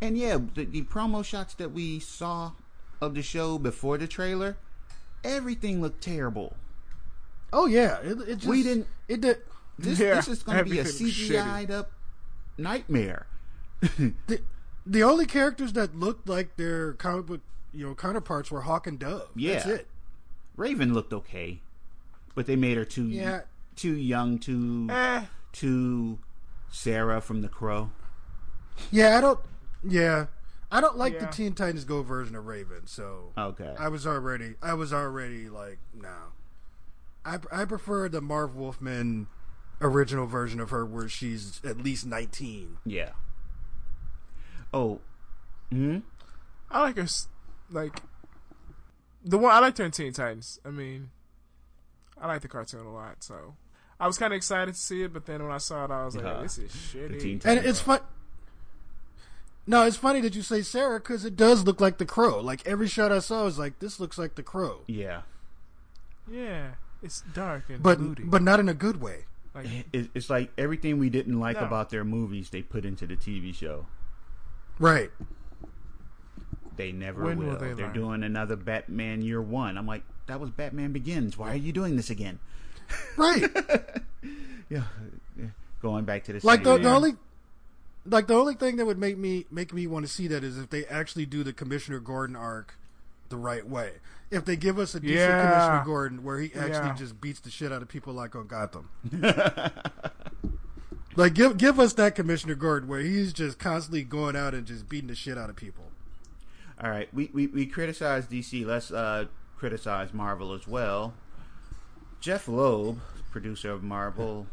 And 0.00 0.16
yeah, 0.18 0.38
the, 0.54 0.64
the 0.64 0.82
promo 0.82 1.24
shots 1.24 1.54
that 1.54 1.72
we 1.72 2.00
saw 2.00 2.52
of 3.00 3.14
the 3.14 3.22
show 3.22 3.58
before 3.58 3.98
the 3.98 4.06
trailer, 4.06 4.56
everything 5.24 5.80
looked 5.80 6.02
terrible. 6.02 6.56
Oh 7.52 7.66
yeah, 7.66 7.98
it, 8.00 8.18
it 8.28 8.34
just 8.36 8.46
We 8.46 8.62
didn't- 8.62 8.86
It 9.08 9.20
did. 9.20 9.38
This, 9.78 9.98
Yeah, 9.98 10.14
this 10.14 10.28
is 10.28 10.42
going 10.42 10.58
to 10.58 10.64
be 10.64 10.78
a 10.78 10.84
CGI'd 10.84 11.70
up 11.70 11.90
nightmare. 12.58 13.26
The, 14.26 14.40
the 14.86 15.02
only 15.02 15.26
characters 15.26 15.72
that 15.74 15.96
looked 15.98 16.28
like 16.28 16.56
their 16.56 16.92
comic 16.94 17.26
book, 17.26 17.40
you 17.72 17.86
know, 17.86 17.94
counterparts 17.94 18.50
were 18.50 18.62
Hawk 18.62 18.86
and 18.86 18.98
Dove. 18.98 19.28
That's 19.34 19.66
Yeah. 19.66 19.68
it. 19.74 19.86
Raven 20.56 20.94
looked 20.94 21.12
okay, 21.12 21.60
but 22.34 22.46
they 22.46 22.56
made 22.56 22.76
her 22.78 22.84
too 22.84 23.06
Yeah. 23.08 23.42
too 23.74 23.92
young, 23.94 24.38
too 24.38 24.86
Eh, 24.90 25.24
too 25.52 26.18
Sarah 26.70 27.20
from 27.20 27.42
The 27.42 27.48
Crow. 27.48 27.90
Yeah, 28.90 29.18
I 29.18 29.20
don't. 29.20 29.40
Yeah, 29.84 30.26
I 30.70 30.80
don't 30.80 30.96
like 30.96 31.18
the 31.18 31.26
Teen 31.26 31.52
Titans 31.54 31.84
Go 31.84 32.02
version 32.02 32.34
of 32.36 32.46
Raven. 32.46 32.86
So 32.86 33.32
Okay. 33.36 33.74
I 33.78 33.88
was 33.88 34.06
already, 34.06 34.54
I 34.62 34.74
was 34.74 34.92
already 34.92 35.48
like, 35.48 35.78
no. 35.94 36.14
I 37.24 37.38
I 37.52 37.64
prefer 37.64 38.08
the 38.08 38.20
Marv 38.20 38.54
Wolfman 38.54 39.26
original 39.80 40.26
version 40.26 40.60
of 40.60 40.70
her, 40.70 40.84
where 40.86 41.08
she's 41.08 41.60
at 41.64 41.78
least 41.78 42.06
nineteen. 42.06 42.78
Yeah. 42.84 43.10
Oh. 44.72 45.00
Hmm. 45.70 45.98
I 46.70 46.82
like 46.82 46.96
her. 46.96 47.06
Like 47.70 48.00
the 49.24 49.38
one 49.38 49.52
I 49.52 49.58
liked 49.58 49.78
her 49.78 49.84
in 49.84 49.90
Teen 49.90 50.12
Titans. 50.12 50.60
I 50.64 50.70
mean, 50.70 51.10
I 52.20 52.28
like 52.28 52.42
the 52.42 52.48
cartoon 52.48 52.86
a 52.86 52.92
lot, 52.92 53.24
so 53.24 53.56
I 53.98 54.06
was 54.06 54.18
kind 54.18 54.32
of 54.32 54.36
excited 54.36 54.74
to 54.74 54.80
see 54.80 55.02
it. 55.02 55.12
But 55.12 55.26
then 55.26 55.42
when 55.42 55.52
I 55.52 55.58
saw 55.58 55.84
it, 55.84 55.90
I 55.90 56.04
was 56.04 56.14
like, 56.16 56.24
Yeah. 56.24 56.42
"This 56.42 56.58
is 56.58 56.70
shitty." 56.70 57.44
And 57.44 57.58
it's 57.66 57.80
fun. 57.80 58.00
No, 59.66 59.82
it's 59.82 59.96
funny 59.96 60.20
that 60.20 60.34
you 60.36 60.42
say 60.42 60.62
Sarah 60.62 61.00
because 61.00 61.24
it 61.24 61.36
does 61.36 61.64
look 61.64 61.80
like 61.80 61.98
the 61.98 62.06
Crow. 62.06 62.40
Like 62.40 62.64
every 62.66 62.86
shot 62.88 63.10
I 63.10 63.18
saw 63.18 63.44
was 63.44 63.58
like, 63.58 63.78
this 63.80 63.98
looks 63.98 64.16
like 64.18 64.34
the 64.36 64.42
Crow, 64.42 64.80
Yeah. 64.86 65.22
yeah, 66.30 66.72
it's 67.02 67.22
dark 67.34 67.64
and 67.68 67.82
but 67.82 67.98
moody. 68.00 68.22
but 68.24 68.42
not 68.42 68.60
in 68.60 68.68
a 68.68 68.74
good 68.74 69.00
way. 69.00 69.24
like, 69.54 69.66
it's 69.92 70.30
like 70.30 70.50
everything 70.58 70.98
we 70.98 71.10
didn't 71.10 71.40
like 71.40 71.56
No. 71.58 71.66
about 71.66 71.90
their 71.90 72.04
movies 72.04 72.50
they 72.50 72.62
put 72.62 72.84
into 72.84 73.06
the 73.06 73.16
TV 73.16 73.52
show. 73.54 73.86
Right. 74.78 75.10
They 76.76 76.92
never 76.92 77.24
When 77.24 77.38
will. 77.38 77.46
will 77.46 77.56
they 77.56 77.72
They're 77.72 77.86
learn? 77.86 77.94
doing 77.94 78.22
another 78.22 78.54
Batman 78.54 79.22
Year 79.22 79.40
One. 79.40 79.78
I'm 79.78 79.86
like, 79.86 80.02
that 80.26 80.38
was 80.40 80.50
Batman 80.50 80.92
Begins. 80.92 81.38
Why 81.38 81.52
are 81.52 81.56
you 81.56 81.72
doing 81.72 81.96
this 81.96 82.10
again? 82.10 82.38
Right. 83.16 83.44
Yeah. 84.68 84.82
Going 85.80 86.04
back 86.06 86.24
to 86.24 86.32
the 86.32 86.40
like 86.44 86.64
the, 86.64 86.76
the 86.78 86.90
only 86.90 87.14
like 88.08 88.26
the 88.26 88.34
only 88.34 88.54
thing 88.54 88.76
that 88.76 88.86
would 88.86 88.98
make 88.98 89.16
me 89.18 89.46
make 89.50 89.72
me 89.72 89.86
want 89.86 90.06
to 90.06 90.12
see 90.12 90.26
that 90.28 90.42
is 90.44 90.58
if 90.58 90.70
they 90.70 90.84
actually 90.86 91.26
do 91.26 91.42
the 91.44 91.52
Commissioner 91.52 91.98
Gordon 92.00 92.36
arc 92.36 92.78
the 93.28 93.36
right 93.36 93.66
way. 93.68 93.92
If 94.30 94.44
they 94.44 94.56
give 94.56 94.78
us 94.78 94.94
a 94.94 95.00
decent 95.00 95.18
Yeah. 95.18 95.42
Commissioner 95.50 95.82
Gordon 95.84 96.24
where 96.24 96.38
he 96.38 96.46
actually 96.54 96.88
Yeah. 96.88 96.94
just 96.94 97.20
beats 97.20 97.40
the 97.40 97.50
shit 97.50 97.72
out 97.72 97.82
of 97.82 97.88
people 97.88 98.12
like 98.12 98.34
on 98.34 98.46
Gotham. 98.46 98.88
like 101.16 101.34
give 101.34 101.56
give 101.56 101.78
us 101.80 101.92
that 101.94 102.14
Commissioner 102.14 102.54
Gordon 102.54 102.88
where 102.88 103.00
he's 103.00 103.32
just 103.32 103.58
constantly 103.58 104.02
going 104.04 104.36
out 104.36 104.54
and 104.54 104.66
just 104.66 104.88
beating 104.88 105.08
the 105.08 105.14
shit 105.14 105.38
out 105.38 105.50
of 105.50 105.56
people. 105.56 105.84
All 106.82 106.90
right, 106.90 107.12
we 107.14 107.30
we, 107.32 107.46
we 107.46 107.66
criticize 107.66 108.26
DC. 108.26 108.64
Let's 108.66 108.90
uh, 108.90 109.26
criticize 109.56 110.12
Marvel 110.12 110.52
as 110.52 110.68
well. 110.68 111.14
Jeph 112.20 112.48
Loeb, 112.48 112.98
producer 113.30 113.70
of 113.70 113.82
Marvel 113.82 114.46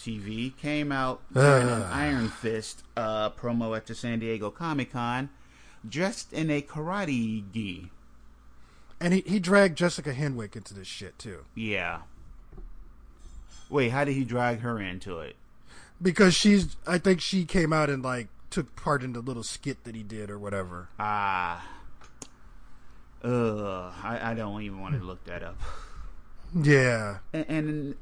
TV, 0.00 0.56
came 0.56 0.90
out 0.90 1.20
during 1.32 1.68
an 1.68 1.82
Iron 1.82 2.28
Fist 2.28 2.82
uh, 2.96 3.30
promo 3.30 3.76
at 3.76 3.86
the 3.86 3.94
San 3.94 4.18
Diego 4.18 4.50
Comic 4.50 4.92
Con, 4.92 5.30
dressed 5.88 6.32
in 6.32 6.50
a 6.50 6.62
karate 6.62 7.44
gi. 7.52 7.90
And 9.00 9.14
he, 9.14 9.20
he 9.26 9.38
dragged 9.38 9.78
Jessica 9.78 10.12
Henwick 10.12 10.56
into 10.56 10.74
this 10.74 10.88
shit 10.88 11.18
too. 11.18 11.44
Yeah. 11.54 12.00
Wait, 13.70 13.90
how 13.90 14.04
did 14.04 14.14
he 14.14 14.24
drag 14.24 14.60
her 14.60 14.80
into 14.80 15.20
it? 15.20 15.36
Because 16.02 16.34
she's 16.34 16.76
I 16.86 16.98
think 16.98 17.20
she 17.20 17.44
came 17.44 17.72
out 17.72 17.88
and 17.88 18.02
like 18.02 18.28
took 18.50 18.74
part 18.76 19.02
in 19.02 19.12
the 19.12 19.20
little 19.20 19.42
skit 19.42 19.84
that 19.84 19.94
he 19.94 20.02
did 20.02 20.30
or 20.30 20.38
whatever. 20.38 20.88
Ah. 20.98 21.66
Ugh, 23.22 23.92
I, 24.02 24.32
I 24.32 24.34
don't 24.34 24.62
even 24.62 24.80
want 24.80 24.98
to 24.98 25.04
look 25.04 25.24
that 25.24 25.42
up. 25.42 25.58
Yeah. 26.54 27.18
And, 27.32 27.46
and 27.48 27.96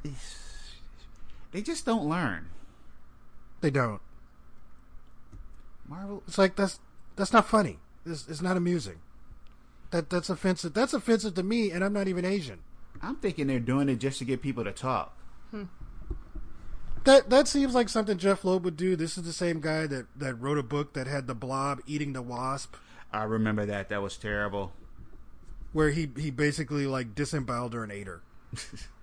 they 1.53 1.63
just 1.63 1.85
don't 1.87 2.09
learn. 2.09 2.47
They 3.61 3.71
don't. 3.71 4.01
Marvel, 5.89 6.23
It's 6.27 6.39
like 6.39 6.57
that's 6.57 6.81
that's 7.17 7.33
not 7.33 7.47
funny. 7.49 7.79
It's, 8.05 8.29
it's 8.29 8.43
not 8.43 8.57
amusing. 8.57 9.01
That 9.91 10.11
that's 10.11 10.29
offensive. 10.29 10.75
That's 10.75 10.93
offensive 10.93 11.35
to 11.35 11.43
me, 11.43 11.71
and 11.71 11.83
I'm 11.83 11.93
not 11.93 12.09
even 12.09 12.25
Asian. 12.25 12.61
I'm 13.01 13.17
thinking 13.17 13.47
they're 13.47 13.61
doing 13.61 13.89
it 13.89 13.97
just 13.97 14.19
to 14.19 14.25
get 14.25 14.43
people 14.43 14.65
to 14.65 14.73
talk. 14.73 15.17
Hmm. 15.51 15.65
That 17.05 17.31
that 17.31 17.49
seems 17.49 17.75
like 17.75 17.89
something 17.89 18.19
Jeph 18.19 18.45
Loeb 18.45 18.65
would 18.65 18.77
do. 18.77 18.97
This 18.97 19.17
is 19.17 19.25
the 19.25 19.33
same 19.33 19.61
guy 19.61 19.87
that 19.87 20.07
that 20.17 20.35
wrote 20.35 20.59
a 20.59 20.63
book 20.63 20.93
that 20.93 21.07
had 21.07 21.27
the 21.27 21.35
blob 21.35 21.81
eating 21.87 22.13
the 22.13 22.23
wasp, 22.23 22.75
I 23.13 23.23
remember 23.25 23.65
that. 23.67 23.89
That 23.89 24.03
was 24.03 24.17
terrible. 24.19 24.73
where 25.73 25.91
he 25.91 26.11
he 26.17 26.31
basically 26.31 26.87
like 26.87 27.15
disemboweled 27.15 27.73
her 27.73 27.83
and 27.83 27.93
ate 27.93 28.07
her. 28.09 28.21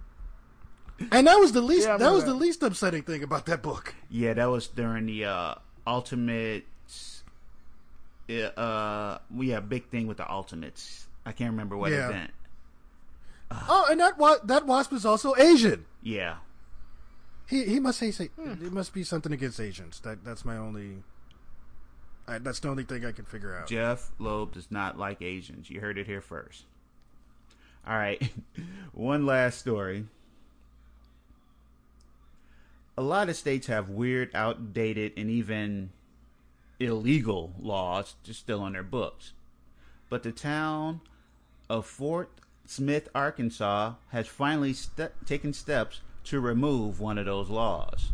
and 1.11 1.27
that 1.27 1.35
was 1.39 1.51
the 1.51 1.61
least 1.61 1.87
Yeah, 1.87 1.97
that 1.97 2.11
was 2.11 2.23
remember 2.23 2.39
the 2.39 2.45
least 2.45 2.63
upsetting 2.63 3.03
thing 3.03 3.23
about 3.23 3.45
that 3.47 3.61
book. 3.61 3.93
Yeah, 4.09 4.33
that 4.33 4.45
was 4.45 4.67
during 4.67 5.05
the 5.05 5.25
uh, 5.25 5.55
Ultimate. 5.87 6.65
Uh, 8.29 9.17
we 9.33 9.49
had 9.49 9.59
a 9.59 9.65
big 9.65 9.89
thing 9.89 10.07
with 10.07 10.17
the 10.17 10.29
Ultimates. 10.29 11.07
I 11.25 11.31
can't 11.31 11.51
remember 11.51 11.77
what 11.77 11.91
Yeah. 11.91 12.09
event. 12.09 12.31
Oh, 13.51 13.87
and 13.91 13.99
that 13.99 14.17
wa- 14.17 14.39
that 14.43 14.65
wasp 14.65 14.91
is 14.93 15.05
also 15.05 15.35
Asian. 15.35 15.85
Yeah. 16.01 16.37
He 17.47 17.63
he 17.65 17.79
must 17.79 17.99
say 17.99 18.09
say 18.09 18.31
it 18.39 18.73
must 18.73 18.91
be 18.93 19.03
something 19.03 19.31
against 19.31 19.59
Asians. 19.59 19.99
That 19.99 20.23
that's 20.25 20.43
my 20.43 20.57
only. 20.57 21.03
I, 22.27 22.39
that's 22.39 22.59
the 22.59 22.69
only 22.69 22.83
thing 22.85 23.05
I 23.05 23.11
can 23.11 23.25
figure 23.25 23.55
out. 23.55 23.67
Jeph 23.67 24.09
Loeb 24.17 24.53
does 24.53 24.71
not 24.71 24.97
like 24.97 25.21
Asians. 25.21 25.69
You 25.69 25.79
heard 25.79 25.99
it 25.99 26.07
here 26.07 26.21
first. 26.21 26.65
All 27.87 27.95
right. 27.95 28.19
One 28.93 29.27
last 29.27 29.59
story. 29.59 30.05
A 32.97 33.01
lot 33.01 33.27
of 33.27 33.35
states 33.35 33.67
have 33.67 33.89
weird, 33.89 34.31
outdated, 34.33 35.13
and 35.17 35.29
even 35.29 35.91
illegal 36.79 37.53
laws 37.59 38.15
just 38.23 38.39
still 38.39 38.61
on 38.61 38.73
their 38.73 38.83
books. 38.83 39.33
But 40.09 40.23
the 40.23 40.31
town 40.31 41.01
of 41.69 41.85
Fort 41.85 42.29
Smith, 42.65 43.09
Arkansas 43.13 43.95
has 44.09 44.27
finally 44.27 44.73
ste- 44.73 45.11
taken 45.25 45.51
steps 45.53 46.01
to 46.25 46.39
remove 46.39 46.99
one 46.99 47.17
of 47.17 47.25
those 47.25 47.49
laws. 47.49 48.11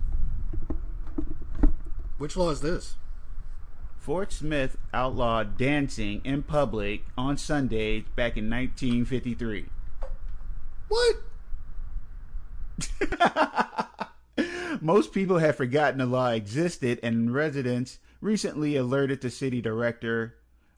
Which 2.18 2.36
law 2.36 2.50
is 2.50 2.62
this? 2.62 2.96
Fort 3.98 4.34
Smith 4.34 4.78
outlawed 4.94 5.58
dancing 5.58 6.22
in 6.24 6.42
public 6.42 7.06
on 7.16 7.38
Sundays 7.38 8.04
back 8.16 8.36
in 8.36 8.50
1953. 8.50 9.66
What? 10.88 11.18
Most 14.80 15.11
people 15.11 15.39
have 15.39 15.55
forgotten 15.55 15.99
the 15.99 16.05
law 16.05 16.30
existed, 16.30 16.99
and 17.03 17.34
residents 17.34 17.99
recently 18.22 18.76
alerted 18.76 19.22
the 19.22 19.30
city 19.30 19.61
director, 19.61 20.36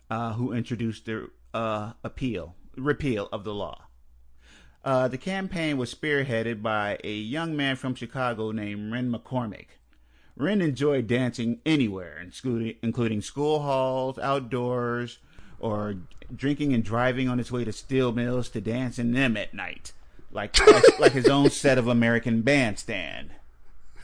uh, 0.09 0.33
who 0.33 0.53
introduced 0.53 1.05
the 1.05 1.29
uh, 1.53 1.93
appeal 2.03 2.55
repeal 2.75 3.29
of 3.31 3.43
the 3.43 3.53
law. 3.53 3.83
Uh, 4.83 5.07
the 5.07 5.17
campaign 5.17 5.77
was 5.77 5.93
spearheaded 5.93 6.61
by 6.61 6.97
a 7.03 7.13
young 7.13 7.55
man 7.55 7.75
from 7.75 7.95
Chicago 7.95 8.51
named 8.51 8.91
Ren 8.91 9.11
McCormick. 9.11 9.67
Ren 10.35 10.61
enjoyed 10.61 11.07
dancing 11.07 11.59
anywhere, 11.65 12.25
including, 12.81 13.21
school 13.21 13.61
halls, 13.61 14.17
outdoors, 14.17 15.19
or 15.59 15.95
drinking 16.35 16.73
and 16.73 16.83
driving 16.83 17.29
on 17.29 17.37
his 17.37 17.51
way 17.51 17.63
to 17.63 17.71
steel 17.71 18.11
mills 18.11 18.49
to 18.49 18.59
dance 18.59 18.97
in 18.97 19.13
them 19.13 19.37
at 19.37 19.53
night, 19.53 19.93
like 20.31 20.57
like, 20.67 20.99
like 20.99 21.11
his 21.11 21.29
own 21.29 21.49
set 21.49 21.77
of 21.77 21.87
American 21.87 22.41
Bandstand. 22.41 23.29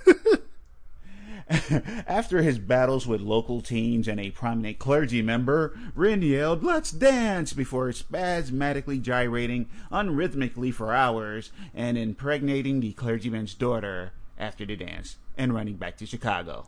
After 2.07 2.43
his 2.43 2.59
battles 2.59 3.07
with 3.07 3.21
local 3.21 3.61
teens 3.61 4.07
and 4.07 4.19
a 4.19 4.29
prominent 4.29 4.77
clergy 4.77 5.21
member, 5.23 5.75
Ren 5.95 6.21
yelled, 6.21 6.63
Let's 6.63 6.91
dance! 6.91 7.53
before 7.53 7.91
spasmodically 7.91 8.99
gyrating 8.99 9.67
unrhythmically 9.91 10.71
for 10.73 10.93
hours 10.93 11.51
and 11.73 11.97
impregnating 11.97 12.81
the 12.81 12.93
clergyman's 12.93 13.55
daughter 13.55 14.11
after 14.37 14.63
the 14.65 14.75
dance 14.75 15.17
and 15.37 15.53
running 15.53 15.75
back 15.75 15.97
to 15.97 16.05
Chicago. 16.05 16.67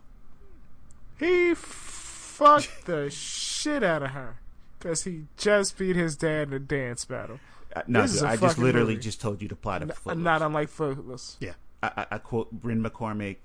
He 1.18 1.54
fucked 1.54 2.86
the 2.86 3.08
shit 3.08 3.84
out 3.84 4.02
of 4.02 4.10
her 4.10 4.38
because 4.80 5.04
he 5.04 5.24
just 5.36 5.78
beat 5.78 5.94
his 5.94 6.16
dad 6.16 6.48
in 6.48 6.54
a 6.54 6.58
dance 6.58 7.04
battle. 7.04 7.38
Uh, 7.74 7.82
no, 7.86 8.02
This 8.02 8.14
is 8.14 8.22
a 8.22 8.28
I 8.30 8.36
just 8.36 8.58
literally 8.58 8.94
movie. 8.94 9.02
just 9.04 9.20
told 9.20 9.40
you 9.40 9.46
the 9.48 9.54
plot 9.56 9.82
of 9.82 9.90
N- 9.90 9.96
Footloose. 9.96 10.24
not 10.24 10.42
unlike 10.42 10.68
Footloose. 10.70 11.36
Yeah. 11.40 11.52
I, 11.82 11.90
I, 11.96 12.06
I 12.12 12.18
quote 12.18 12.50
Bryn 12.52 12.82
McCormick 12.82 13.36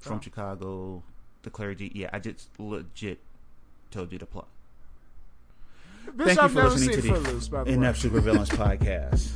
from 0.00 0.16
Oh. 0.16 0.20
Chicago, 0.20 1.02
the 1.42 1.50
clergy. 1.50 1.90
Yeah, 1.94 2.10
I 2.12 2.18
just 2.18 2.48
legit 2.58 3.18
told 3.90 4.12
you 4.12 4.18
the 4.18 4.26
plot. 4.26 4.48
Bitch, 6.06 6.24
Thank 6.26 6.38
you 6.38 6.42
I've 6.44 6.50
for 6.52 6.56
never 6.56 6.70
listening 6.70 7.00
seen 7.00 7.02
to 7.02 7.08
the 7.08 7.14
Footloose, 7.14 7.48
by 7.48 7.64
the 7.64 7.70
Enough 7.72 8.04
way. 8.04 8.10
Supervillains 8.10 8.48
podcast. 8.56 9.30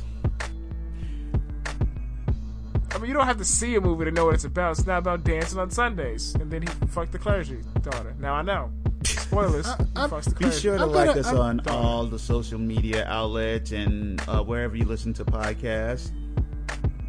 I 2.93 2.99
mean, 2.99 3.09
you 3.09 3.13
don't 3.13 3.25
have 3.27 3.37
to 3.37 3.45
see 3.45 3.75
a 3.75 3.81
movie 3.81 4.05
to 4.05 4.11
know 4.11 4.25
what 4.25 4.33
it's 4.35 4.43
about. 4.45 4.71
It's 4.71 4.87
not 4.87 4.97
about 4.99 5.23
dancing 5.23 5.59
on 5.59 5.69
Sundays. 5.69 6.33
And 6.35 6.49
then 6.51 6.63
he 6.63 6.67
fucked 6.87 7.11
the 7.11 7.19
clergy 7.19 7.59
daughter. 7.83 8.15
Now 8.19 8.33
I 8.33 8.41
know. 8.41 8.71
Spoilers. 9.03 9.67
I- 9.67 9.75
he 9.77 9.83
I- 9.95 10.07
fucks 10.07 10.25
the 10.25 10.35
Be 10.35 10.51
sure 10.51 10.77
to 10.77 10.83
I'm 10.83 10.91
like 10.91 11.07
gonna- 11.09 11.19
us 11.21 11.27
I'm- 11.27 11.37
on 11.37 11.61
all 11.67 12.05
the 12.05 12.17
social 12.19 12.57
media 12.59 13.05
outlets 13.07 13.71
and 13.71 14.19
uh, 14.27 14.41
wherever 14.43 14.75
you 14.75 14.85
listen 14.85 15.13
to 15.15 15.25
podcasts. 15.25 16.11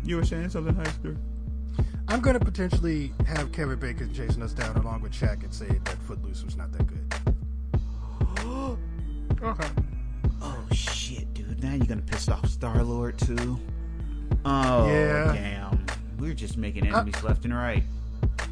You 0.04 0.16
were 0.16 0.24
saying 0.24 0.50
something, 0.50 0.74
Heister? 0.74 1.16
I'm 2.08 2.20
going 2.20 2.38
to 2.38 2.44
potentially 2.44 3.12
have 3.26 3.52
Kevin 3.52 3.78
Bacon 3.78 4.12
chasing 4.14 4.42
us 4.42 4.52
down 4.52 4.76
along 4.76 5.02
with 5.02 5.12
Shaq 5.12 5.42
and 5.44 5.52
say 5.52 5.66
that 5.68 5.98
Footloose 6.06 6.42
was 6.44 6.56
not 6.56 6.72
that 6.72 6.86
good. 6.86 7.14
Okay. 9.40 9.68
Oh 10.42 10.64
shit, 10.72 11.32
dude! 11.32 11.62
Now 11.62 11.72
you're 11.74 11.86
gonna 11.86 12.02
piss 12.02 12.28
off 12.28 12.48
Star 12.48 12.82
Lord 12.82 13.16
too. 13.18 13.56
Oh 14.44 14.90
Yeah. 14.90 15.32
damn! 15.32 15.86
We're 16.18 16.34
just 16.34 16.56
making 16.56 16.88
enemies 16.88 17.22
left 17.22 17.44
and 17.44 17.54
right. 17.54 17.84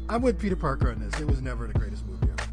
I'm 0.07 0.21
with 0.21 0.39
Peter 0.39 0.55
Parker 0.55 0.89
on 0.91 0.99
this. 1.01 1.19
It 1.19 1.27
was 1.27 1.41
never 1.41 1.67
the 1.67 1.73
greatest 1.77 2.05
movie 2.07 2.29
ever. 2.29 2.49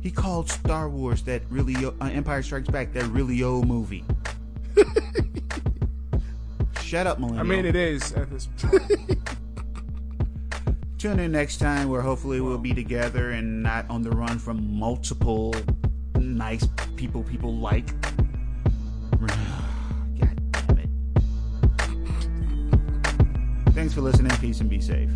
He 0.00 0.10
called 0.10 0.48
Star 0.50 0.88
Wars 0.88 1.22
that 1.24 1.42
really 1.50 1.76
uh, 1.76 1.92
Empire 2.06 2.42
Strikes 2.42 2.68
Back 2.68 2.92
that 2.94 3.04
really 3.06 3.42
old 3.42 3.68
movie. 3.68 4.04
Shut 6.92 7.06
up, 7.06 7.18
millennial. 7.18 7.40
I 7.40 7.48
mean, 7.48 7.64
it 7.64 7.74
is 7.74 8.12
at 8.12 8.28
this 8.28 8.48
point. 8.58 9.18
Tune 10.98 11.20
in 11.20 11.32
next 11.32 11.56
time 11.56 11.88
where 11.88 12.02
hopefully 12.02 12.42
we'll 12.42 12.58
be 12.58 12.74
together 12.74 13.30
and 13.30 13.62
not 13.62 13.88
on 13.88 14.02
the 14.02 14.10
run 14.10 14.38
from 14.38 14.78
multiple 14.78 15.54
nice 16.18 16.68
people 16.96 17.22
people 17.22 17.56
like. 17.56 17.98
God 19.18 20.38
damn 20.50 20.78
it. 20.80 20.90
Thanks 23.70 23.94
for 23.94 24.02
listening. 24.02 24.36
Peace 24.36 24.60
and 24.60 24.68
be 24.68 24.82
safe. 24.82 25.08